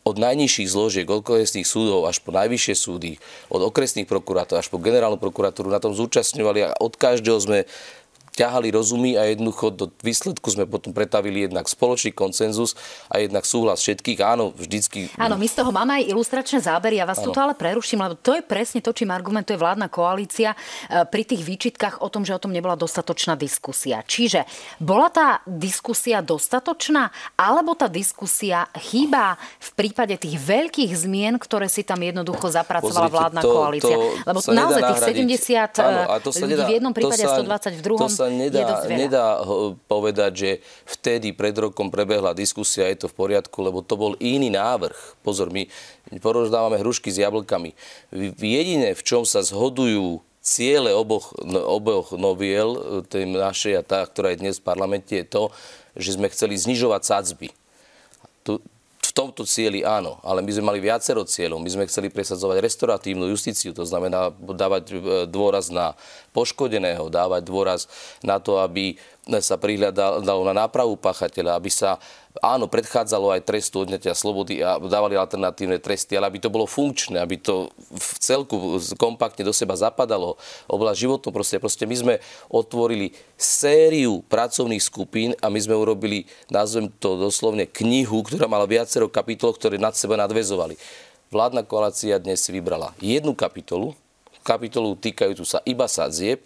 od 0.07 0.23
najnižších 0.23 0.71
zložiek, 0.71 1.07
od 1.11 1.27
okresných 1.27 1.67
súdov 1.67 2.07
až 2.07 2.23
po 2.23 2.31
najvyššie 2.31 2.75
súdy, 2.79 3.19
od 3.51 3.59
okresných 3.59 4.07
prokurátorov 4.07 4.63
až 4.63 4.71
po 4.71 4.79
generálnu 4.79 5.19
prokuratúru 5.19 5.67
na 5.67 5.83
tom 5.83 5.99
zúčastňovali 5.99 6.71
a 6.71 6.79
od 6.79 6.95
každého 6.95 7.39
sme 7.43 7.67
ťahali 8.37 8.69
rozumy 8.69 9.17
a 9.17 9.33
jednoducho 9.33 9.73
do 9.73 9.89
výsledku 10.05 10.53
sme 10.53 10.69
potom 10.69 10.93
pretavili 10.93 11.49
jednak 11.49 11.65
spoločný 11.65 12.13
koncenzus 12.13 12.77
a 13.09 13.25
jednak 13.25 13.49
súhlas 13.49 13.81
všetkých. 13.81 14.21
Áno, 14.21 14.53
vždycky... 14.53 15.09
Áno, 15.17 15.41
my 15.41 15.49
z 15.49 15.55
toho 15.57 15.73
máme 15.73 15.97
aj 15.97 16.05
ilustračné 16.13 16.61
zábery. 16.61 17.01
Ja 17.01 17.09
vás 17.09 17.25
tu 17.25 17.33
ale 17.33 17.57
preruším, 17.57 18.05
lebo 18.05 18.21
to 18.21 18.37
je 18.37 18.45
presne 18.45 18.85
to, 18.85 18.93
čím 18.93 19.09
argumentuje 19.09 19.57
vládna 19.57 19.89
koalícia 19.89 20.53
e, 20.53 20.57
pri 21.09 21.25
tých 21.25 21.41
výčitkách 21.41 22.05
o 22.05 22.13
tom, 22.13 22.29
že 22.29 22.37
o 22.37 22.43
tom 22.43 22.53
nebola 22.53 22.77
dostatočná 22.77 23.41
diskusia. 23.41 24.05
Čiže 24.05 24.45
bola 24.85 25.09
tá 25.09 25.41
diskusia 25.49 26.21
dostatočná, 26.21 27.09
alebo 27.41 27.73
tá 27.73 27.89
diskusia 27.89 28.69
chýba 28.77 29.41
v 29.57 29.71
prípade 29.73 30.21
tých 30.21 30.37
veľkých 30.37 30.93
zmien, 30.93 31.41
ktoré 31.41 31.73
si 31.73 31.89
tam 31.89 32.05
jednoducho 32.05 32.53
zapracovala 32.53 33.09
Pozrite, 33.09 33.17
vládna 33.17 33.41
to, 33.41 33.49
koalícia? 33.49 33.97
To 33.97 34.29
lebo 34.29 34.39
naozaj 34.53 34.83
tých 34.93 35.01
70 35.41 35.81
áno, 35.81 36.01
ľudí 36.21 36.53
nedá, 36.53 36.65
v 36.69 36.73
jednom 36.77 36.93
prípade 36.93 37.23
a 37.25 37.33
120 37.41 37.81
v 37.81 37.83
druhom 37.83 38.09
sa 38.11 38.26
nedá, 38.29 38.83
nedá 38.87 39.27
povedať, 39.91 40.33
že 40.35 40.51
vtedy 40.87 41.33
pred 41.33 41.57
rokom 41.57 41.89
prebehla 41.89 42.37
diskusia, 42.37 42.91
je 42.91 43.07
to 43.07 43.11
v 43.11 43.17
poriadku, 43.17 43.59
lebo 43.63 43.81
to 43.81 43.95
bol 43.99 44.13
iný 44.19 44.53
návrh. 44.53 44.97
Pozor, 45.23 45.51
my 45.51 45.67
porozdávame 46.19 46.79
hrušky 46.81 47.11
s 47.11 47.23
jablkami. 47.23 47.73
Jediné, 48.39 48.95
v 48.95 49.03
čom 49.03 49.23
sa 49.27 49.43
zhodujú 49.43 50.23
ciele 50.47 50.95
oboch, 50.95 51.35
no, 51.43 51.59
oboch 51.67 52.15
noviel, 52.15 53.03
tej 53.11 53.27
našej 53.27 53.75
a 53.79 53.83
tá, 53.83 54.07
ktorá 54.07 54.31
je 54.31 54.47
dnes 54.47 54.63
v 54.63 54.67
parlamente, 54.67 55.11
je 55.11 55.27
to, 55.27 55.51
že 55.99 56.15
sme 56.15 56.31
chceli 56.31 56.55
znižovať 56.55 57.03
sadzby. 57.03 57.49
Tu, 58.47 58.63
tomto 59.17 59.49
cieli 59.49 59.81
áno, 59.81 60.21
ale 60.21 60.45
my 60.45 60.51
sme 60.53 60.69
mali 60.69 60.85
viacero 60.85 61.25
cieľov. 61.25 61.65
My 61.65 61.73
sme 61.73 61.89
chceli 61.89 62.13
presadzovať 62.13 62.61
restoratívnu 62.61 63.25
justíciu, 63.33 63.73
to 63.73 63.89
znamená 63.89 64.29
dávať 64.37 64.85
e, 64.93 64.95
dôraz 65.25 65.73
na 65.73 65.97
poškodeného, 66.37 67.09
dávať 67.09 67.43
dôraz 67.49 67.81
na 68.21 68.37
to, 68.37 68.61
aby 68.61 69.01
sa 69.41 69.57
prihľadalo 69.57 70.45
na 70.45 70.55
nápravu 70.55 71.01
pachateľa, 71.01 71.57
aby 71.57 71.73
sa 71.73 71.97
áno, 72.43 72.67
predchádzalo 72.67 73.33
aj 73.37 73.47
trestu 73.47 73.85
odňatia 73.85 74.17
slobody 74.17 74.61
a 74.61 74.81
dávali 74.81 75.17
alternatívne 75.17 75.81
tresty, 75.81 76.17
ale 76.17 76.29
aby 76.29 76.39
to 76.43 76.53
bolo 76.53 76.65
funkčné, 76.69 77.21
aby 77.21 77.41
to 77.41 77.71
v 77.93 78.11
celku 78.21 78.81
kompaktne 78.97 79.47
do 79.47 79.55
seba 79.55 79.77
zapadalo. 79.77 80.41
Oblasť 80.69 81.03
životného 81.07 81.35
proste, 81.35 81.57
proste 81.61 81.85
my 81.85 81.97
sme 81.97 82.15
otvorili 82.49 83.13
sériu 83.37 84.21
pracovných 84.27 84.83
skupín 84.83 85.33
a 85.39 85.53
my 85.53 85.61
sme 85.61 85.77
urobili, 85.77 86.25
nazvem 86.49 86.93
to 87.01 87.17
doslovne, 87.17 87.69
knihu, 87.69 88.25
ktorá 88.25 88.51
mala 88.51 88.69
viacero 88.69 89.07
kapitol, 89.07 89.55
ktoré 89.55 89.81
nad 89.81 89.97
seba 89.97 90.17
nadvezovali. 90.17 90.77
Vládna 91.29 91.67
koalícia 91.67 92.23
dnes 92.23 92.45
si 92.45 92.55
vybrala 92.55 92.95
jednu 93.03 93.35
kapitolu, 93.35 93.93
kapitolu 94.47 94.95
týkajúcu 94.95 95.43
sa 95.43 95.59
iba 95.67 95.91
sadzieb, 95.91 96.41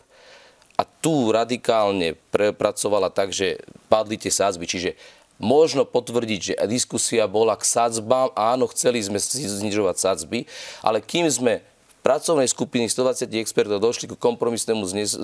a 0.80 0.88
tu 0.88 1.28
radikálne 1.28 2.16
prepracovala 2.32 3.12
tak, 3.12 3.36
že 3.36 3.60
padli 3.92 4.16
tie 4.16 4.32
sázby. 4.32 4.64
Čiže 4.64 4.96
možno 5.40 5.88
potvrdiť, 5.88 6.40
že 6.52 6.54
diskusia 6.68 7.24
bola 7.24 7.56
k 7.56 7.64
sadzbám. 7.64 8.30
Áno, 8.36 8.68
chceli 8.68 9.00
sme 9.00 9.16
znižovať 9.18 9.96
sadzby, 9.96 10.44
ale 10.84 11.00
kým 11.00 11.24
sme 11.32 11.64
v 11.64 11.94
pracovnej 12.04 12.46
skupiny 12.46 12.86
120 12.92 13.28
expertov 13.40 13.80
došli 13.80 14.08
ku 14.08 14.16
kompromisnému 14.20 14.84
z, 14.84 15.16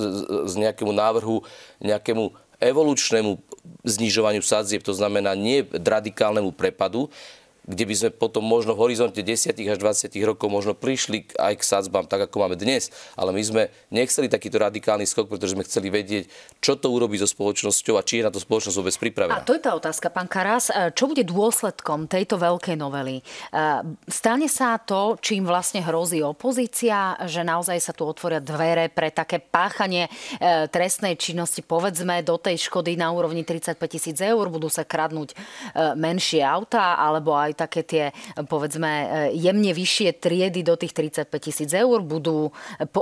z 0.49 0.55
nejakému 0.57 0.93
návrhu, 0.93 1.45
nejakému 1.85 2.33
evolučnému 2.57 3.37
znižovaniu 3.85 4.41
sadzieb, 4.41 4.81
to 4.81 4.97
znamená 4.97 5.37
nie 5.37 5.69
radikálnemu 5.77 6.57
prepadu, 6.57 7.12
kde 7.67 7.85
by 7.85 7.95
sme 7.99 8.11
potom 8.14 8.47
možno 8.47 8.79
v 8.79 8.87
horizonte 8.87 9.19
10 9.19 9.59
až 9.59 9.79
20 9.83 10.14
rokov 10.23 10.47
možno 10.47 10.73
prišli 10.79 11.35
aj 11.35 11.59
k 11.59 11.62
sadzbám 11.67 12.07
tak, 12.07 12.31
ako 12.31 12.47
máme 12.47 12.55
dnes. 12.55 12.95
Ale 13.19 13.35
my 13.35 13.43
sme 13.43 13.62
nechceli 13.91 14.31
takýto 14.31 14.62
radikálny 14.62 15.03
skok, 15.03 15.27
pretože 15.27 15.59
sme 15.59 15.67
chceli 15.67 15.91
vedieť, 15.91 16.31
čo 16.62 16.79
to 16.79 16.95
urobí 16.95 17.19
so 17.19 17.27
spoločnosťou 17.27 17.99
a 17.99 18.07
či 18.07 18.23
je 18.23 18.27
na 18.27 18.31
to 18.31 18.39
spoločnosť 18.39 18.77
vôbec 18.79 18.97
pripravená. 18.97 19.43
A 19.43 19.47
to 19.47 19.59
je 19.59 19.62
tá 19.67 19.75
otázka, 19.75 20.14
pán 20.14 20.31
Karas. 20.31 20.71
E, 20.71 20.95
čo 20.95 21.11
bude 21.11 21.27
dôsledkom 21.27 22.07
tejto 22.07 22.39
veľkej 22.39 22.79
novely? 22.79 23.19
E, 23.19 23.23
stane 24.07 24.47
sa 24.47 24.79
to, 24.79 25.19
čím 25.19 25.43
vlastne 25.43 25.83
hrozí 25.83 26.23
opozícia, 26.23 27.19
že 27.27 27.43
naozaj 27.43 27.83
sa 27.83 27.91
tu 27.91 28.07
otvoria 28.07 28.39
dvere 28.39 28.87
pre 28.95 29.11
také 29.11 29.43
páchanie 29.43 30.07
e, 30.07 30.71
trestnej 30.71 31.19
činnosti, 31.19 31.67
povedzme, 31.67 32.23
do 32.23 32.39
tej 32.39 32.71
škody 32.71 32.95
na 32.95 33.11
úrovni 33.11 33.43
35 33.43 33.75
tisíc 33.91 34.19
eur, 34.23 34.47
budú 34.47 34.71
sa 34.71 34.87
kradnúť 34.87 35.35
menšie 35.97 36.45
autá, 36.45 36.95
alebo 37.01 37.35
aj 37.35 37.56
také 37.57 37.81
tie, 37.81 38.05
povedzme, 38.45 38.91
e, 38.93 39.07
jemne 39.41 39.73
vyššie 39.73 40.21
triedy 40.21 40.61
do 40.61 40.77
tých 40.77 40.93
35 40.93 41.33
tisíc 41.41 41.71
eur. 41.73 42.05
Budú, 42.05 42.53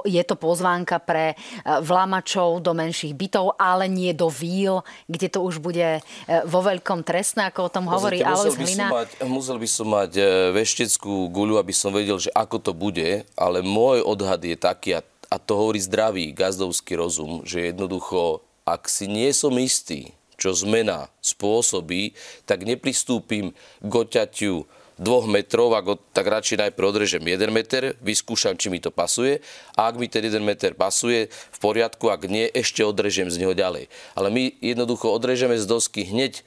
je 0.07 0.23
to 0.23 0.39
pozvánka 0.39 1.03
pre 1.03 1.35
e, 1.35 1.37
vlamačov 1.83 2.63
do 2.63 2.73
menších 2.73 3.19
bytov, 3.19 3.59
ale 3.59 3.91
nie 3.91 4.15
do 4.15 4.31
víl, 4.31 4.87
kde 5.11 5.27
to 5.27 5.43
už 5.43 5.59
bude 5.59 5.99
e, 5.99 6.01
vo 6.47 6.61
veľkom 6.63 7.03
trestné, 7.03 7.51
ako 7.51 7.67
o 7.67 7.73
tom 7.75 7.85
hovorí 7.91 8.23
Alois 8.23 8.55
Hlina. 8.55 8.95
Mať, 8.95 9.27
musel 9.27 9.59
by 9.59 9.69
som 9.69 9.91
mať 9.91 10.13
vešteckú 10.55 11.29
guľu, 11.35 11.59
aby 11.59 11.75
som 11.75 11.91
vedel, 11.91 12.17
že 12.23 12.31
ako 12.31 12.57
to 12.63 12.73
bude, 12.73 13.27
ale 13.35 13.59
môj 13.61 14.07
odhad 14.07 14.39
je 14.47 14.55
taký, 14.55 14.91
a, 14.97 15.01
a 15.29 15.37
to 15.43 15.59
hovorí 15.59 15.83
zdravý 15.83 16.31
gazdovský 16.31 16.95
rozum, 16.95 17.43
že 17.43 17.75
jednoducho, 17.75 18.47
ak 18.63 18.87
si 18.87 19.11
nie 19.11 19.35
som 19.35 19.53
istý, 19.59 20.15
čo 20.41 20.57
zmena 20.57 21.11
spôsobí, 21.20 22.14
tak 22.49 22.66
nepristúpim 22.66 23.53
k 23.82 23.93
oťaťu 23.93 24.66
dvoch 24.95 25.26
metrov, 25.26 25.74
ako, 25.74 25.99
tak 26.14 26.30
radšej 26.30 26.68
najprv 26.68 26.87
odrežem 26.87 27.22
1 27.22 27.51
meter, 27.51 27.99
vyskúšam, 27.99 28.55
či 28.55 28.70
mi 28.70 28.78
to 28.78 28.95
pasuje 28.95 29.43
a 29.74 29.91
ak 29.91 29.99
mi 29.99 30.07
ten 30.07 30.22
1 30.22 30.39
meter 30.39 30.78
pasuje, 30.78 31.26
v 31.30 31.59
poriadku, 31.59 32.11
ak 32.11 32.30
nie, 32.30 32.47
ešte 32.55 32.87
odrežem 32.87 33.26
z 33.26 33.43
neho 33.43 33.55
ďalej. 33.59 33.91
Ale 34.14 34.30
my 34.30 34.55
jednoducho 34.62 35.11
odrežeme 35.11 35.59
z 35.59 35.66
dosky 35.66 36.07
hneď 36.07 36.47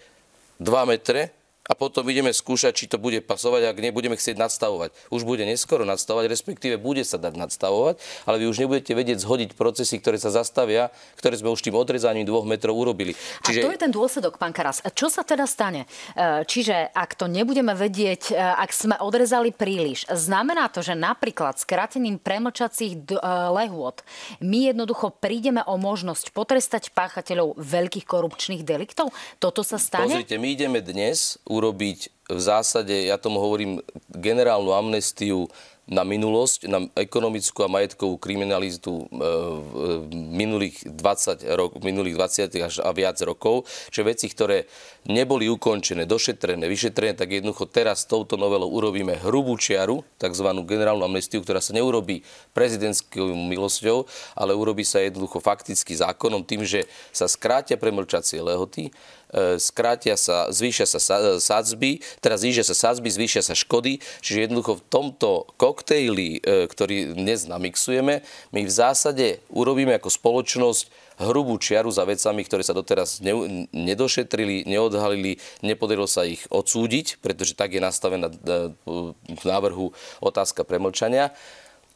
2 0.63 0.73
metre 0.87 1.36
a 1.67 1.73
potom 1.75 2.07
ideme 2.07 2.31
skúšať, 2.31 2.71
či 2.73 2.85
to 2.87 2.97
bude 2.97 3.19
pasovať, 3.27 3.71
ak 3.71 3.77
nebudeme 3.83 4.15
chcieť 4.15 4.39
nadstavovať. 4.39 4.95
Už 5.11 5.27
bude 5.27 5.43
neskoro 5.43 5.83
nadstavovať, 5.83 6.25
respektíve 6.31 6.79
bude 6.79 7.03
sa 7.03 7.19
dať 7.19 7.35
nadstavovať, 7.35 7.99
ale 8.23 8.35
vy 8.39 8.45
už 8.47 8.63
nebudete 8.63 8.95
vedieť 8.95 9.23
zhodiť 9.23 9.49
procesy, 9.59 9.99
ktoré 9.99 10.15
sa 10.15 10.31
zastavia, 10.31 10.89
ktoré 11.19 11.35
sme 11.35 11.51
už 11.51 11.61
tým 11.61 11.75
odrezaním 11.75 12.23
dvoch 12.23 12.47
metrov 12.47 12.79
urobili. 12.79 13.13
Čiže... 13.43 13.61
A 13.61 13.67
to 13.67 13.75
je 13.75 13.83
ten 13.83 13.93
dôsledok, 13.93 14.39
pán 14.39 14.55
Karas. 14.55 14.79
Čo 14.95 15.11
sa 15.11 15.27
teda 15.27 15.43
stane? 15.43 15.85
E, 16.15 16.47
čiže 16.47 16.91
ak 16.95 17.19
to 17.19 17.27
nebudeme 17.27 17.75
vedieť, 17.75 18.31
e, 18.31 18.39
ak 18.39 18.71
sme 18.71 18.95
odrezali 19.03 19.51
príliš, 19.51 20.07
znamená 20.07 20.71
to, 20.71 20.79
že 20.79 20.95
napríklad 20.95 21.59
skrátením 21.59 22.15
premlčacích 22.17 22.95
e, 22.95 23.19
lehôd 23.51 24.01
my 24.39 24.71
jednoducho 24.71 25.11
prídeme 25.11 25.63
o 25.65 25.75
možnosť 25.75 26.31
potrestať 26.31 26.95
páchateľov 26.95 27.59
veľkých 27.59 28.05
korupčných 28.05 28.61
deliktov? 28.63 29.11
Toto 29.41 29.61
sa 29.65 29.75
stane? 29.75 30.23
Pozrite, 30.23 30.39
my 30.39 30.49
ideme 30.53 30.79
dnes 30.79 31.35
urobiť. 31.57 32.29
V 32.29 32.39
zásade, 32.39 33.09
ja 33.09 33.17
tomu 33.17 33.41
hovorím, 33.41 33.81
generálnu 34.13 34.75
amnestiu 34.75 35.49
na 35.87 36.03
minulosť, 36.03 36.67
na 36.67 36.83
ekonomickú 36.99 37.63
a 37.63 37.71
majetkovú 37.71 38.19
kriminalitu 38.19 39.07
e, 39.07 39.23
v 39.63 39.71
minulých 40.11 40.83
20 40.83 41.47
rok, 41.55 41.71
minulých 41.79 42.19
20 42.19 42.67
až 42.67 42.75
a 42.83 42.91
viac 42.91 43.15
rokov, 43.23 43.63
že 43.87 44.03
veci, 44.03 44.27
ktoré 44.27 44.67
neboli 45.07 45.47
ukončené, 45.47 46.03
došetrené, 46.03 46.67
vyšetrené, 46.67 47.15
tak 47.15 47.31
jednoducho 47.31 47.71
teraz 47.71 48.03
touto 48.03 48.35
novelou 48.35 48.67
urobíme 48.67 49.15
hrubú 49.23 49.55
čiaru, 49.55 50.03
tzv. 50.19 50.47
generálnu 50.67 51.07
amnestiu, 51.07 51.39
ktorá 51.39 51.63
sa 51.63 51.71
neurobí 51.71 52.19
prezidentskou 52.51 53.31
milosťou, 53.47 54.03
ale 54.35 54.51
urobí 54.51 54.83
sa 54.83 54.99
jednoducho 54.99 55.39
fakticky 55.39 55.95
zákonom 55.95 56.43
tým, 56.43 56.67
že 56.67 56.83
sa 57.15 57.31
skrátia 57.31 57.79
premlčacie 57.79 58.43
lehoty, 58.43 58.91
E, 59.27 59.59
skrátia 59.59 60.15
sa, 60.15 60.47
zvýšia 60.47 60.87
sa 60.87 60.99
sadzby, 61.35 61.99
teraz 62.23 62.47
zvýšia 62.47 62.63
sa 62.63 62.71
sadzby, 62.71 63.11
zvýšia 63.11 63.43
sa 63.43 63.59
škody, 63.59 63.99
čiže 64.23 64.47
jednoducho 64.47 64.79
v 64.79 64.83
tomto 64.87 65.51
koktejli, 65.59 65.76
e, 65.83 66.65
ktorý 66.69 67.17
dnes 67.17 67.49
namixujeme, 67.49 68.23
my 68.53 68.61
v 68.63 68.71
zásade 68.71 69.41
urobíme 69.49 69.97
ako 69.97 70.09
spoločnosť 70.13 71.07
hrubú 71.17 71.57
čiaru 71.57 71.89
za 71.89 72.05
vecami, 72.05 72.45
ktoré 72.45 72.61
sa 72.61 72.77
doteraz 72.77 73.21
ne, 73.25 73.65
nedošetrili, 73.73 74.69
neodhalili, 74.69 75.41
nepodarilo 75.65 76.05
sa 76.05 76.23
ich 76.29 76.45
odsúdiť, 76.53 77.17
pretože 77.21 77.57
tak 77.57 77.73
je 77.73 77.81
nastavená 77.81 78.29
v 78.29 79.13
e, 79.25 79.47
návrhu 79.47 79.91
otázka 80.21 80.61
premlčania. 80.61 81.33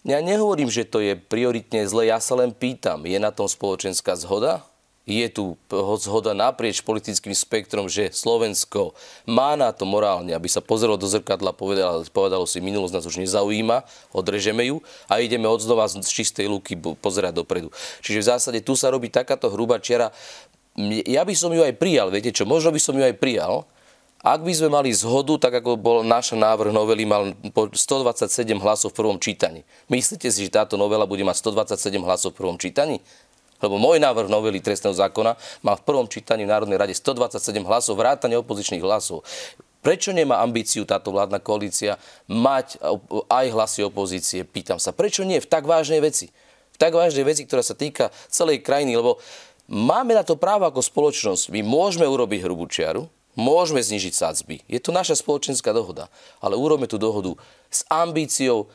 Ja 0.02 0.18
nehovorím, 0.18 0.74
že 0.74 0.90
to 0.90 0.98
je 0.98 1.14
prioritne 1.14 1.86
zle, 1.86 2.10
ja 2.10 2.18
sa 2.18 2.34
len 2.34 2.50
pýtam, 2.58 3.06
je 3.06 3.22
na 3.22 3.30
tom 3.30 3.46
spoločenská 3.46 4.18
zhoda? 4.18 4.66
Je 5.06 5.28
tu 5.34 5.58
zhoda 5.98 6.38
naprieč 6.38 6.86
politickým 6.86 7.34
spektrom, 7.34 7.90
že 7.90 8.14
Slovensko 8.14 8.94
má 9.26 9.58
na 9.58 9.74
to 9.74 9.90
morálne, 9.90 10.30
aby 10.32 10.46
sa 10.46 10.62
pozrelo 10.62 10.94
do 10.94 11.10
zrkadla, 11.10 11.58
povedalo, 11.58 12.06
povedalo 12.14 12.46
si, 12.46 12.62
minulosť 12.62 12.94
nás 13.02 13.06
už 13.10 13.18
nezaujíma, 13.18 13.82
odrežeme 14.14 14.70
ju 14.70 14.86
a 15.10 15.18
ideme 15.18 15.50
od 15.50 15.58
znova 15.58 15.90
z 15.90 16.06
čistej 16.06 16.46
luky 16.46 16.78
pozerať 16.78 17.34
dopredu. 17.42 17.74
Čiže 18.06 18.22
v 18.22 18.30
zásade 18.30 18.60
tu 18.62 18.78
sa 18.78 18.94
robí 18.94 19.10
takáto 19.10 19.50
hrubá 19.50 19.82
čiara. 19.82 20.14
Ja 21.10 21.26
by 21.26 21.34
som 21.34 21.50
ju 21.52 21.66
aj 21.66 21.76
prijal, 21.82 22.14
viete 22.14 22.30
čo, 22.30 22.46
možno 22.46 22.70
by 22.70 22.80
som 22.80 22.94
ju 22.94 23.04
aj 23.04 23.18
prijal, 23.18 23.66
ak 24.22 24.46
by 24.46 24.54
sme 24.54 24.70
mali 24.70 24.94
zhodu, 24.94 25.50
tak 25.50 25.66
ako 25.66 25.82
bol 25.82 26.06
náš 26.06 26.38
návrh 26.38 26.70
novely, 26.70 27.10
mal 27.10 27.34
127 27.74 28.30
hlasov 28.62 28.94
v 28.94 29.02
prvom 29.02 29.18
čítaní. 29.18 29.66
Myslíte 29.90 30.30
si, 30.30 30.46
že 30.46 30.54
táto 30.54 30.78
novela 30.78 31.10
bude 31.10 31.26
mať 31.26 31.42
127 31.42 31.98
hlasov 32.06 32.38
v 32.38 32.46
prvom 32.46 32.54
čítaní? 32.62 33.02
Lebo 33.62 33.78
môj 33.78 34.02
návrh 34.02 34.28
novely 34.28 34.60
trestného 34.60 34.98
zákona 34.98 35.38
mal 35.62 35.78
v 35.78 35.86
prvom 35.86 36.10
čítaní 36.10 36.44
v 36.44 36.52
Národnej 36.52 36.82
rade 36.82 36.94
127 36.98 37.62
hlasov, 37.64 37.96
vrátane 37.96 38.36
opozičných 38.42 38.82
hlasov. 38.82 39.22
Prečo 39.82 40.14
nemá 40.14 40.42
ambíciu 40.46 40.86
táto 40.86 41.10
vládna 41.10 41.42
koalícia 41.42 41.98
mať 42.30 42.78
aj 43.30 43.46
hlasy 43.50 43.82
opozície? 43.82 44.46
Pýtam 44.46 44.78
sa, 44.78 44.94
prečo 44.94 45.26
nie 45.26 45.42
v 45.42 45.50
tak 45.50 45.66
vážnej 45.66 46.02
veci? 46.02 46.30
V 46.74 46.78
tak 46.78 46.94
vážnej 46.94 47.26
veci, 47.26 47.46
ktorá 47.50 47.66
sa 47.66 47.74
týka 47.74 48.14
celej 48.30 48.62
krajiny, 48.62 48.94
lebo 48.98 49.18
máme 49.66 50.14
na 50.14 50.22
to 50.22 50.38
právo 50.38 50.70
ako 50.70 50.86
spoločnosť. 50.86 51.50
My 51.50 51.66
môžeme 51.66 52.06
urobiť 52.06 52.46
hrubú 52.46 52.70
čiaru, 52.70 53.10
môžeme 53.34 53.82
znižiť 53.82 54.14
sadzby. 54.14 54.62
Je 54.70 54.78
to 54.78 54.94
naša 54.94 55.18
spoločenská 55.18 55.74
dohoda. 55.74 56.14
Ale 56.38 56.58
urobme 56.58 56.86
tú 56.86 57.02
dohodu 57.02 57.34
s 57.74 57.82
ambíciou 57.90 58.70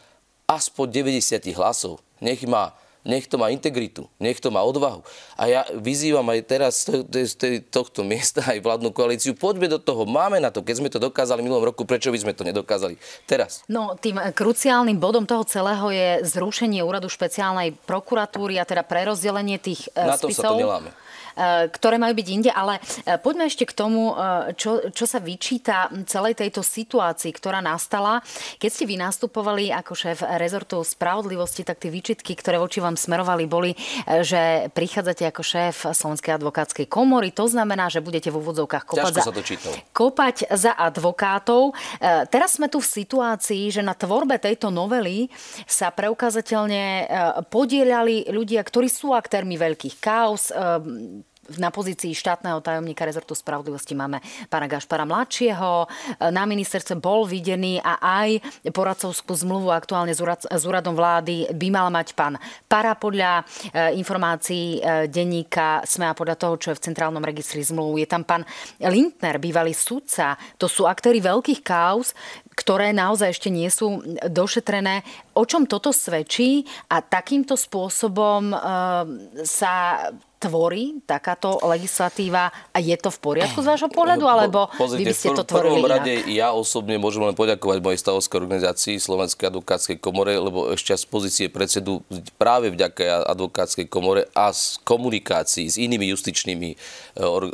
aspoň 0.51 1.07
90 1.07 1.55
hlasov. 1.55 2.03
Nech 2.19 2.43
má 2.51 2.75
nech 3.07 3.31
to 3.31 3.39
má 3.39 3.55
integritu, 3.55 4.11
nech 4.19 4.43
to 4.43 4.51
má 4.51 4.67
odvahu. 4.67 5.07
A 5.39 5.47
ja 5.47 5.63
vyzývam 5.79 6.27
aj 6.35 6.41
teraz 6.45 6.83
z 6.83 7.33
tohto 7.71 8.03
miesta 8.03 8.43
aj 8.43 8.59
vládnu 8.59 8.91
koalíciu, 8.91 9.39
poďme 9.39 9.71
do 9.71 9.79
toho, 9.79 10.03
máme 10.05 10.43
na 10.43 10.51
to. 10.51 10.67
Keď 10.67 10.75
sme 10.83 10.91
to 10.91 10.99
dokázali 10.99 11.41
minulom 11.47 11.63
roku, 11.63 11.87
prečo 11.87 12.11
by 12.11 12.19
sme 12.19 12.35
to 12.35 12.43
nedokázali 12.43 12.99
teraz? 13.31 13.63
No, 13.71 13.95
tým 13.95 14.19
kruciálnym 14.35 14.99
bodom 14.99 15.23
toho 15.23 15.47
celého 15.47 15.87
je 15.95 16.27
zrušenie 16.27 16.83
úradu 16.83 17.07
špeciálnej 17.07 17.79
prokuratúry 17.87 18.59
a 18.59 18.67
teda 18.67 18.83
prerozdelenie 18.83 19.63
tých 19.63 19.87
na 19.95 20.19
spisov. 20.19 20.19
Na 20.19 20.19
to 20.19 20.29
sa 20.35 20.51
to 20.51 20.59
neláme. 20.59 20.91
Eh, 21.37 21.69
ktoré 21.69 22.01
majú 22.01 22.17
byť 22.17 22.29
inde, 22.33 22.49
ale 22.49 22.81
eh, 22.81 23.21
poďme 23.21 23.45
ešte 23.45 23.69
k 23.69 23.77
tomu, 23.77 24.17
eh, 24.17 24.57
čo, 24.57 24.89
čo 24.89 25.05
sa 25.05 25.21
vyčíta 25.21 25.93
celej 26.09 26.41
tejto 26.41 26.65
situácii, 26.65 27.29
ktorá 27.29 27.61
nastala. 27.61 28.25
Keď 28.57 28.71
ste 28.73 28.89
vy 28.89 28.97
nastupovali 28.97 29.69
ako 29.69 29.93
šéf 29.93 30.25
rezortu 30.41 30.81
spravodlivosti, 30.81 31.61
tak 31.61 31.85
tie 31.85 31.93
výčitky, 31.93 32.33
ktoré 32.41 32.57
voči 32.57 32.81
vám 32.81 32.97
smerovali, 32.97 33.45
boli, 33.45 33.77
že 34.25 34.73
prichádzate 34.73 35.29
ako 35.29 35.43
šéf 35.45 35.77
Slovenskej 35.93 36.41
advokátskej 36.41 36.89
komory. 36.89 37.29
To 37.37 37.45
znamená, 37.45 37.93
že 37.93 38.01
budete 38.01 38.33
v 38.33 38.41
úvodzovkách 38.41 38.85
kopať, 38.89 39.13
za, 39.21 39.23
kopať 39.93 40.37
za 40.57 40.73
advokátov. 40.73 41.77
Teraz 42.33 42.57
sme 42.57 42.73
tu 42.73 42.81
v 42.81 42.89
situácii, 42.89 43.69
že 43.69 43.85
na 43.85 43.93
tvorbe 43.93 44.41
tejto 44.41 44.73
novely 44.73 45.29
sa 45.69 45.93
preukázateľne 45.93 47.09
podielali 47.53 48.25
ľudia, 48.33 48.65
ktorí 48.65 48.89
sú 48.89 49.13
aktérmi 49.13 49.61
veľkých 49.61 49.97
kaos, 50.01 50.49
na 51.55 51.71
pozícii 51.71 52.11
štátneho 52.13 52.59
tajomníka 52.59 53.07
rezortu 53.07 53.39
spravodlivosti 53.39 53.95
máme 53.95 54.19
pána 54.51 54.67
Gašpara 54.67 55.07
mladšieho. 55.07 55.87
Na 56.35 56.43
ministerstve 56.45 56.99
bol 56.99 57.25
videný 57.25 57.79
a 57.79 58.03
aj 58.03 58.43
poradcovskú 58.75 59.33
zmluvu 59.33 59.71
aktuálne 59.71 60.11
s 60.17 60.63
úradom 60.67 60.99
vlády 60.99 61.55
by 61.55 61.69
mal 61.71 61.89
mať 61.95 62.19
pán 62.19 62.35
Para 62.67 62.99
podľa 62.99 63.43
e, 63.43 63.99
informácií 64.01 64.79
e, 64.79 65.07
denníka 65.07 65.87
SME 65.87 66.11
a 66.11 66.19
podľa 66.19 66.37
toho, 66.37 66.55
čo 66.59 66.69
je 66.73 66.79
v 66.79 66.85
centrálnom 66.91 67.23
registri 67.23 67.63
zmluv. 67.63 68.03
Je 68.03 68.09
tam 68.11 68.27
pán 68.27 68.43
Lindner, 68.83 69.39
bývalý 69.39 69.71
sudca. 69.71 70.35
To 70.59 70.67
sú 70.67 70.85
aktéry 70.89 71.23
veľkých 71.23 71.63
kauz, 71.63 72.13
ktoré 72.57 72.91
naozaj 72.91 73.37
ešte 73.37 73.49
nie 73.53 73.69
sú 73.69 74.01
došetrené. 74.27 75.05
O 75.37 75.45
čom 75.45 75.69
toto 75.69 75.93
svedčí 75.93 76.65
a 76.89 77.05
takýmto 77.05 77.55
spôsobom 77.55 78.51
e, 78.51 78.57
sa 79.45 80.09
tvorí 80.37 81.01
takáto 81.09 81.57
legislatíva 81.65 82.53
a 82.53 82.79
je 82.79 82.93
to 83.01 83.09
v 83.09 83.19
poriadku 83.25 83.65
z 83.65 83.69
vášho 83.73 83.89
pohľadu, 83.89 84.29
alebo 84.29 84.69
Pozrite, 84.77 85.01
vy 85.01 85.05
by 85.09 85.15
ste 85.17 85.31
to 85.33 85.45
tvorili 85.49 85.81
prvom 85.81 85.89
inak? 85.89 85.93
rade 85.97 86.15
ja 86.29 86.53
osobne 86.53 87.01
môžem 87.01 87.25
len 87.25 87.33
poďakovať 87.33 87.79
mojej 87.81 88.01
stavovskej 88.05 88.37
organizácii 88.37 88.97
Slovenskej 89.01 89.49
advokátskej 89.49 89.97
komore, 89.97 90.37
lebo 90.37 90.69
ešte 90.77 90.93
z 90.93 91.07
pozície 91.09 91.47
predsedu 91.49 92.05
práve 92.37 92.69
vďaka 92.69 93.25
advokátskej 93.33 93.89
komore 93.89 94.29
a 94.37 94.53
z 94.53 94.77
komunikácií 94.85 95.73
s 95.73 95.81
inými 95.81 96.13
justičnými 96.13 96.71
e, 96.73 96.77
or, 97.25 97.49
e, 97.49 97.53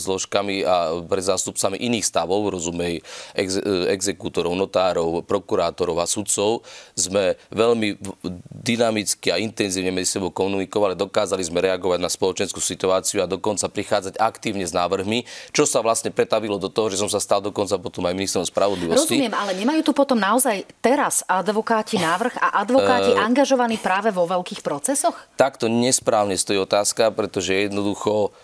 zložkami 0.00 0.64
a 0.64 1.04
pre 1.04 1.20
zástupcami 1.20 1.76
iných 1.76 2.08
stavov, 2.08 2.48
rozumej 2.48 3.04
ex, 3.36 3.60
exekútorov, 3.92 4.56
notárov, 4.56 5.28
prokurátorov 5.28 6.00
a 6.00 6.08
sudcov, 6.08 6.64
sme 6.96 7.36
veľmi 7.52 8.00
dynamicky 8.48 9.28
a 9.28 9.36
intenzívne 9.36 9.92
medzi 9.92 10.16
sebou 10.16 10.32
komunikovali, 10.32 10.96
dokázali 10.96 11.44
sme 11.44 11.60
reagovať 11.60 12.00
na 12.00 12.10
spoločenskú 12.24 12.56
situáciu 12.64 13.20
a 13.20 13.28
dokonca 13.28 13.68
prichádzať 13.68 14.16
aktívne 14.16 14.64
s 14.64 14.72
návrhmi, 14.72 15.28
čo 15.52 15.68
sa 15.68 15.84
vlastne 15.84 16.08
pretavilo 16.08 16.56
do 16.56 16.72
toho, 16.72 16.88
že 16.88 16.96
som 16.96 17.12
sa 17.12 17.20
stal 17.20 17.44
dokonca 17.44 17.76
potom 17.76 18.08
aj 18.08 18.16
ministrom 18.16 18.48
spravodlivosti. 18.48 19.20
Rozumiem, 19.20 19.36
ale 19.36 19.52
nemajú 19.52 19.84
tu 19.84 19.92
potom 19.92 20.16
naozaj 20.16 20.64
teraz 20.80 21.20
advokáti 21.30 22.00
návrh 22.02 22.40
a 22.40 22.64
advokáti 22.64 23.14
uh, 23.14 23.22
angažovaní 23.22 23.76
práve 23.76 24.08
vo 24.10 24.24
veľkých 24.24 24.64
procesoch? 24.64 25.14
Takto 25.38 25.68
nesprávne 25.70 26.34
stojí 26.34 26.56
otázka, 26.56 27.14
pretože 27.14 27.52
jednoducho 27.52 28.34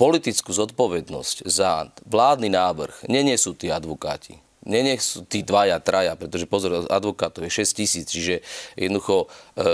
politickú 0.00 0.50
zodpovednosť 0.50 1.46
za 1.46 1.92
vládny 2.08 2.50
návrh 2.50 3.06
nenesú 3.06 3.54
tí 3.54 3.70
advokáti 3.70 4.41
nenech 4.62 5.02
sú 5.02 5.26
tí 5.26 5.42
dvaja, 5.42 5.82
traja, 5.82 6.14
pretože 6.14 6.46
pozor, 6.46 6.86
advokátov 6.86 7.42
je 7.46 7.62
6 7.62 7.78
tisíc, 7.78 8.06
čiže 8.10 8.40
jednoducho 8.78 9.26
e, 9.58 9.66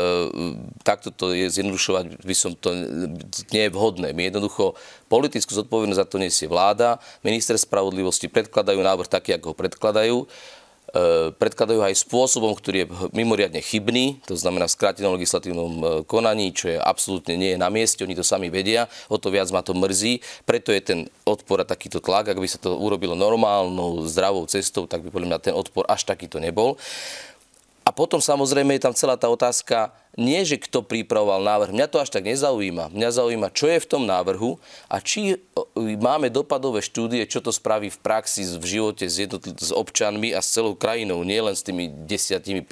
takto 0.81 1.13
to 1.13 1.37
je 1.37 1.53
zjednodušovať, 1.53 2.25
by 2.25 2.35
som 2.37 2.57
to 2.57 2.73
nie 3.53 3.69
je 3.69 3.75
vhodné. 3.75 4.17
My 4.17 4.33
jednoducho 4.33 4.75
politickú 5.13 5.53
zodpovednosť 5.53 6.01
za 6.01 6.09
to 6.09 6.17
nesie 6.17 6.49
vláda, 6.49 6.97
minister 7.21 7.57
spravodlivosti 7.57 8.33
predkladajú 8.33 8.81
návrh 8.81 9.09
taký, 9.09 9.37
ako 9.37 9.53
ho 9.53 9.57
predkladajú. 9.57 10.17
E, 10.89 11.37
predkladajú 11.37 11.85
aj 11.85 12.01
spôsobom, 12.01 12.57
ktorý 12.57 12.85
je 12.85 12.91
mimoriadne 13.13 13.61
chybný, 13.61 14.25
to 14.25 14.33
znamená 14.33 14.65
v 14.65 14.73
skrátenom 14.73 15.21
legislatívnom 15.21 15.73
e, 15.77 15.85
konaní, 16.09 16.49
čo 16.57 16.73
je 16.73 16.81
absolútne 16.81 17.37
nie 17.37 17.53
je 17.53 17.61
na 17.61 17.69
mieste, 17.69 18.01
oni 18.01 18.17
to 18.17 18.25
sami 18.25 18.49
vedia, 18.49 18.89
o 19.13 19.21
to 19.21 19.29
viac 19.29 19.53
ma 19.53 19.61
to 19.61 19.77
mrzí, 19.77 20.25
preto 20.49 20.73
je 20.73 20.81
ten 20.81 21.01
odpor 21.29 21.61
a 21.61 21.69
takýto 21.69 22.01
tlak, 22.01 22.33
ak 22.33 22.41
by 22.41 22.49
sa 22.49 22.57
to 22.57 22.73
urobilo 22.73 23.13
normálnou, 23.13 24.01
zdravou 24.09 24.49
cestou, 24.49 24.89
tak 24.89 25.05
by 25.05 25.13
podľa 25.13 25.29
mňa 25.29 25.45
ten 25.45 25.53
odpor 25.53 25.85
až 25.85 26.09
takýto 26.09 26.41
nebol. 26.41 26.81
A 27.85 27.93
potom 27.93 28.21
samozrejme 28.21 28.73
je 28.81 28.85
tam 28.89 28.97
celá 28.97 29.21
tá 29.21 29.29
otázka, 29.29 29.93
nie, 30.19 30.43
že 30.43 30.59
kto 30.59 30.83
pripravoval 30.83 31.47
návrh. 31.47 31.71
Mňa 31.71 31.87
to 31.87 32.03
až 32.03 32.11
tak 32.11 32.27
nezaujíma. 32.27 32.91
Mňa 32.91 33.09
zaujíma, 33.15 33.55
čo 33.55 33.71
je 33.71 33.79
v 33.79 33.87
tom 33.87 34.03
návrhu 34.03 34.59
a 34.91 34.99
či 34.99 35.39
máme 35.79 36.27
dopadové 36.27 36.83
štúdie, 36.83 37.23
čo 37.31 37.39
to 37.39 37.55
spraví 37.55 37.87
v 37.87 37.99
praxi, 38.03 38.43
v 38.43 38.67
živote 38.67 39.07
s, 39.07 39.23
jednotl- 39.23 39.55
s 39.55 39.71
občanmi 39.71 40.35
a 40.35 40.43
s 40.43 40.51
celou 40.51 40.75
krajinou, 40.75 41.23
nie 41.23 41.39
len 41.39 41.55
s 41.55 41.63
tými 41.63 41.87
10-15 41.87 42.67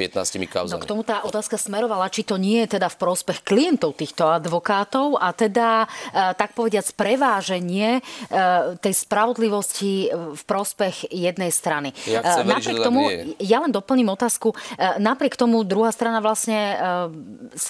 kauzami. 0.50 0.82
No 0.82 0.82
k 0.82 0.90
tomu 0.90 1.06
tá 1.06 1.22
otázka 1.22 1.54
smerovala, 1.54 2.10
či 2.10 2.26
to 2.26 2.34
nie 2.34 2.66
je 2.66 2.76
teda 2.76 2.90
v 2.90 2.96
prospech 2.98 3.46
klientov 3.46 3.94
týchto 3.94 4.26
advokátov 4.26 5.14
a 5.22 5.30
teda, 5.30 5.86
e, 6.10 6.34
tak 6.34 6.58
povediac, 6.58 6.90
preváženie 6.98 7.98
e, 7.98 8.80
tej 8.82 8.94
spravodlivosti 9.06 10.10
v 10.34 10.42
prospech 10.42 11.14
jednej 11.14 11.54
strany. 11.54 11.94
Ja 12.10 12.26
chcem 12.26 12.42
napriek 12.42 12.66
veriť, 12.66 12.82
že 12.82 12.82
tomu, 12.82 13.02
ja 13.38 13.62
len 13.62 13.70
doplním 13.70 14.10
otázku, 14.10 14.50
e, 14.74 14.98
napriek 14.98 15.38
tomu 15.38 15.62
druhá 15.62 15.94
strana 15.94 16.18
vlastne 16.18 16.74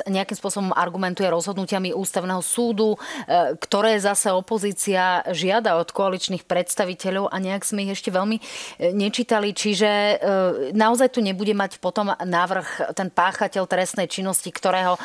nejakým 0.06 0.36
spôsobom 0.38 0.70
argumentuje 0.72 1.26
rozhodnutiami 1.28 1.92
ústavného 1.92 2.42
súdu, 2.42 2.94
e, 2.94 2.98
ktoré 3.58 3.98
zase 3.98 4.32
opozícia 4.32 5.22
žiada 5.30 5.78
od 5.78 5.90
koaličných 5.90 6.46
predstaviteľov 6.46 7.30
a 7.30 7.36
nejak 7.38 7.62
sme 7.66 7.86
ich 7.88 7.94
ešte 7.98 8.10
veľmi 8.14 8.36
e, 8.38 8.42
nečítali. 8.94 9.52
Čiže 9.52 9.90
e, 9.90 10.14
naozaj 10.74 11.18
tu 11.18 11.20
nebude 11.22 11.52
mať 11.52 11.78
potom 11.82 12.12
návrh 12.12 12.94
ten 12.94 13.10
páchateľ 13.10 13.68
trestnej 13.68 14.08
činnosti, 14.10 14.48
ktorého 14.52 14.98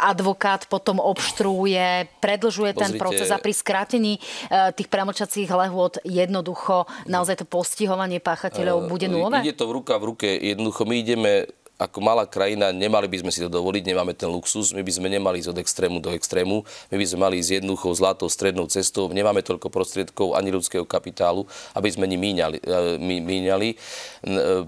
advokát 0.00 0.66
potom 0.66 0.98
obštruuje, 0.98 2.08
predlžuje 2.18 2.72
ten 2.74 2.96
proces 2.96 3.28
a 3.28 3.38
pri 3.38 3.52
skrátení 3.52 4.18
tých 4.48 4.88
premlčacích 4.88 5.48
lehôd 5.50 6.00
jednoducho 6.02 6.88
naozaj 7.06 7.44
to 7.44 7.46
postihovanie 7.46 8.18
páchateľov 8.22 8.88
bude 8.88 9.06
nulové? 9.10 9.44
Ide 9.44 9.58
to 9.58 9.68
v 9.68 9.82
ruka 9.82 9.94
v 10.00 10.04
ruke. 10.14 10.28
Jednoducho 10.28 10.82
my 10.86 10.94
ideme 10.96 11.32
ako 11.80 12.04
malá 12.04 12.28
krajina 12.28 12.76
nemali 12.76 13.08
by 13.08 13.24
sme 13.24 13.32
si 13.32 13.40
to 13.40 13.48
dovoliť, 13.48 13.88
nemáme 13.88 14.12
ten 14.12 14.28
luxus, 14.28 14.76
my 14.76 14.84
by 14.84 14.92
sme 14.92 15.08
nemali 15.08 15.40
ísť 15.40 15.56
od 15.56 15.58
extrému 15.64 15.96
do 16.04 16.12
extrému, 16.12 16.60
my 16.92 16.96
by 17.00 17.06
sme 17.08 17.18
mali 17.24 17.40
ísť 17.40 17.64
jednoduchou 17.64 17.96
zlatou 17.96 18.28
strednou 18.28 18.68
cestou, 18.68 19.08
nemáme 19.08 19.40
toľko 19.40 19.72
prostriedkov 19.72 20.36
ani 20.36 20.52
ľudského 20.52 20.84
kapitálu, 20.84 21.48
aby 21.72 21.88
sme 21.88 22.04
ni 22.04 22.20
míňali. 22.20 22.60
E, 22.60 23.00
míňali. 23.00 23.68
E, 23.72 23.76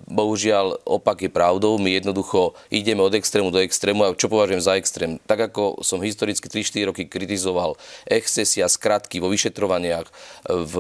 bohužiaľ, 0.09 0.89
opak 0.89 1.29
je 1.29 1.31
pravdou, 1.31 1.77
my 1.77 2.01
jednoducho 2.01 2.57
ideme 2.73 3.05
od 3.05 3.13
extrému 3.13 3.53
do 3.53 3.61
extrému 3.61 4.09
a 4.09 4.17
čo 4.17 4.33
považujem 4.33 4.65
za 4.65 4.81
extrém? 4.81 5.21
Tak 5.29 5.53
ako 5.53 5.85
som 5.85 6.01
historicky 6.01 6.49
3-4 6.49 6.89
roky 6.97 7.05
kritizoval 7.05 7.77
excesy 8.09 8.65
a 8.65 8.73
skratky 8.73 9.21
vo 9.21 9.29
vyšetrovaniach, 9.29 10.09
v, 10.49 10.75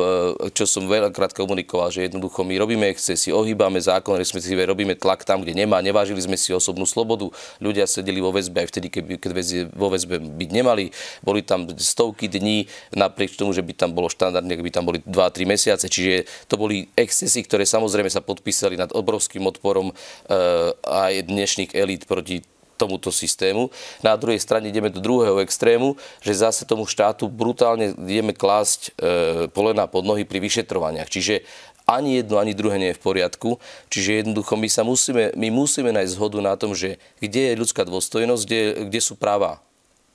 čo 0.56 0.64
som 0.64 0.88
veľakrát 0.88 1.36
komunikoval, 1.36 1.92
že 1.92 2.08
jednoducho 2.08 2.40
my 2.40 2.56
robíme 2.56 2.88
excesy, 2.88 3.28
ohýbame 3.28 3.76
zákon, 3.76 4.16
respektíve 4.16 4.64
robíme 4.64 4.96
tlak 4.96 5.28
tam, 5.28 5.44
kde 5.44 5.52
nemá, 5.52 5.84
nevážili 5.84 6.21
sme 6.22 6.38
si 6.38 6.54
osobnú 6.54 6.86
slobodu. 6.86 7.28
Ľudia 7.58 7.90
sedeli 7.90 8.22
vo 8.22 8.30
väzbe 8.30 8.62
aj 8.62 8.68
vtedy, 8.70 8.88
keď 9.18 9.30
väzie 9.34 9.60
vo 9.74 9.90
väzbe 9.90 10.22
byť 10.22 10.50
nemali. 10.54 10.94
Boli 11.20 11.42
tam 11.42 11.66
stovky 11.66 12.30
dní, 12.30 12.70
napriek 12.94 13.34
tomu, 13.34 13.50
že 13.50 13.66
by 13.66 13.74
tam 13.74 13.90
bolo 13.92 14.06
štandardne, 14.06 14.54
by 14.54 14.72
tam 14.72 14.86
boli 14.86 15.02
2-3 15.02 15.44
mesiace. 15.44 15.86
Čiže 15.90 16.46
to 16.46 16.54
boli 16.54 16.86
excesy, 16.94 17.42
ktoré 17.42 17.66
samozrejme 17.66 18.08
sa 18.08 18.22
podpísali 18.22 18.78
nad 18.78 18.94
obrovským 18.94 19.42
odporom 19.44 19.90
e, 19.90 19.94
aj 20.86 21.26
dnešných 21.26 21.74
elít 21.74 22.06
proti 22.06 22.46
tomuto 22.82 23.14
systému. 23.14 23.70
Na 24.02 24.18
druhej 24.18 24.42
strane 24.42 24.66
ideme 24.66 24.90
do 24.90 24.98
druhého 24.98 25.38
extrému, 25.38 25.94
že 26.18 26.34
zase 26.34 26.66
tomu 26.66 26.82
štátu 26.82 27.30
brutálne 27.30 27.94
ideme 27.94 28.34
klásť 28.34 28.80
e, 28.82 28.90
polena 29.54 29.86
pod 29.86 30.02
nohy 30.02 30.26
pri 30.26 30.42
vyšetrovaniach. 30.42 31.06
Čiže 31.06 31.46
ani 31.86 32.22
jedno, 32.22 32.38
ani 32.38 32.54
druhé 32.54 32.78
nie 32.78 32.90
je 32.94 32.98
v 32.98 33.04
poriadku. 33.04 33.58
Čiže 33.90 34.24
jednoducho 34.24 34.54
my, 34.54 34.68
sa 34.70 34.82
musíme, 34.86 35.34
my 35.34 35.48
musíme 35.50 35.90
nájsť 35.90 36.14
zhodu 36.14 36.38
na 36.38 36.54
tom, 36.54 36.72
že 36.72 36.96
kde 37.18 37.52
je 37.52 37.60
ľudská 37.60 37.82
dôstojnosť, 37.84 38.42
kde, 38.46 38.60
kde 38.88 39.00
sú 39.02 39.18
práva 39.18 39.58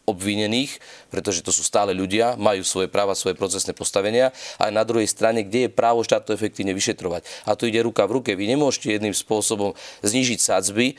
obvinených, 0.08 0.80
pretože 1.12 1.44
to 1.44 1.52
sú 1.52 1.68
stále 1.68 1.92
ľudia, 1.92 2.40
majú 2.40 2.64
svoje 2.64 2.88
práva, 2.88 3.12
svoje 3.12 3.36
procesné 3.36 3.76
postavenia 3.76 4.32
a 4.56 4.72
na 4.72 4.88
druhej 4.88 5.04
strane, 5.04 5.44
kde 5.44 5.68
je 5.68 5.76
právo 5.76 6.00
štát 6.00 6.24
to 6.24 6.32
efektívne 6.32 6.72
vyšetrovať. 6.72 7.28
A 7.44 7.60
tu 7.60 7.68
ide 7.68 7.84
ruka 7.84 8.08
v 8.08 8.24
ruke. 8.24 8.32
Vy 8.32 8.48
nemôžete 8.56 8.96
jedným 8.96 9.12
spôsobom 9.12 9.76
znižiť 10.08 10.40
sadzby, 10.40 10.96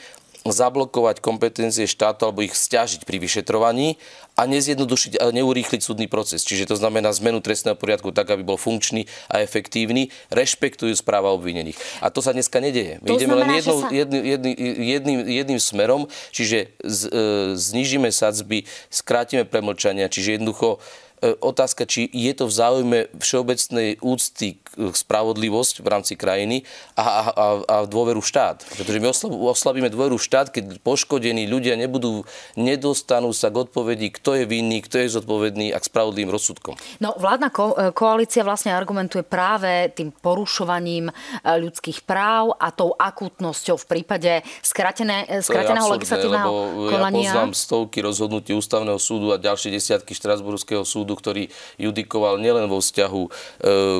zablokovať 0.50 1.20
kompetencie 1.22 1.88
štátu 1.88 2.28
alebo 2.28 2.44
ich 2.44 2.54
stiažiť 2.54 3.04
pri 3.04 3.16
vyšetrovaní 3.22 4.00
a 4.38 4.46
nezjednodušiť 4.46 5.18
a 5.18 5.34
neurýchliť 5.34 5.82
súdny 5.82 6.06
proces. 6.06 6.46
Čiže 6.46 6.70
to 6.70 6.76
znamená 6.78 7.10
zmenu 7.10 7.42
trestného 7.42 7.74
poriadku 7.74 8.14
tak, 8.14 8.30
aby 8.30 8.46
bol 8.46 8.54
funkčný 8.54 9.10
a 9.26 9.42
efektívny, 9.42 10.14
rešpektujú 10.30 10.94
správa 10.94 11.34
obvinených. 11.34 11.74
A 11.98 12.14
to 12.14 12.22
sa 12.22 12.30
dneska 12.30 12.62
nedieje. 12.62 13.02
My 13.02 13.08
to 13.10 13.18
ideme 13.18 13.34
len 13.34 13.50
jednou, 13.58 13.78
sa... 13.82 13.90
jedným, 13.90 14.22
jedným, 14.22 14.54
jedným, 14.78 15.18
jedným 15.26 15.60
smerom, 15.60 16.02
čiže 16.30 16.70
z, 16.86 17.00
e, 17.10 17.22
znižíme 17.58 18.14
sadzby, 18.14 18.62
skrátime 18.94 19.42
premlčania, 19.42 20.06
čiže 20.06 20.38
jednoducho 20.38 20.78
otázka, 21.22 21.86
či 21.86 22.06
je 22.10 22.32
to 22.34 22.46
v 22.46 22.52
záujme 22.52 22.98
všeobecnej 23.18 23.98
úcty 24.02 24.58
k 24.58 24.94
spravodlivosť 24.94 25.82
v 25.82 25.88
rámci 25.88 26.14
krajiny 26.14 26.62
a, 26.94 27.02
a, 27.02 27.46
a 27.64 27.76
dôveru 27.86 28.22
štát. 28.22 28.62
Pretože 28.78 28.98
my 29.00 29.06
oslabíme 29.50 29.88
dôveru 29.90 30.18
štát, 30.18 30.52
keď 30.52 30.78
poškodení 30.82 31.46
ľudia 31.46 31.74
nebudú, 31.74 32.26
nedostanú 32.54 33.30
sa 33.32 33.50
k 33.50 33.66
odpovedi, 33.66 34.12
kto 34.12 34.38
je 34.38 34.44
vinný, 34.44 34.82
kto 34.84 35.02
je 35.02 35.14
zodpovedný 35.18 35.72
a 35.74 35.78
k 35.78 35.84
spravodlivým 35.88 36.30
rozsudkom. 36.30 36.74
No, 37.02 37.14
vládna 37.16 37.48
ko- 37.50 37.74
e, 37.74 37.90
koalícia 37.94 38.44
vlastne 38.44 38.74
argumentuje 38.74 39.24
práve 39.24 39.90
tým 39.94 40.12
porušovaním 40.12 41.10
e, 41.10 41.12
ľudských 41.44 42.04
práv 42.04 42.54
a 42.58 42.70
tou 42.74 42.92
akútnosťou 42.94 43.78
v 43.78 43.86
prípade 43.86 44.32
skratené, 44.60 45.26
skrateného 45.40 45.88
legislatívneho 45.96 46.50
konania. 46.92 47.32
Ja 47.32 47.32
poznám 47.32 47.52
stovky 47.54 47.98
rozhodnutí 48.04 48.52
ústavného 48.52 49.00
súdu 49.00 49.32
a 49.32 49.40
ďalšie 49.40 49.72
desiatky 49.72 50.12
Štrasburského 50.12 50.84
súdu 50.84 51.07
súdu, 51.08 51.16
ktorý 51.16 51.42
judikoval 51.80 52.36
nielen 52.36 52.68
vo 52.68 52.84
vzťahu 52.84 53.22
e, 53.24 53.30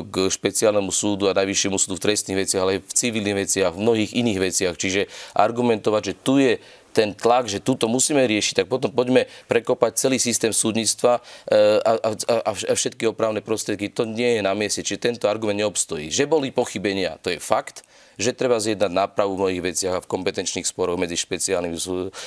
k 0.05 0.15
špeciálnemu 0.29 0.93
súdu 0.93 1.25
a 1.25 1.33
najvyššiemu 1.33 1.81
súdu 1.81 1.97
v 1.97 2.05
trestných 2.05 2.45
veciach, 2.45 2.61
ale 2.61 2.71
aj 2.77 2.81
v 2.85 2.93
civilných 2.93 3.37
veciach, 3.41 3.73
v 3.73 3.81
mnohých 3.81 4.11
iných 4.13 4.39
veciach. 4.45 4.73
Čiže 4.77 5.09
argumentovať, 5.33 6.01
že 6.05 6.13
tu 6.21 6.37
je 6.37 6.61
ten 6.93 7.13
tlak, 7.13 7.49
že 7.49 7.61
túto 7.61 7.85
musíme 7.89 8.21
riešiť, 8.21 8.61
tak 8.61 8.67
potom 8.69 8.93
poďme 8.93 9.25
prekopať 9.49 9.97
celý 9.97 10.17
systém 10.21 10.53
súdnictva 10.53 11.17
e, 11.49 11.81
a, 11.81 11.91
a, 11.97 12.51
a, 12.53 12.73
všetky 12.77 13.09
opravné 13.09 13.41
prostriedky. 13.41 13.89
To 13.97 14.05
nie 14.05 14.37
je 14.37 14.41
na 14.45 14.53
mieste, 14.53 14.85
čiže 14.85 15.01
tento 15.09 15.25
argument 15.25 15.57
neobstojí. 15.57 16.13
Že 16.13 16.29
boli 16.29 16.53
pochybenia, 16.53 17.17
to 17.21 17.33
je 17.33 17.41
fakt, 17.41 17.81
že 18.19 18.35
treba 18.35 18.59
zjednať 18.59 18.91
nápravu 18.91 19.33
v 19.33 19.39
mnohých 19.39 19.63
veciach 19.71 19.93
a 19.95 20.03
v 20.03 20.11
kompetenčných 20.11 20.67
sporoch 20.67 20.99
medzi 20.99 21.15
špeciálnym, 21.15 21.79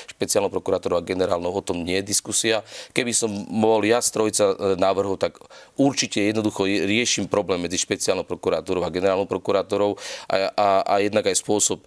špeciálnou 0.09 0.49
prokurátorou 0.49 0.97
a 0.97 1.05
generálnou, 1.05 1.53
o 1.53 1.61
tom 1.61 1.85
nie 1.85 2.01
je 2.01 2.09
diskusia. 2.09 2.65
Keby 2.97 3.13
som 3.13 3.29
bol 3.53 3.85
ja 3.85 4.01
strojca 4.01 4.57
e, 4.57 4.81
návrhov, 4.81 5.21
tak 5.21 5.37
určite 5.77 6.25
jednoducho 6.25 6.65
riešim 6.65 7.29
problém 7.29 7.61
medzi 7.61 7.77
špeciálnou 7.77 8.25
prokurátorou 8.25 8.81
a 8.81 8.89
generálnou 8.89 9.29
prokurátorou 9.29 10.01
a, 10.33 10.49
a, 10.57 10.69
a 10.89 10.95
jednak 11.05 11.29
aj 11.29 11.37
spôsob 11.37 11.85
e, 11.85 11.87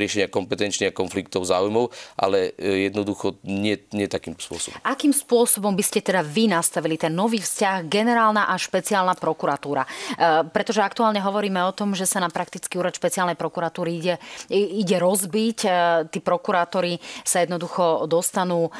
riešenia 0.00 0.32
kompetenčných 0.32 0.88
a 0.88 0.96
konfliktov 0.96 1.44
záujmov, 1.44 1.92
ale 2.16 2.56
e, 2.56 2.88
jednoducho 2.88 3.36
nie, 3.44 3.76
nie 3.92 4.08
takým 4.08 4.32
spôsobom. 4.40 4.80
Akým 4.80 5.12
spôsobom 5.12 5.76
by 5.76 5.84
ste 5.84 6.00
teda 6.00 6.24
vy 6.24 6.48
nastavili 6.48 6.96
ten 6.96 7.12
nový 7.12 7.44
vzťah 7.44 7.84
generálna 7.92 8.48
a 8.48 8.56
špeciálna 8.56 9.12
prokuratúra? 9.20 9.84
Pretože 10.54 10.80
aktuálne 10.80 11.20
hovoríme 11.20 11.60
o 11.66 11.74
tom, 11.74 11.92
že 11.92 12.08
sa 12.08 12.22
na 12.22 12.30
praktický 12.30 12.78
úrad 12.80 12.94
špeciálnej 12.94 13.33
prokuratúry 13.36 13.90
ide, 13.98 14.14
ide 14.50 14.96
rozbiť. 14.98 15.58
Tí 16.08 16.18
prokurátori 16.24 16.98
sa 17.22 17.42
jednoducho 17.42 18.06
dostanú. 18.10 18.70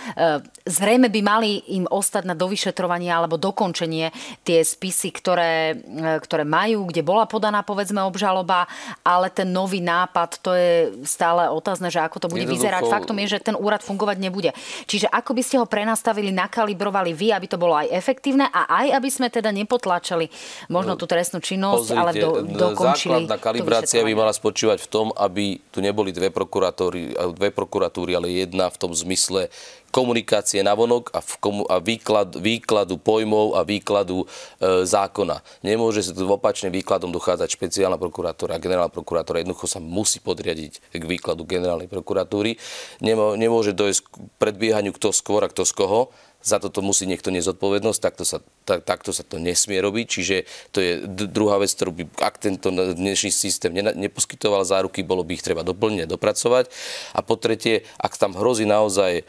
Zrejme 0.64 1.12
by 1.12 1.20
mali 1.20 1.60
im 1.76 1.84
ostať 1.90 2.24
na 2.24 2.34
dovyšetrovanie 2.34 3.12
alebo 3.12 3.36
dokončenie 3.36 4.10
tie 4.42 4.64
spisy, 4.64 5.12
ktoré, 5.12 5.78
ktoré 6.24 6.42
majú, 6.48 6.88
kde 6.88 7.04
bola 7.04 7.28
podaná 7.28 7.60
povedzme 7.60 8.00
obžaloba, 8.02 8.66
ale 9.04 9.28
ten 9.28 9.50
nový 9.50 9.84
nápad, 9.84 10.40
to 10.40 10.50
je 10.56 11.04
stále 11.04 11.50
otázne, 11.50 11.92
že 11.92 12.00
ako 12.00 12.24
to 12.24 12.28
bude 12.32 12.48
Jednoducho... 12.48 12.64
vyzerať. 12.64 12.82
Faktom 12.88 13.16
je, 13.20 13.36
že 13.36 13.44
ten 13.44 13.56
úrad 13.58 13.84
fungovať 13.84 14.16
nebude. 14.18 14.50
Čiže 14.88 15.10
ako 15.10 15.36
by 15.36 15.42
ste 15.44 15.56
ho 15.60 15.66
prenastavili, 15.68 16.32
nakalibrovali 16.32 17.12
vy, 17.12 17.34
aby 17.34 17.46
to 17.50 17.60
bolo 17.60 17.76
aj 17.76 17.92
efektívne 17.92 18.48
a 18.48 18.84
aj 18.84 18.96
aby 18.96 19.08
sme 19.10 19.28
teda 19.28 19.52
nepotlačali 19.52 20.28
možno 20.70 20.96
tú 20.96 21.04
trestnú 21.04 21.42
činnosť, 21.42 21.86
Pozrite, 21.92 22.00
ale 22.00 22.10
do, 22.16 22.30
dokončili. 22.44 23.26
Základná 23.26 23.38
kalibrácia 23.40 24.00
by 24.00 24.12
mala 24.14 24.32
spočívať 24.44 24.84
v 24.84 24.90
tom, 24.92 25.08
aby 25.16 25.56
tu 25.72 25.80
neboli 25.80 26.12
dve 26.12 26.28
prokuratúry, 26.28 27.16
dve 27.32 27.48
prokuratúry, 27.48 28.12
ale 28.12 28.44
jedna 28.44 28.68
v 28.68 28.76
tom 28.76 28.92
zmysle, 28.92 29.48
komunikácie 29.88 30.60
navonok 30.60 31.08
a, 31.16 31.24
v 31.24 31.32
komu- 31.40 31.68
a 31.70 31.80
výklad, 31.80 32.36
výkladu 32.36 33.00
pojmov 33.00 33.56
a 33.56 33.64
výkladu 33.64 34.26
e, 34.26 34.84
zákona. 34.84 35.40
Nemôže 35.64 36.04
sa 36.04 36.12
tu 36.12 36.26
opačným 36.28 36.74
výkladom 36.74 37.14
dochádzať 37.14 37.48
špeciálna 37.54 37.96
prokurátora 37.96 38.58
a 38.58 38.60
generálna 38.60 38.90
prokurátora. 38.90 39.40
Jednoducho 39.40 39.70
sa 39.70 39.80
musí 39.80 40.18
podriadiť 40.18 40.92
k 40.92 41.04
výkladu 41.06 41.46
generálnej 41.46 41.86
prokuratúry. 41.86 42.58
Nemô- 43.00 43.38
nemôže 43.38 43.70
dojsť 43.72 44.00
k 44.02 44.14
predbiehaniu 44.42 44.92
kto 44.92 45.14
skôr 45.14 45.46
a 45.46 45.48
kto 45.48 45.62
z 45.62 45.72
koho 45.72 46.12
za 46.44 46.60
toto 46.60 46.84
musí 46.84 47.08
niekto 47.08 47.32
nezodpovednosť, 47.32 48.00
takto 48.04 48.28
sa, 48.28 48.44
tak, 48.68 48.84
takto 48.84 49.16
sa 49.16 49.24
to 49.24 49.40
nesmie 49.40 49.80
robiť. 49.80 50.06
Čiže 50.06 50.36
to 50.76 50.78
je 50.84 50.92
druhá 51.08 51.56
vec, 51.56 51.72
ktorú 51.72 51.96
by, 51.96 52.04
ak 52.20 52.36
tento 52.36 52.68
dnešný 52.68 53.32
systém 53.32 53.72
ne, 53.72 53.96
neposkytoval 53.96 54.60
záruky, 54.68 55.00
bolo 55.00 55.24
by 55.24 55.40
ich 55.40 55.44
treba 55.44 55.64
doplniť 55.64 56.04
a 56.04 56.12
dopracovať. 56.12 56.68
A 57.16 57.24
po 57.24 57.40
tretie, 57.40 57.88
ak 57.96 58.20
tam 58.20 58.36
hrozí 58.36 58.68
naozaj 58.68 59.12
e, 59.20 59.22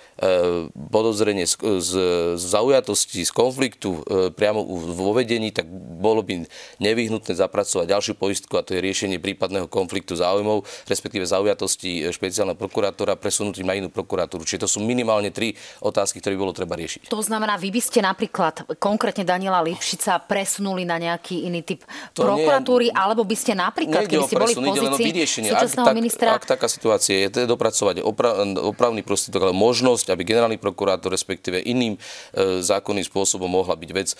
podozrenie 0.91 1.47
z, 1.47 1.55
z, 1.79 1.91
z 2.35 2.43
zaujatosti, 2.43 3.23
z 3.23 3.31
konfliktu 3.31 4.03
e, 4.03 4.29
priamo 4.35 4.67
vo 4.91 5.15
vedení, 5.15 5.55
tak 5.55 5.71
bolo 5.71 6.19
by 6.19 6.43
nevyhnutné 6.83 7.31
zapracovať 7.31 7.95
ďalšiu 7.95 8.13
poistku 8.19 8.59
a 8.59 8.65
to 8.67 8.75
je 8.75 8.83
riešenie 8.83 9.23
prípadného 9.23 9.71
konfliktu 9.71 10.19
záujmov, 10.19 10.67
respektíve 10.91 11.23
zaujatosti 11.23 12.11
špeciálneho 12.11 12.59
prokurátora 12.59 13.15
presunutím 13.15 13.71
na 13.71 13.79
inú 13.79 13.87
prokuratúru. 13.87 14.43
Čiže 14.43 14.67
to 14.67 14.69
sú 14.75 14.79
minimálne 14.83 15.31
tri 15.31 15.55
otázky, 15.79 16.19
ktoré 16.19 16.35
by 16.35 16.41
bolo 16.43 16.53
treba 16.57 16.75
riešiť. 16.75 17.04
To 17.05 17.21
znamená, 17.21 17.53
vy 17.61 17.69
by 17.69 17.81
ste 17.81 17.99
napríklad 18.01 18.65
konkrétne 18.81 19.21
Daniela 19.21 19.61
Lipšica 19.61 20.17
presunuli 20.25 20.89
na 20.89 20.97
nejaký 20.97 21.45
iný 21.45 21.61
typ 21.61 21.85
to 22.17 22.25
prokuratúry, 22.25 22.89
nie, 22.89 22.97
alebo 22.97 23.21
by 23.21 23.35
ste 23.37 23.53
napríklad, 23.53 24.09
keby 24.09 24.25
ste 24.25 24.37
boli 24.41 24.53
v 24.57 24.63
pozícii 24.73 25.09
súčasného 25.53 25.85
ak, 25.85 25.95
ministra... 25.95 26.29
Ak, 26.33 26.49
ak 26.49 26.57
taká 26.57 26.65
situácia 26.65 27.25
je, 27.25 27.27
je 27.29 27.45
dopracovať 27.45 28.01
opra, 28.01 28.41
opravný 28.65 29.05
prostriedok, 29.05 29.51
ale 29.51 29.53
možnosť, 29.53 30.09
aby 30.09 30.25
generálny 30.25 30.57
prokurátor, 30.57 31.13
respektíve 31.13 31.61
iným 31.61 31.93
e, 31.95 31.99
zákonným 32.65 33.05
spôsobom 33.05 33.45
mohla 33.45 33.77
byť 33.77 33.89
vec 33.93 34.09
e, 34.11 34.15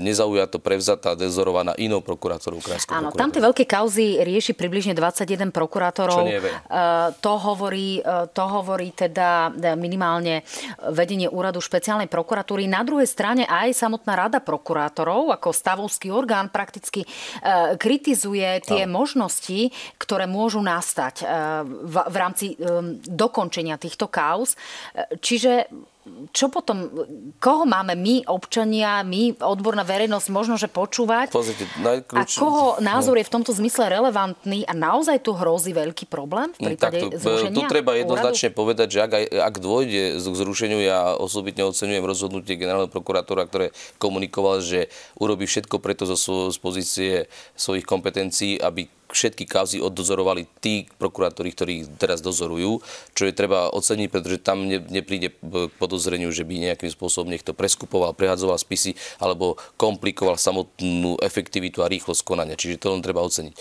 nezaujato 0.00 0.56
prevzatá, 0.62 1.12
dezorovaná 1.12 1.76
inou 1.76 2.00
prokurátorou 2.00 2.64
krajskou 2.64 2.96
Áno, 2.96 3.12
tam 3.12 3.28
tie 3.28 3.44
veľké 3.44 3.68
kauzy 3.68 4.24
rieši 4.24 4.56
približne 4.56 4.96
21 4.96 5.52
prokurátorov. 5.52 6.24
Čo 6.24 6.28
nie 6.28 6.40
je 6.40 6.48
e, 6.48 6.80
to, 7.20 7.34
hovorí, 7.36 8.00
e, 8.00 8.32
to 8.32 8.44
hovorí 8.48 8.96
teda 8.96 9.52
minimálne 9.76 10.40
vedenie 10.88 11.28
úradu 11.28 11.60
špeciálnej 11.60 12.08
prokuratúry 12.08 12.29
prokuratúry. 12.30 12.70
Na 12.70 12.86
druhej 12.86 13.10
strane 13.10 13.42
aj 13.42 13.74
samotná 13.74 14.14
rada 14.14 14.38
prokurátorov 14.38 15.34
ako 15.34 15.50
stavovský 15.50 16.14
orgán 16.14 16.46
prakticky 16.46 17.02
e, 17.02 17.08
kritizuje 17.74 18.62
tie 18.62 18.86
no. 18.86 19.02
možnosti, 19.02 19.74
ktoré 19.98 20.30
môžu 20.30 20.62
nastať 20.62 21.14
e, 21.18 21.24
v, 21.66 21.94
v 22.06 22.14
rámci 22.14 22.46
e, 22.54 22.56
dokončenia 23.02 23.82
týchto 23.82 24.06
kauz. 24.06 24.54
Čiže 25.18 25.66
čo 26.32 26.48
potom, 26.48 26.88
koho 27.36 27.68
máme 27.68 27.92
my, 27.92 28.24
občania, 28.24 29.04
my, 29.04 29.36
odborná 29.36 29.84
verejnosť, 29.84 30.26
možno, 30.32 30.56
že 30.56 30.72
počúvať? 30.72 31.28
Pozrite, 31.28 31.68
najkľúč... 31.76 32.16
A 32.16 32.40
koho 32.40 32.80
názor 32.80 33.20
je 33.20 33.28
v 33.28 33.32
tomto 33.36 33.52
zmysle 33.52 33.92
relevantný 33.92 34.64
a 34.64 34.72
naozaj 34.72 35.20
tu 35.20 35.36
hrozí 35.36 35.76
veľký 35.76 36.08
problém 36.08 36.56
v 36.56 36.72
prípade 36.72 37.04
Takto, 37.04 37.20
zrušenia 37.20 37.56
Tu 37.60 37.62
treba 37.68 37.92
jednoznačne 38.00 38.48
úradu? 38.48 38.60
povedať, 38.64 38.88
že 38.96 38.98
ak, 39.04 39.12
ak 39.28 39.54
dôjde 39.60 40.04
k 40.24 40.34
zrušeniu, 40.40 40.80
ja 40.80 41.12
osobitne 41.20 41.68
oceňujem 41.68 42.04
rozhodnutie 42.08 42.56
generálneho 42.56 42.88
prokurátora, 42.88 43.44
ktoré 43.44 43.66
komunikoval, 44.00 44.64
že 44.64 44.88
urobí 45.20 45.44
všetko 45.44 45.84
preto 45.84 46.08
zo, 46.08 46.16
z 46.48 46.58
pozície 46.64 47.12
svojich 47.60 47.84
kompetencií, 47.84 48.56
aby 48.56 48.88
všetky 49.10 49.44
kauzy 49.46 49.78
oddozorovali 49.82 50.46
tí 50.62 50.86
prokurátori, 50.98 51.50
ktorí 51.50 51.74
teraz 51.98 52.22
dozorujú, 52.22 52.80
čo 53.14 53.26
je 53.26 53.34
treba 53.34 53.70
oceniť, 53.70 54.08
pretože 54.08 54.38
tam 54.42 54.66
ne, 54.66 54.78
nepríde 54.78 55.34
k 55.34 55.70
podozreniu, 55.76 56.30
že 56.30 56.46
by 56.46 56.70
nejakým 56.70 56.90
spôsobom 56.90 57.28
niekto 57.28 57.52
preskupoval, 57.52 58.14
prehadzoval 58.14 58.56
spisy 58.56 58.94
alebo 59.18 59.58
komplikoval 59.74 60.38
samotnú 60.38 61.18
efektivitu 61.20 61.82
a 61.82 61.90
rýchlosť 61.90 62.22
konania. 62.22 62.58
Čiže 62.58 62.80
to 62.80 62.94
len 62.94 63.02
treba 63.02 63.22
oceniť. 63.26 63.54
E, 63.54 63.58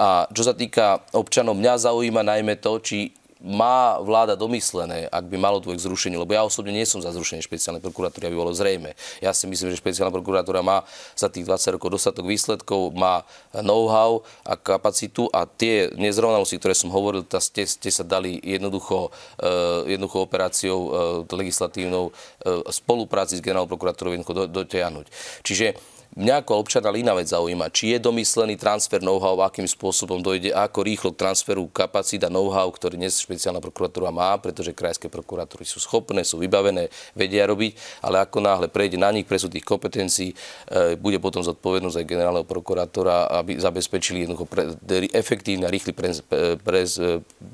a 0.00 0.26
čo 0.32 0.42
sa 0.42 0.56
týka 0.56 1.04
občanov, 1.12 1.56
mňa 1.60 1.74
zaujíma 1.88 2.22
najmä 2.24 2.58
to, 2.58 2.80
či 2.80 3.12
má 3.40 4.00
vláda 4.00 4.32
domyslené, 4.32 5.12
ak 5.12 5.28
by 5.28 5.36
malo 5.36 5.60
dôjsť 5.60 5.76
k 5.76 5.86
zrušeniu, 5.86 6.18
lebo 6.24 6.32
ja 6.32 6.40
osobne 6.40 6.72
nie 6.72 6.88
som 6.88 7.04
za 7.04 7.12
zrušenie 7.12 7.44
špeciálnej 7.44 7.84
prokuratúry, 7.84 8.32
aby 8.32 8.36
bolo 8.36 8.56
zrejme. 8.56 8.96
Ja 9.20 9.36
si 9.36 9.44
myslím, 9.44 9.68
že 9.72 9.80
špeciálna 9.80 10.08
prokuratúra 10.08 10.64
má 10.64 10.88
za 11.12 11.28
tých 11.28 11.44
20 11.44 11.76
rokov 11.76 11.92
dostatok 11.92 12.24
výsledkov, 12.24 12.96
má 12.96 13.28
know-how 13.52 14.24
a 14.40 14.56
kapacitu 14.56 15.28
a 15.36 15.44
tie 15.44 15.92
nezrovnalosti, 16.00 16.56
ktoré 16.56 16.72
som 16.72 16.88
hovoril, 16.88 17.28
ste, 17.36 17.68
ste 17.68 17.90
sa 17.92 18.08
dali 18.08 18.40
jednoducho, 18.40 19.12
uh, 19.12 19.84
jednoducho 19.84 20.24
operáciou 20.24 20.78
uh, 20.80 20.90
legislatívnou 21.28 22.08
uh, 22.08 22.64
spolupráci 22.72 23.36
s 23.36 23.44
generálnou 23.44 23.68
prokuratúrou 23.68 24.16
jednoducho 24.16 24.32
do, 24.32 24.44
dotiahnuť. 24.64 25.06
Čiže 25.44 25.95
Mňa 26.16 26.40
ako 26.40 26.64
občana 26.64 26.96
iná 26.96 27.12
vec 27.12 27.28
zaujíma, 27.28 27.68
či 27.68 27.92
je 27.92 28.00
domyslený 28.00 28.56
transfer 28.56 29.04
know-how, 29.04 29.36
akým 29.44 29.68
spôsobom 29.68 30.24
dojde 30.24 30.48
ako 30.48 30.80
rýchlo 30.80 31.12
k 31.12 31.20
transferu 31.20 31.68
kapacít 31.68 32.24
a 32.24 32.32
know-how, 32.32 32.72
ktorý 32.72 32.96
dnes 32.96 33.20
špeciálna 33.20 33.60
prokuratúra 33.60 34.08
má, 34.08 34.32
pretože 34.40 34.72
krajské 34.72 35.12
prokuratúry 35.12 35.68
sú 35.68 35.76
schopné, 35.76 36.24
sú 36.24 36.40
vybavené, 36.40 36.88
vedia 37.12 37.44
robiť, 37.44 38.00
ale 38.00 38.24
ako 38.24 38.40
náhle 38.40 38.72
prejde 38.72 38.96
na 38.96 39.12
nich 39.12 39.28
presú 39.28 39.52
tých 39.52 39.68
kompetencií, 39.68 40.32
e, 40.32 40.96
bude 40.96 41.20
potom 41.20 41.44
zodpovednosť 41.44 42.00
aj 42.00 42.08
generálneho 42.08 42.48
prokurátora, 42.48 43.28
aby 43.36 43.60
zabezpečili 43.60 44.24
jednoducho 44.24 44.48
pre, 44.48 44.72
efektívny 45.12 45.68
a 45.68 45.74
rýchly 45.76 45.92
pres, 45.92 46.24
pres, 46.64 46.96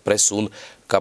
presun 0.06 0.46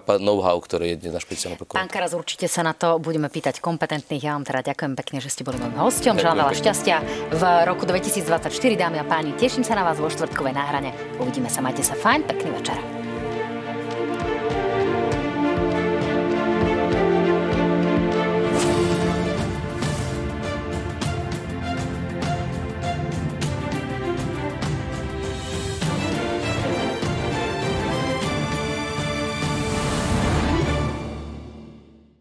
know-how, 0.00 0.56
ktoré 0.62 0.94
je 0.94 1.04
dnes 1.04 1.12
na 1.12 1.20
špeciálnom 1.20 1.60
prokuratúre. 1.60 1.84
Pán 1.84 1.92
Karas, 1.92 2.16
určite 2.16 2.46
sa 2.48 2.64
na 2.64 2.72
to 2.72 2.96
budeme 3.02 3.28
pýtať 3.28 3.60
kompetentných. 3.60 4.22
Ja 4.22 4.38
vám 4.38 4.46
teda 4.46 4.72
ďakujem 4.72 4.94
pekne, 4.96 5.18
že 5.20 5.28
ste 5.28 5.42
boli 5.42 5.58
môjim 5.58 5.76
hostom. 5.76 6.16
Želám 6.16 6.46
veľa 6.46 6.54
šťastia 6.56 6.96
v 7.34 7.42
roku 7.66 7.84
2024, 7.84 8.48
dámy 8.78 9.02
a 9.02 9.04
páni. 9.04 9.34
Teším 9.36 9.66
sa 9.66 9.74
na 9.74 9.82
vás 9.82 9.98
vo 9.98 10.08
štvrtkovej 10.08 10.54
náhrane. 10.54 10.94
Uvidíme 11.18 11.50
sa, 11.50 11.60
majte 11.60 11.82
sa 11.82 11.98
fajn, 11.98 12.24
pekný 12.30 12.54
večer. 12.54 13.01